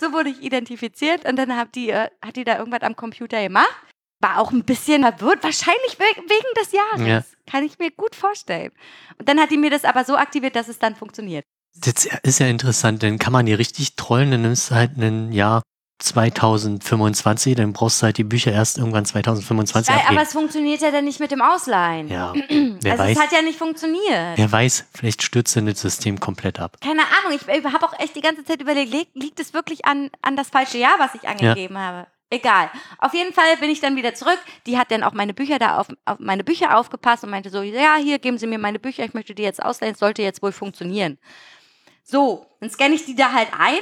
[0.00, 3.42] so wurde ich identifiziert und dann hat die, äh, hat die da irgendwas am Computer
[3.42, 3.74] gemacht.
[4.20, 7.06] War auch ein bisschen verwirrt, wahrscheinlich we wegen des Jahres.
[7.06, 7.24] Ja.
[7.50, 8.72] Kann ich mir gut vorstellen.
[9.18, 11.44] Und dann hat die mir das aber so aktiviert, dass es dann funktioniert.
[11.76, 15.32] Das ist ja interessant, dann kann man die richtig trollen, dann nimmst du halt ein
[15.32, 15.62] Jahr
[15.98, 20.90] 2025, dann brauchst du halt die Bücher erst irgendwann 2025 Weil, aber es funktioniert ja
[20.90, 22.08] dann nicht mit dem Ausleihen.
[22.08, 24.36] Ja, wer also weiß, es hat ja nicht funktioniert.
[24.36, 26.78] wer weiß, vielleicht stürzt dann das System komplett ab.
[26.80, 30.10] Keine Ahnung, ich, ich habe auch echt die ganze Zeit überlegt, liegt, es wirklich an,
[30.20, 32.08] an das falsche Jahr, was ich angegeben habe?
[32.30, 32.70] Egal.
[32.98, 34.38] Auf jeden Fall bin ich dann wieder zurück.
[34.66, 37.62] Die hat dann auch meine Bücher da auf, auf meine Bücher aufgepasst und meinte so,
[37.62, 40.42] ja, hier geben Sie mir meine Bücher, ich möchte die jetzt ausleihen, es sollte jetzt
[40.42, 41.18] wohl funktionieren.
[42.02, 43.78] So, dann scanne ich die da halt ein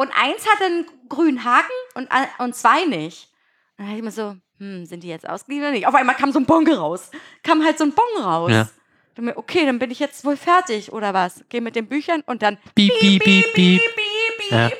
[0.00, 3.28] und eins hat einen grünen Haken und, und zwei nicht.
[3.76, 5.86] Dann dachte ich mir so, hm, sind die jetzt ausgeliehen oder nicht?
[5.86, 7.10] Auf einmal kam so ein Bon raus.
[7.42, 8.50] Kam halt so ein Bon raus.
[8.50, 8.66] Ja.
[9.14, 11.44] Dann mir, okay, dann bin ich jetzt wohl fertig oder was?
[11.50, 13.82] Geh mit den Büchern und dann Piep, piep, piep, piep.
[13.82, 13.94] piep,
[14.38, 14.50] piep.
[14.50, 14.70] Ja.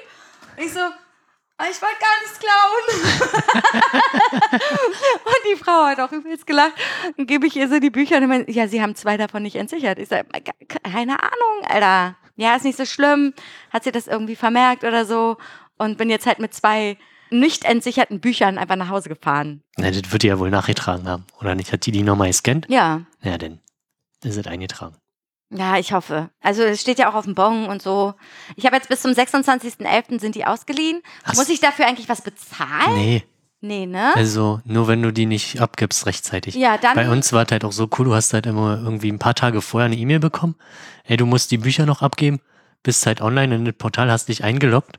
[0.56, 2.82] Ich so, "Ah, ich wollte gar nichts klauen.
[5.26, 6.72] und die Frau hat auch übelst gelacht.
[7.18, 9.56] Dann gebe ich ihr so die Bücher und meint, ja, sie haben zwei davon nicht
[9.56, 9.98] entsichert.
[9.98, 10.26] Ich sage,
[10.82, 12.16] keine Ahnung, Alter.
[12.40, 13.34] Ja, ist nicht so schlimm.
[13.70, 15.36] Hat sie das irgendwie vermerkt oder so?
[15.78, 16.96] Und bin jetzt halt mit zwei
[17.30, 19.62] nicht entsicherten Büchern einfach nach Hause gefahren.
[19.76, 21.72] Na, das wird die ja wohl nachgetragen haben, oder nicht?
[21.72, 22.66] Hat die die nochmal gescannt?
[22.68, 23.60] Ja, Ja, dann
[24.24, 24.96] ist es eingetragen.
[25.50, 26.30] ja, ich hoffe.
[26.40, 28.14] Also es steht ja auch auf dem Bon und so.
[28.56, 30.18] Ich habe jetzt bis zum 26.11.
[30.20, 31.02] sind die ausgeliehen.
[31.24, 32.94] Ach Muss ich dafür eigentlich was bezahlen?
[32.94, 33.22] Nee,
[33.62, 34.14] Nee, ne?
[34.16, 36.54] also nur wenn du die nicht abgibst rechtzeitig.
[36.54, 39.12] Ja, dann- Bei uns war es halt auch so cool, du hast halt immer irgendwie
[39.12, 40.54] ein paar Tage vorher eine E-Mail bekommen.
[41.04, 42.40] Ey, du musst die Bücher noch abgeben,
[42.82, 44.98] bist halt online in das Portal, hast dich eingeloggt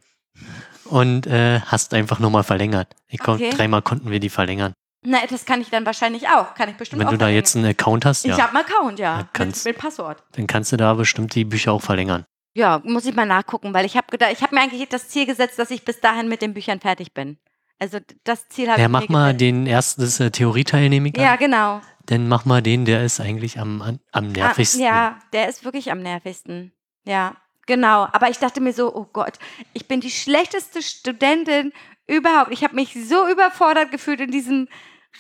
[0.86, 2.96] und äh, hast einfach nochmal verlängert.
[3.08, 3.50] Ich kon Okay.
[3.50, 4.74] Dreimal konnten wir die verlängern.
[5.04, 6.54] Na, das kann ich dann wahrscheinlich auch.
[6.54, 7.40] Kann ich bestimmt Wenn auch du da verlängern.
[7.42, 9.28] jetzt einen Account hast, Ich ja, habe einen Account, ja.
[9.34, 10.24] Kannst- mit, mit Passwort.
[10.34, 12.26] dann kannst du da bestimmt die Bücher auch verlängern.
[12.54, 15.58] Ja, muss ich mal nachgucken, weil ich habe ich habe mir eigentlich das Ziel gesetzt,
[15.58, 17.38] dass ich bis dahin mit den Büchern fertig bin.
[17.82, 19.42] Also das Ziel habe Ja, ich mach mir mal gesetzt.
[19.42, 21.82] den ersten, das ist der Theorieteil, nehme ich Ja, genau.
[22.06, 24.82] Dann mach mal den, der ist eigentlich am, am- am nervigsten.
[24.82, 26.74] Ah, ja, der ist wirklich am nervigsten.
[27.06, 28.08] Ja, genau.
[28.12, 29.40] Aber ich dachte mir so, oh Gott,
[29.74, 31.74] ich bin die schlechteste Studentin
[32.06, 32.52] überhaupt.
[32.52, 34.68] Ich habe mich so überfordert gefühlt in diesem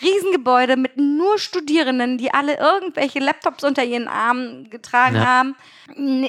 [0.02, 5.26] Riesengebäude mit nur Studierenden, die alle irgendwelche Laptops unter ihren Armen getragen Ja.
[5.26, 5.56] haben.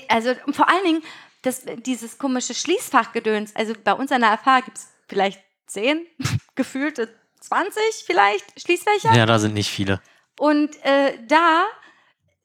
[0.08, 1.02] Also vor allen Dingen
[1.42, 3.54] das, dieses komische Schließfachgedöns.
[3.54, 5.40] Also bei uns an der FH gibt es vielleicht
[5.72, 6.06] zehn,
[6.54, 7.08] gefühlte
[7.40, 9.14] 20 vielleicht Schließfächer.
[9.14, 10.00] Ja, da sind nicht viele.
[10.38, 11.64] Und äh, da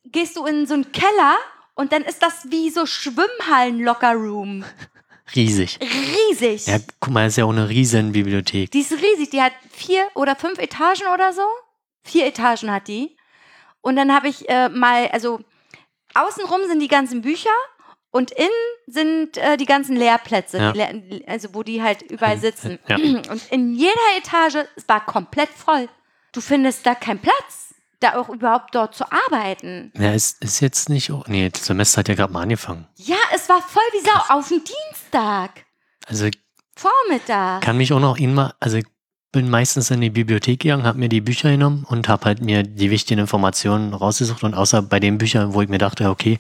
[0.06, 1.38] gehst du in so einen Keller
[1.76, 4.66] und dann ist das wie so Schwimmhallen-Locker-Room.
[5.36, 5.80] Riesig.
[5.82, 6.68] Riesig.
[6.68, 8.72] Ja, guck mal, das ist ja auch eine riesen Bibliothek.
[8.72, 9.30] Die ist riesig.
[9.30, 11.42] Die hat vier oder fünf Etagen oder so.
[12.04, 13.18] Vier Etagen hat die.
[13.82, 15.42] Und dann habe ich äh, mal, also
[16.14, 17.50] außenrum sind die ganzen Bücher
[18.12, 18.50] und innen
[18.88, 20.72] sind äh, die ganzen Lehrplätze, Ja.
[20.74, 22.80] die also wo die halt überall sitzen.
[22.88, 22.96] Ja.
[23.30, 25.90] Und in jeder Etage, es war komplett voll.
[26.32, 29.92] Du findest da keinen Platz, da auch überhaupt dort zu arbeiten.
[29.98, 31.12] Ja, ist, ist jetzt nicht.
[31.12, 32.88] Oh, nee, das Semester hat ja gerade mal angefangen.
[32.96, 35.66] Ja, es war voll wie Sau auf dem Dienstag,
[36.08, 36.30] Also
[36.76, 37.62] Vormittag.
[37.62, 38.86] kann mich auch noch immer, also ich
[39.32, 42.64] bin meistens in die Bibliothek gegangen, habe mir die Bücher genommen und habe halt mir
[42.64, 46.38] die wichtigen Informationen rausgesucht und außer bei den Büchern, wo ich mir dachte, okay,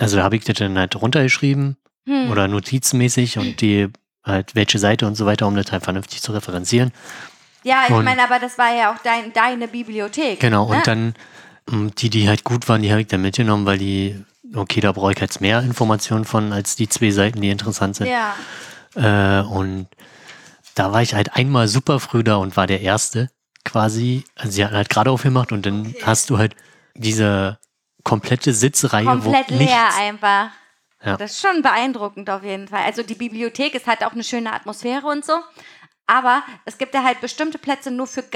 [0.00, 1.76] also da habe ich das dann halt runtergeschrieben
[2.06, 2.30] Hm.
[2.30, 3.88] oder notizenmäßig und die
[4.24, 6.92] halt welche Seite und so weiter, um das halt vernünftig zu referenzieren.
[7.62, 10.40] Ja, ich Und- meine, aber das war ja auch dein, deine Bibliothek.
[10.40, 10.76] Genau, ne?
[10.78, 11.14] und dann
[11.70, 14.24] ähm, die, die halt gut waren, die habe ich dann mitgenommen, weil die,
[14.54, 18.08] okay, da brauche ich jetzt mehr Informationen von als die zwei Seiten, die interessant sind.
[18.08, 18.34] Ja.
[18.96, 19.86] Äh, und
[20.74, 23.28] da war ich halt einmal super früh da und war der Erste
[23.64, 24.24] quasi.
[24.36, 26.56] Also sie hatten halt gerade aufgemacht und dann hast du halt
[26.94, 27.58] diese
[28.04, 30.50] komplette Sitzreihe, Komplett leer einfach.
[31.02, 31.16] Ja.
[31.16, 32.82] Das ist schon beeindruckend auf jeden Fall.
[32.84, 35.32] Also die Bibliothek ist halt auch eine schöne Atmosphäre und so.
[36.06, 38.30] Aber es gibt ja halt bestimmte Plätze nur für Ach so,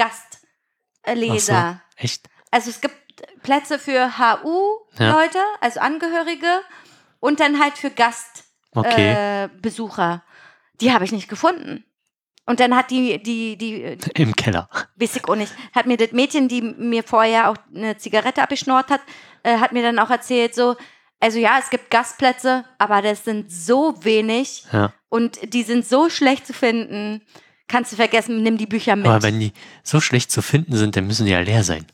[1.03, 1.81] Gastleser.
[1.97, 2.27] echt?
[2.51, 2.95] Also es gibt
[3.43, 6.61] Plätze für HU-Leute, also Angehörige,
[7.19, 9.13] und dann halt für Okay.
[9.13, 9.43] Gastbesucher.
[9.45, 10.23] Äh, Besucher.
[10.81, 11.85] die habe ich nicht gefunden.
[12.47, 14.69] Und dann hat die, die, die, Im Keller.
[14.97, 18.91] weiß ich auch nicht, hat mir das Mädchen, die mir vorher auch eine Zigarette abgeschnort
[18.91, 19.01] hat,
[19.45, 20.75] äh, hat mir dann auch erzählt, so,
[21.19, 24.93] also ja, es gibt Gastplätze, aber das sind so wenig Ja.
[25.09, 27.21] und die sind so schlecht zu finden.
[27.67, 29.07] Kannst du vergessen, nimm die Bücher mit.
[29.07, 29.51] Aber wenn die
[29.83, 31.85] so schlecht zu finden sind, dann müssen die ja leer sein.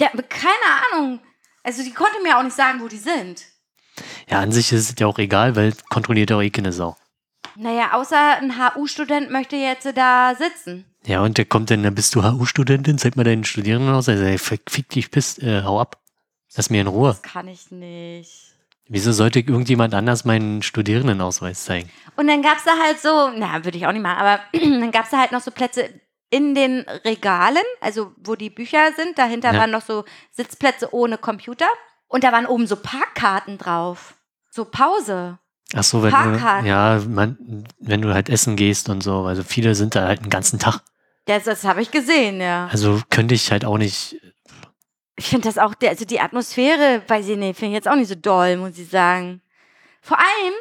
[0.00, 1.20] ja, keine Ahnung.
[1.62, 3.42] Also die konnte mir auch nicht sagen, wo die sind.
[4.28, 6.96] Ja, an sich ist es ja auch egal, weil kontrolliert auch eh keine Sau.
[7.54, 10.86] Naja, außer ein HU-Student möchte jetzt da sitzen.
[11.04, 14.08] Ja, und der kommt dann, dann bist du HU-Studentin, zeig mal deinen Studierenden aus.
[14.08, 16.01] Also, ey, fick fick dich, piss, äh, hau ab.
[16.56, 17.10] Lass mir in Ruhe.
[17.10, 18.48] Das kann ich nicht.
[18.88, 21.88] Wieso sollte irgendjemand anders meinen Studierendenausweis zeigen?
[22.16, 24.90] Und dann gab es da halt so, na, würde ich auch nicht machen, aber dann
[24.92, 25.88] gab es da halt noch so Plätze
[26.30, 29.18] in den Regalen, also wo die Bücher sind.
[29.18, 29.60] Dahinter Ja.
[29.60, 31.66] waren noch so Sitzplätze ohne Computer.
[32.08, 34.14] Und da waren oben so Parkkarten drauf.
[34.50, 35.38] So Pause.
[35.74, 36.64] Ach so, wenn Parkkarten.
[36.64, 39.22] du, ja, man, wenn du halt essen gehst und so.
[39.24, 40.80] Also viele sind da halt einen ganzen Tag.
[41.26, 42.68] Das, das habe ich gesehen, ja.
[42.70, 44.16] Also könnte ich halt auch nicht.
[45.22, 48.16] Ich finde das auch, also die Atmosphäre, ich nicht, finde ich jetzt auch nicht so
[48.16, 49.40] doll, muss ich sagen.
[50.00, 50.54] Vor allem,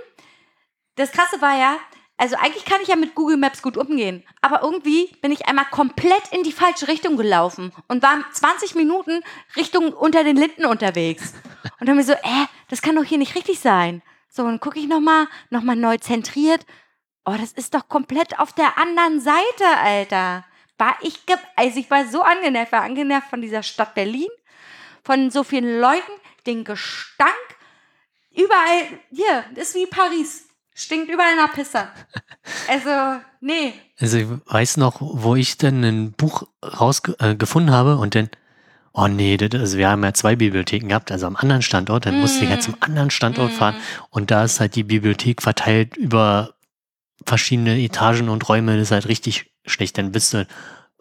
[0.97, 1.77] das Krasse war ja,
[2.15, 5.65] also eigentlich kann ich ja mit Google Maps gut umgehen, aber irgendwie bin ich einmal
[5.71, 9.23] komplett in die falsche Richtung gelaufen und war 20 Minuten
[9.55, 11.33] Richtung unter den Linden unterwegs.
[11.79, 14.03] Und dann mir so, äh, das kann doch hier nicht richtig sein.
[14.29, 16.67] So, und gucke ich nochmal, nochmal neu zentriert.
[17.25, 20.45] Oh, das ist doch komplett auf der anderen Seite, Alter.
[20.77, 21.19] War ich,
[21.55, 24.29] also ich war so angenervt, war angenervt von dieser Stadt Berlin,
[25.03, 26.11] von so vielen Leuten,
[26.45, 27.31] den Gestank
[28.31, 30.47] überall, hier, das ist wie Paris.
[30.73, 31.87] Stinkt überall nach Pisse.
[32.67, 33.73] Also, nee.
[33.99, 38.29] Also ich weiß noch, wo ich dann ein Buch rausgefunden äh, habe und dann,
[38.93, 42.19] oh nee, das, also wir haben ja zwei Bibliotheken gehabt, also am anderen Standort, dann
[42.19, 43.75] musste ich halt zum anderen Standort fahren
[44.09, 46.55] und da ist halt die Bibliothek verteilt über
[47.25, 49.97] verschiedene Etagen und Räume, das ist halt richtig schlecht.
[49.97, 50.47] Dann bist du,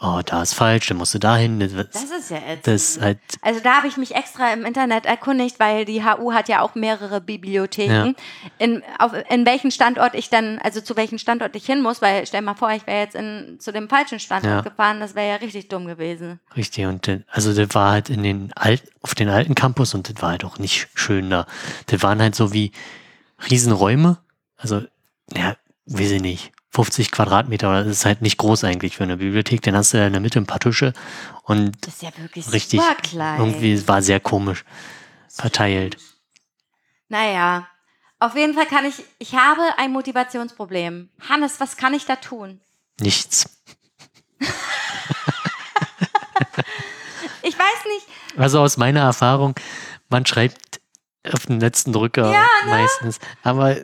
[0.03, 1.61] oh, da ist falsch, dann musst du dahin.
[1.61, 2.67] Das, Das ist ja ätzend.
[2.67, 6.49] das halt, Also da habe ich mich extra im Internet erkundigt, weil die HU hat
[6.49, 8.15] ja auch mehrere Bibliotheken.
[8.59, 12.27] In, auf, in welchen Standort ich dann, also zu welchem Standort ich hin muss, weil
[12.27, 14.61] stell mal vor, ich wäre jetzt in, zu dem falschen Standort Ja.
[14.63, 16.41] gefahren, das wäre ja richtig dumm gewesen.
[16.57, 16.87] richtig.
[16.87, 20.23] Und dann, also das war halt in den alten, auf den alten Campus und das
[20.23, 21.47] war halt auch nicht schön da.
[21.87, 22.73] Das waren halt so wie
[23.51, 24.19] Riesenräume.
[24.57, 24.83] Also,
[25.35, 25.57] ja,
[25.87, 26.53] weiß ich nicht.
[26.73, 29.63] 50 Quadratmeter, das ist halt nicht groß eigentlich für eine Bibliothek.
[29.63, 30.93] Dann hast du in der Mitte ein paar Tische
[31.43, 33.39] und Das ist ja wirklich richtig, super klein.
[33.41, 34.65] irgendwie war sehr komisch
[35.29, 35.97] verteilt.
[37.09, 37.67] Naja,
[38.21, 41.09] auf jeden Fall kann ich, ich habe ein Motivationsproblem.
[41.29, 42.61] Hannes, was kann ich da tun?
[43.01, 43.49] Nichts.
[47.43, 48.07] Ich weiß nicht,
[48.39, 49.55] Also aus meiner Erfahrung,
[50.09, 50.81] man schreibt
[51.33, 52.71] auf den letzten Drücker Ja, ne?
[52.71, 53.19] meistens.
[53.43, 53.77] Aber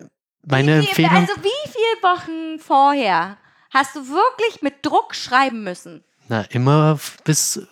[0.47, 3.37] meine wie viel, Empfehlung, also wie viele Wochen vorher
[3.73, 6.03] hast du wirklich mit Druck schreiben müssen?
[6.29, 7.67] na, immer bis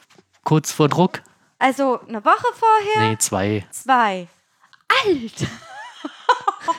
[0.44, 1.22] kurz vor Druck.
[1.59, 3.10] Also eine Woche vorher?
[3.10, 3.66] Nee, zwei.
[3.70, 4.28] Zwei.
[5.06, 5.46] Alter.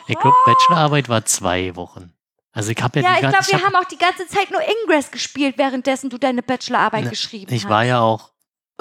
[0.07, 2.11] Ich glaube, Bachelorarbeit war zwei Wochen.
[2.51, 4.49] Also ich habe ja, Ja, die ich glaube, wir hab- haben auch die ganze Zeit
[4.51, 7.69] nur Ingress gespielt, währenddessen du deine Bachelorarbeit Ne, geschrieben Ich hast.
[7.69, 8.31] war ja auch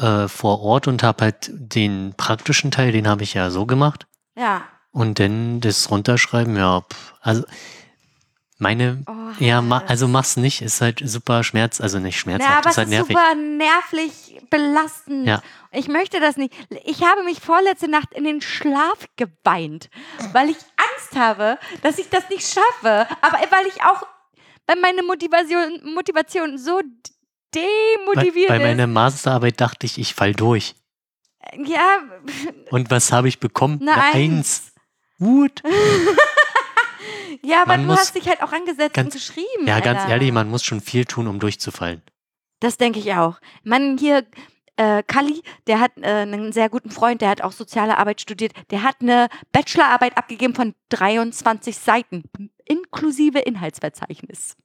[0.00, 4.06] äh, vor Ort und habe halt den praktischen Teil, den habe ich ja so gemacht.
[4.36, 4.62] Ja.
[4.94, 7.42] Und dann das Runterschreiben, ja, pff, also
[8.58, 9.12] meine, Oh,
[9.44, 12.88] ja, ma, also mach's nicht, ist halt super Schmerz, also nicht schmerzhaft, aber ist halt
[12.88, 13.08] nervig.
[13.16, 15.26] super nervlich belastend.
[15.26, 15.42] Ja.
[15.72, 16.54] Ich möchte das nicht.
[16.84, 19.90] Ich habe mich vorletzte Nacht in den Schlaf geweint,
[20.32, 23.08] weil ich Angst habe, dass ich das nicht schaffe.
[23.20, 24.06] Aber weil ich auch
[24.66, 26.80] bei meiner Motivation, Motivation so
[27.52, 28.62] Bei, demotiviert bei ist.
[28.62, 30.76] meiner Masterarbeit dachte ich, ich fall durch.
[31.66, 31.98] Ja,
[32.70, 33.80] Und was habe ich bekommen?
[33.82, 34.14] Eine Eine Eins.
[34.14, 34.73] Eins.
[35.24, 35.62] Gut.
[37.42, 39.66] ja, aber Man du muss- hast dich halt auch angesetzt Ganz- und geschrieben.
[39.66, 40.12] Ja, ganz Alter.
[40.12, 42.02] ehrlich, man muss schon viel tun, um durchzufallen.
[42.60, 43.38] Das denke ich auch.
[43.62, 44.24] Man hier,
[44.76, 48.52] äh, Kalli, der hat äh, einen sehr guten Freund, der hat auch soziale Arbeit studiert.
[48.70, 52.24] Der hat eine Bachelorarbeit abgegeben von 23 Seiten,
[52.64, 54.56] inklusive Inhaltsverzeichnis.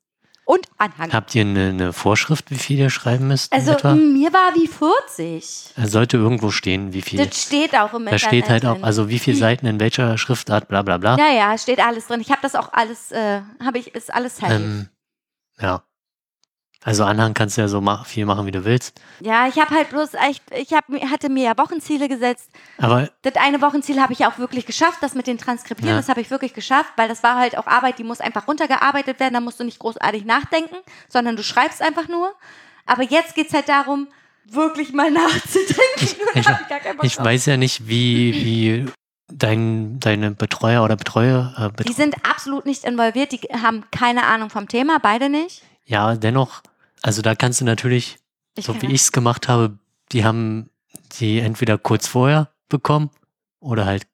[0.50, 1.14] Und Anhang.
[1.14, 3.54] Habt ihr eine, eine Vorschrift, wie viel ihr schreiben müsst?
[3.54, 3.94] Also etwa?
[3.94, 5.76] mir war wie 40.
[5.76, 7.24] Es sollte irgendwo stehen, wie viel.
[7.24, 8.22] Das steht auch im Da Internet.
[8.22, 11.18] steht halt auch, also wie viele Seiten in welcher Schriftart, bla bla bla.
[11.20, 12.20] Ja, ja, steht alles drin.
[12.20, 14.56] Ich habe das auch alles, äh, habe ich, ist alles safe.
[14.56, 14.90] Ähm,
[15.60, 15.84] ja.
[16.84, 19.02] Also Anhang kannst du ja so viel machen, wie du willst.
[19.20, 22.50] ja, ich habe halt bloß echt, ich hab, hatte mir ja Wochenziele gesetzt.
[22.78, 25.98] Aber Das eine Wochenziel habe ich ja auch wirklich geschafft, das mit den Transkribieren, Ja.
[25.98, 29.20] das habe ich wirklich geschafft, weil das war halt auch Arbeit, die muss einfach runtergearbeitet
[29.20, 30.76] werden, da musst du nicht großartig nachdenken,
[31.10, 32.32] sondern du schreibst einfach nur.
[32.86, 34.08] Aber jetzt geht es halt darum,
[34.46, 36.18] wirklich mal nachzudenken.
[36.36, 36.48] Ich,
[37.04, 38.86] ich weiß ja nicht, wie, wie
[39.28, 44.24] dein, deine Betreuer oder Betreuer, äh, die Betreu sind absolut nicht involviert, die haben keine
[44.26, 45.62] Ahnung vom Thema, beide nicht.
[45.90, 46.62] Ja, dennoch,
[47.02, 48.18] also da kannst du natürlich,
[48.56, 49.78] Ich so wie ich es gemacht habe,
[50.12, 50.70] die haben
[51.20, 53.10] die entweder kurz vorher bekommen
[53.60, 54.06] oder halt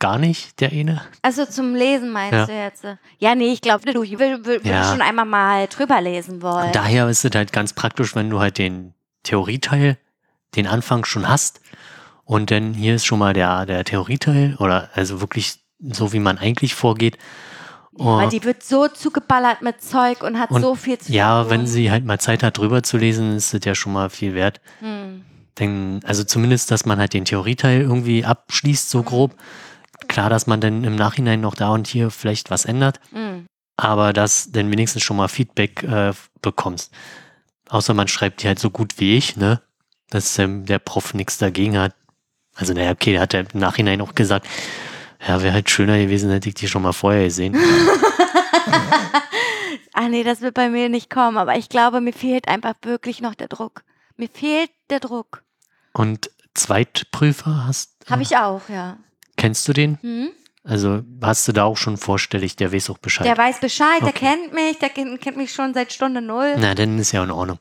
[0.00, 1.00] gar nicht, der eine.
[1.22, 2.46] Also zum Lesen meinst Ja.
[2.46, 2.84] du jetzt?
[3.18, 4.90] Ja, nee, ich glaube, du will Ja.
[4.90, 6.66] schon einmal mal drüber lesen wollen.
[6.66, 9.96] Und daher ist es halt ganz praktisch, wenn du halt den Theorieteil,
[10.56, 11.60] den Anfang schon hast
[12.24, 16.38] und dann hier ist schon mal der, der Theorieteil oder also wirklich so, wie man
[16.38, 17.16] eigentlich vorgeht.
[17.98, 21.50] Oh, die wird so zugeballert mit Zeug und hat Und so viel zu ja, tun.
[21.50, 24.34] wenn sie halt mal Zeit hat, drüber zu lesen, ist das ja schon mal viel
[24.34, 24.60] wert.
[24.80, 25.24] Hm.
[25.58, 29.34] Denn, also zumindest, dass man halt den Theorieteil irgendwie abschließt, so grob.
[30.08, 33.44] Klar, dass man dann im Nachhinein noch da und hier vielleicht was ändert, Hm.
[33.76, 36.92] aber dass dann wenigstens schon mal Feedback äh, bekommst.
[37.68, 39.60] Außer man schreibt die halt so gut wie ich, ne?
[40.10, 41.94] Dass ähm, der Prof nichts dagegen hat.
[42.54, 44.46] Also, naja, okay, der hat ja im Nachhinein auch gesagt,
[45.26, 47.56] ja, wäre halt schöner gewesen, hätte ich die schon mal vorher gesehen.
[49.94, 53.20] Ah nee, das wird bei mir nicht kommen, aber ich glaube, mir fehlt einfach wirklich
[53.20, 53.82] noch der Druck.
[54.16, 55.42] Mir fehlt der Druck.
[55.92, 58.96] Und Zweitprüfer hast Habe ich auch, ja.
[59.36, 59.98] Kennst du den?
[60.00, 60.30] Hm?
[60.64, 63.26] Also hast du da auch schon vorstellig, der weiß auch Bescheid.
[63.26, 64.26] Der weiß Bescheid, der Okay.
[64.26, 66.54] kennt mich, der kennt, mich schon seit Stunde null.
[66.58, 67.58] Na, dann ist ja in Ordnung.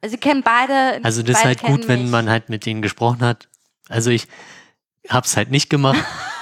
[0.00, 1.04] Also sie kennen beide.
[1.04, 2.10] Also das ist halt gut, kennen wenn mich.
[2.10, 3.48] man halt mit denen gesprochen hat.
[3.88, 4.26] Also ich
[5.08, 6.02] hab's halt nicht gemacht.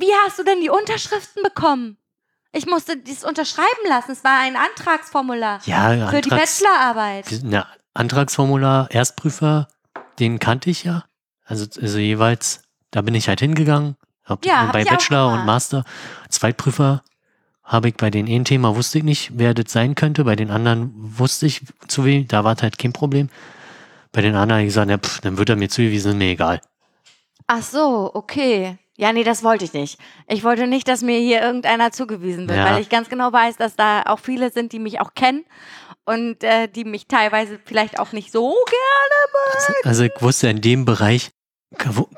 [0.00, 1.96] Wie hast du denn die Unterschriften bekommen?
[2.52, 4.12] Ich musste dies unterschreiben lassen.
[4.12, 7.26] Es war ein Antragsformular Ja, für die Antrags, Bachelorarbeit.
[7.44, 9.68] na, Antragsformular, Erstprüfer,
[10.18, 11.04] den kannte ich ja.
[11.44, 13.96] Also, also jeweils da bin ich halt hingegangen.
[14.24, 15.46] Hab, Ja, hab bei auch Bachelor und.
[15.46, 15.84] Master,
[16.28, 17.02] Zweitprüfer
[17.62, 20.24] habe ich bei den einen Thema wusste ich nicht, wer das sein könnte.
[20.24, 23.28] Bei den anderen wusste ich zu wem, da war halt kein Problem.
[24.12, 26.60] Bei den anderen habe ich gesagt, ja, pff, dann wird er mir zugewiesen, mir egal.
[27.46, 28.76] Ach so, okay.
[29.00, 29.98] Ja, nee, das wollte ich nicht.
[30.28, 32.66] Ich wollte nicht, dass mir hier irgendeiner zugewiesen wird, Ja.
[32.66, 35.44] weil ich ganz genau weiß, dass da auch viele sind, die mich auch kennen
[36.04, 40.60] und äh, die mich teilweise vielleicht auch nicht so gerne Also, also ich wusste in
[40.60, 41.30] dem Bereich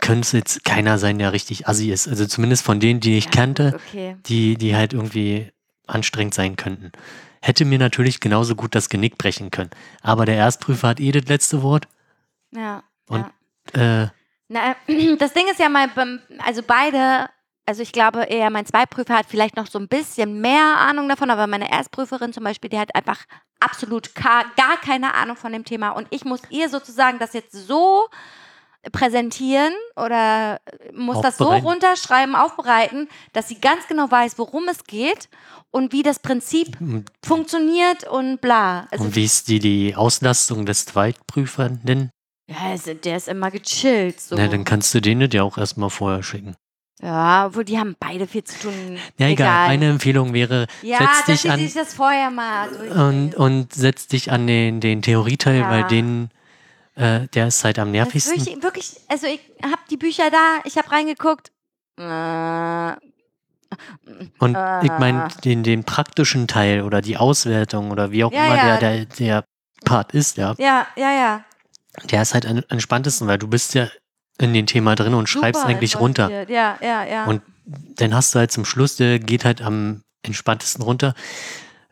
[0.00, 2.09] könnte es jetzt keiner sein, der richtig assi ist.
[2.09, 3.36] Also zumindest von denen, die ich mögen.
[3.36, 4.16] kannte, Okay.
[4.26, 5.52] die, die halt irgendwie
[5.86, 6.90] anstrengend sein könnten.
[7.42, 9.70] Hätte mir natürlich genauso gut das Genick brechen können.
[10.00, 11.86] Aber der Erstprüfer hat eh das letzte Wort.
[12.52, 12.82] Ja.
[13.09, 13.26] Und-
[13.76, 14.04] ja.
[14.04, 14.09] Äh,
[14.52, 14.76] Na,
[15.18, 15.88] das Ding ist ja mal,
[16.44, 17.28] also beide,
[17.66, 21.30] also ich glaube eher, mein Zweitprüfer hat vielleicht noch so ein bisschen mehr Ahnung davon,
[21.30, 23.24] aber meine Erstprüferin zum Beispiel, die hat einfach
[23.60, 27.52] absolut gar, gar keine Ahnung von dem Thema und ich muss ihr sozusagen das jetzt
[27.52, 28.08] so
[28.90, 30.60] präsentieren oder
[30.92, 35.28] muss das so runterschreiben, aufbereiten, dass sie ganz genau weiß, worum es geht
[35.70, 38.88] und wie das Prinzip und funktioniert und bla.
[38.90, 42.10] Also, und wie ist die, die Auslastung des Zweitprüfernden?
[42.52, 44.20] Ja, also der ist immer gechillt.
[44.20, 44.36] So.
[44.36, 46.54] Na, dann kannst du den das ja auch erstmal vorher schicken.
[47.00, 48.98] Ja, obwohl die haben beide viel zu tun.
[49.18, 49.66] Ja, egal.
[49.68, 54.30] Meine Empfehlung wäre, ja, setz dich an sich das vorher mal und, und setz dich
[54.30, 55.70] an den, den Theorieteil, Ja.
[55.70, 56.30] weil den,
[56.94, 58.38] äh, der ist halt am nervigsten.
[58.38, 61.50] wirklich, wirklich, also ich habe die Bücher da, ich habe reingeguckt.
[61.98, 62.92] Äh,
[64.38, 64.84] Und Äh.
[64.84, 68.76] ich meine, den, den praktischen Teil oder die Auswertung oder wie auch Ja, immer ja.
[68.76, 69.44] Der, der, der
[69.84, 71.44] Part ist, ja, ja, ja, ja.
[72.10, 73.89] Der ist halt am entspanntesten, weil du bist ja
[74.39, 76.48] in dem Thema drin und schreibst Super eigentlich runter.
[76.48, 77.24] Ja, ja, ja.
[77.27, 81.14] Und dann hast du halt zum Schluss, der geht halt am entspanntesten runter,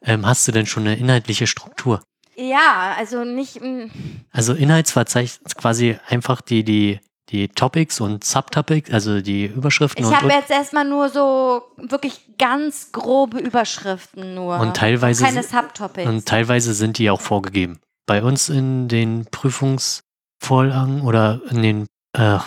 [0.02, 2.02] ähm, hast du denn schon eine inhaltliche Struktur.
[2.36, 3.60] ja, also nicht.
[3.60, 3.90] mm,
[4.32, 10.16] Also Inhaltsverzeichnis quasi einfach die, die, die Topics und Subtopics, also die Überschriften Ich und,
[10.16, 14.58] habe und, jetzt erstmal nur so wirklich ganz grobe Überschriften nur.
[14.58, 16.08] Und teilweise Keine si- Subtopics.
[16.08, 17.78] und teilweise sind die auch vorgegeben.
[18.06, 21.86] Bei uns in den Prüfungsvorlagen oder in den,
[22.16, 22.38] äh,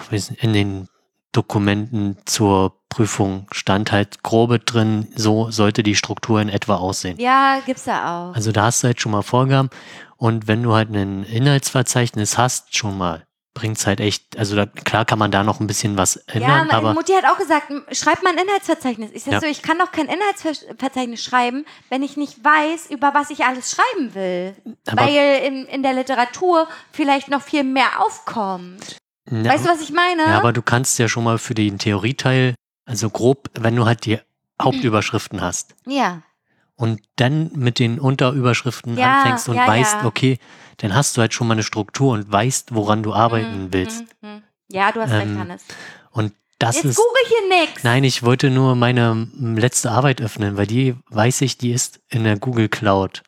[0.41, 0.87] in den
[1.31, 7.17] Dokumenten zur Prüfung stand halt grobe drin, so sollte die Struktur in etwa aussehen.
[7.19, 8.35] ja, gibt's da auch.
[8.35, 9.69] Also da hast du halt schon mal Vorgaben.
[10.17, 15.05] Und wenn du halt ein Inhaltsverzeichnis hast, schon mal, bringt's halt echt, also da, klar
[15.05, 17.71] kann man da noch ein bisschen was Ja, ändern, meine aber Mutti hat auch gesagt,
[17.91, 19.11] schreib mal ein Inhaltsverzeichnis.
[19.13, 19.39] Ich sag Ja.
[19.41, 23.71] so, ich kann doch kein Inhaltsverzeichnis schreiben, wenn ich nicht weiß, über was ich alles
[23.71, 24.55] schreiben will.
[24.87, 28.97] Aber- Weil in, in der Literatur vielleicht noch viel mehr aufkommt.
[29.29, 30.23] ja, Weißt du, was ich meine?
[30.23, 32.55] ja, aber du kannst ja schon mal für den Theorieteil,
[32.85, 34.19] also grob, wenn du halt die
[34.61, 36.21] Hauptüberschriften hast ja.
[36.83, 40.05] Und dann mit den Unterüberschriften Ja, anfängst und ja, weißt, ja.
[40.05, 40.37] okay,
[40.77, 44.03] dann hast du halt schon mal eine Struktur und weißt, woran du arbeiten Mhm, willst.
[44.21, 44.43] mhm, mhm.
[44.67, 45.63] Ja, du hast Ähm, recht, Hannes.
[46.11, 46.95] Und das Jetzt ist.
[46.97, 47.83] google hier nix.
[47.85, 52.01] Nein, ich wollte nur meine m, letzte Arbeit öffnen, weil die weiß ich, die ist
[52.09, 53.23] in der Google Cloud.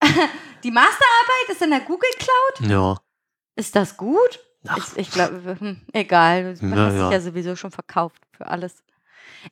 [0.62, 2.70] Die Masterarbeit ist in der Google Cloud.
[2.70, 2.96] Ja.
[3.56, 4.38] Ist das gut?
[4.68, 4.78] Ach.
[4.78, 6.56] Ich, ich glaube, hm, egal.
[6.60, 8.76] Man Ja, hat sich ja sowieso schon verkauft für alles.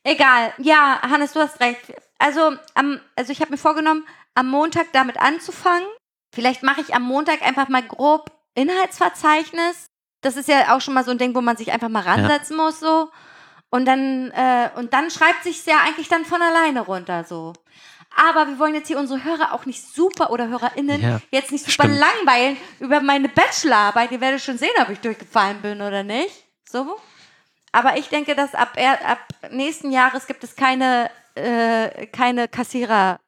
[0.04, 0.52] Egal.
[0.58, 1.92] Ja, Hannes, du hast recht.
[2.22, 5.86] Also, am, also ich habe mir vorgenommen, am Montag damit anzufangen.
[6.34, 9.86] Vielleicht mache ich am Montag einfach mal grob Inhaltsverzeichnis.
[10.22, 12.56] Das ist ja auch schon mal so ein Ding, wo man sich einfach mal ransetzen
[12.56, 13.10] muss, so.
[13.70, 17.54] Und dann, äh, und dann schreibt sich ja eigentlich dann von alleine runter, so.
[18.14, 21.64] Aber wir wollen jetzt hier unsere Hörer auch nicht super oder HörerInnen Ja, jetzt nicht
[21.64, 21.98] super stimmt.
[21.98, 24.12] langweilen über meine Bachelorarbeit.
[24.12, 26.44] Ihr werdet schon sehen, ob ich durchgefallen bin oder nicht.
[26.70, 26.98] So.
[27.72, 28.76] Aber ich denke, dass ab,
[29.06, 29.18] ab
[29.50, 33.18] nächsten Jahres gibt es keine, äh, keine Kassiererin.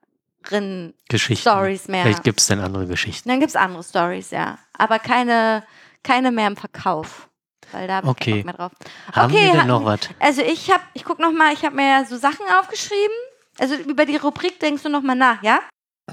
[1.08, 1.40] Geschichten.
[1.48, 2.02] Stories mehr.
[2.02, 3.28] Vielleicht gibt es dann andere Geschichten.
[3.28, 4.58] Dann gibt es andere Stories, ja.
[4.76, 5.64] Aber keine,
[6.02, 7.28] keine mehr im Verkauf.
[7.72, 8.30] Weil da habe ich Okay.
[8.32, 8.72] keinen mehr drauf.
[9.12, 10.00] Haben Okay, wir denn noch was?
[10.20, 13.16] Also ich habe, ich guck noch mal, ich habe mir ja so Sachen aufgeschrieben.
[13.58, 15.60] Also über die Rubrik denkst du noch mal nach, ja?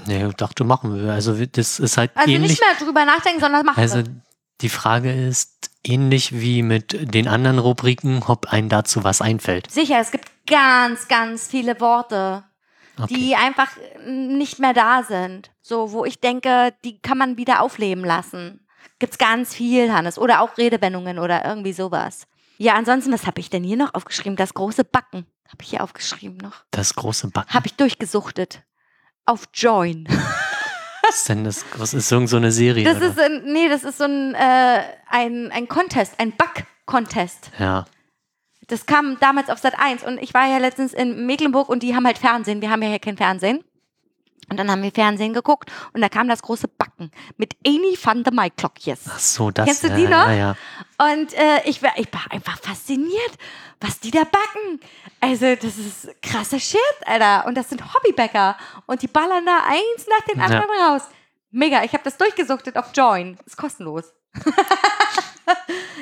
[0.06, 1.12] Nee, ich dachte, machen wir.
[1.12, 2.52] Also wir- das ist halt Also ähnlich.
[2.52, 3.78] nicht mehr drüber nachdenken, sondern machen.
[3.80, 4.02] Also
[4.62, 9.70] die Frage ist ähnlich wie mit den anderen Rubriken, ob einem dazu was einfällt.
[9.70, 12.44] Sicher, es gibt ganz, ganz viele Worte,
[12.98, 13.14] Okay.
[13.14, 13.68] die einfach
[14.06, 15.50] nicht mehr da sind.
[15.62, 18.66] So, wo ich denke, die kann man wieder aufleben lassen.
[18.98, 20.18] Gibt's ganz viel, Hannes.
[20.18, 22.24] Oder auch Redewendungen oder irgendwie sowas.
[22.58, 24.36] Ja, ansonsten, was habe ich denn hier noch aufgeschrieben?
[24.36, 25.26] Das große Backen.
[25.48, 26.64] Habe ich hier aufgeschrieben noch.
[26.70, 27.52] Das große Backen.
[27.54, 28.62] Habe ich durchgesuchtet.
[29.24, 30.06] Auf Join.
[31.04, 31.64] Was ist denn das?
[31.76, 32.84] Was ist irgend so eine Serie?
[32.84, 33.06] Das oder?
[33.06, 37.50] ist ein, nee, das ist so ein, äh, ein, ein Contest, ein Back-Contest.
[37.58, 37.84] ja.
[38.68, 41.94] Das kam damals auf Sat 1 und ich war ja letztens in Mecklenburg und die
[41.94, 42.62] haben halt Fernsehen.
[42.62, 43.62] Wir haben ja hier kein Fernsehen.
[44.50, 48.22] Und dann haben wir Fernsehen geguckt und da kam das große Backen mit Amy van
[48.24, 49.00] der Maiklokjes.
[49.08, 50.26] Ach so, das Kennst du ja, die noch?
[50.28, 50.56] Ja, ja.
[50.98, 53.32] Und äh, ich, war, ich war einfach fasziniert,
[53.80, 54.80] was die da backen.
[55.20, 57.46] Also, das ist krasser Shit, Alter.
[57.46, 58.56] Und das sind Hobbybäcker.
[58.86, 60.44] Und die ballern da eins nach dem Ja.
[60.46, 61.02] anderen raus.
[61.50, 61.82] Mega.
[61.84, 63.38] Ich habe das durchgesuchtet auf Join.
[63.46, 64.12] Ist kostenlos.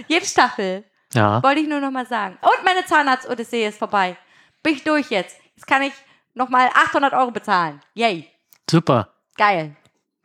[0.08, 0.84] Jede Staffel.
[1.12, 2.38] Ja, Wollte ich nur noch mal sagen.
[2.40, 4.16] Und meine Zahnarzt-Odyssee ist vorbei.
[4.62, 5.36] Bin ich durch jetzt.
[5.56, 5.92] Jetzt kann ich
[6.34, 7.80] noch mal 800 Euro bezahlen.
[7.94, 8.28] Yay.
[8.70, 9.08] super.
[9.36, 9.74] Geil.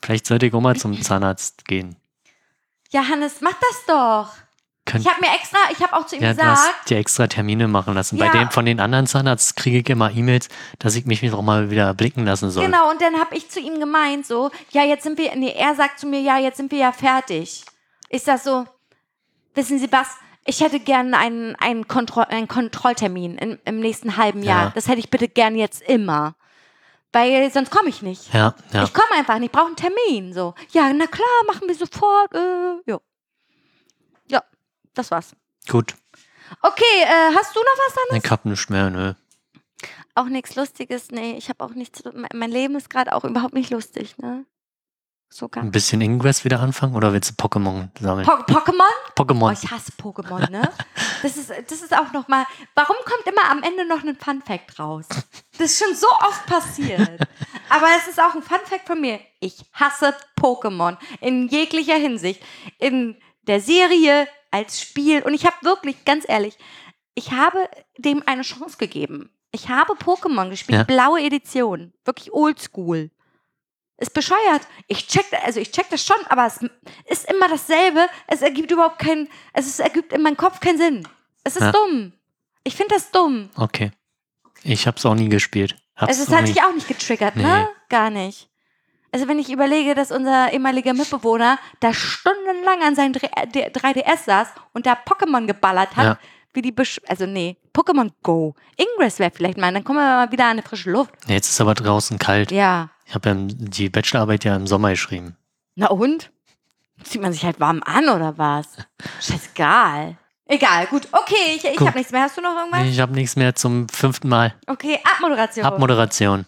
[0.01, 1.95] Vielleicht sollte ich auch mal zum Zahnarzt gehen.
[2.91, 4.29] Ja, Hannes, mach das doch.
[4.85, 6.97] Könnt, Ich habe mir extra, ich habe auch zu ihm ja, du gesagt, hast dir
[6.97, 8.19] extra Termine machen lassen.
[8.19, 8.31] Bei Ja.
[8.33, 11.93] dem von den anderen Zahnarzt kriege ich immer E-Mails, dass ich mich noch mal wieder
[11.95, 12.65] blicken lassen soll.
[12.65, 15.73] Genau, und dann habe ich zu ihm gemeint, so, ja, jetzt sind wir, nee, er
[15.73, 17.63] sagt zu mir, ja, jetzt sind wir ja fertig.
[18.09, 18.65] Ist das so,
[19.55, 20.09] wissen Sie was,
[20.45, 24.65] ich hätte gern einen, einen, Kontroll, einen Kontrolltermin in, im nächsten halben Jahr.
[24.65, 24.71] Ja.
[24.75, 26.35] Das hätte ich bitte gern jetzt immer.
[27.11, 28.33] Weil sonst komme ich nicht.
[28.33, 28.83] Ja, ja.
[28.83, 30.33] Ich komme einfach nicht, ich brauche einen Termin.
[30.33, 32.33] So, ja, na klar, machen wir sofort.
[32.33, 32.99] Äh, ja.
[34.29, 34.43] ja,
[34.93, 35.35] das war's.
[35.67, 35.95] Gut.
[36.61, 38.17] Okay, äh, hast du noch was dann?
[38.21, 39.13] Ich hab nichts mehr, nö.
[40.13, 41.09] Auch nichts Lustiges?
[41.11, 42.03] Nee, ich habe auch nichts.
[42.13, 44.45] Mein mein Leben ist gerade auch überhaupt nicht lustig, ne?
[45.35, 48.25] So gar Ein bisschen Ingress wieder anfangen oder willst du Pokémon sammeln?
[48.25, 48.87] Po Pokémon?
[49.19, 49.51] Oh, Pokémon.
[49.51, 50.71] ich hasse Pokémon, ne?
[51.23, 52.45] Das ist, das ist auch noch mal.
[52.73, 55.07] Warum kommt immer am Ende noch ein Fun Fact raus?
[55.57, 57.19] Das ist schon so oft passiert.
[57.69, 59.19] Aber es ist auch ein Fun Fact von mir.
[59.41, 62.41] Ich hasse Pokémon in jeglicher Hinsicht.
[62.79, 65.21] In der Serie, als Spiel.
[65.21, 66.57] Und ich habe wirklich, ganz ehrlich,
[67.13, 69.29] ich habe dem eine Chance gegeben.
[69.51, 70.83] Ich habe Pokémon gespielt, Ja.
[70.83, 71.93] blaue Edition.
[72.05, 73.11] Wirklich oldschool.
[73.97, 74.61] Ist bescheuert.
[74.87, 76.59] Ich check, also ich check das schon, aber es
[77.07, 78.07] ist immer dasselbe.
[78.27, 81.07] Es ergibt überhaupt keinen, also es ergibt in meinem Kopf keinen Sinn.
[81.45, 81.71] Es ist Ja.
[81.71, 82.11] dumm.
[82.63, 83.49] Ich finde das dumm.
[83.55, 83.91] Okay.
[84.63, 85.75] Ich hab's auch nie gespielt.
[85.95, 87.43] Hab's Also es hat dich auch nicht getriggert, Nee.
[87.43, 87.69] ne?
[87.87, 88.49] Gar nicht.
[89.13, 94.85] Also wenn ich überlege, dass unser ehemaliger Mitbewohner da stundenlang an seinem 3DS saß und
[94.85, 96.19] da Pokémon geballert hat, Ja.
[96.53, 98.55] wie die Besch also nee, Pokémon Go.
[98.75, 101.11] Ingress wäre vielleicht mal, dann kommen wir mal wieder an eine frische Luft.
[101.27, 102.51] Jetzt ist aber draußen kalt.
[102.51, 102.89] Ja.
[103.05, 105.35] Ich habe ja die Bachelorarbeit ja im Sommer geschrieben.
[105.75, 106.31] Na und?
[107.03, 108.67] Zieht man sich halt warm an oder was?
[109.21, 110.17] Scheißegal.
[110.47, 111.07] Egal, gut.
[111.11, 112.21] Okay, ich, ich habe nichts mehr.
[112.21, 112.83] Hast du noch irgendwas?
[112.85, 114.53] Ich habe nichts mehr zum fünften Mal.
[114.67, 115.65] Okay, Abmoderation.
[115.65, 116.43] Abmoderation.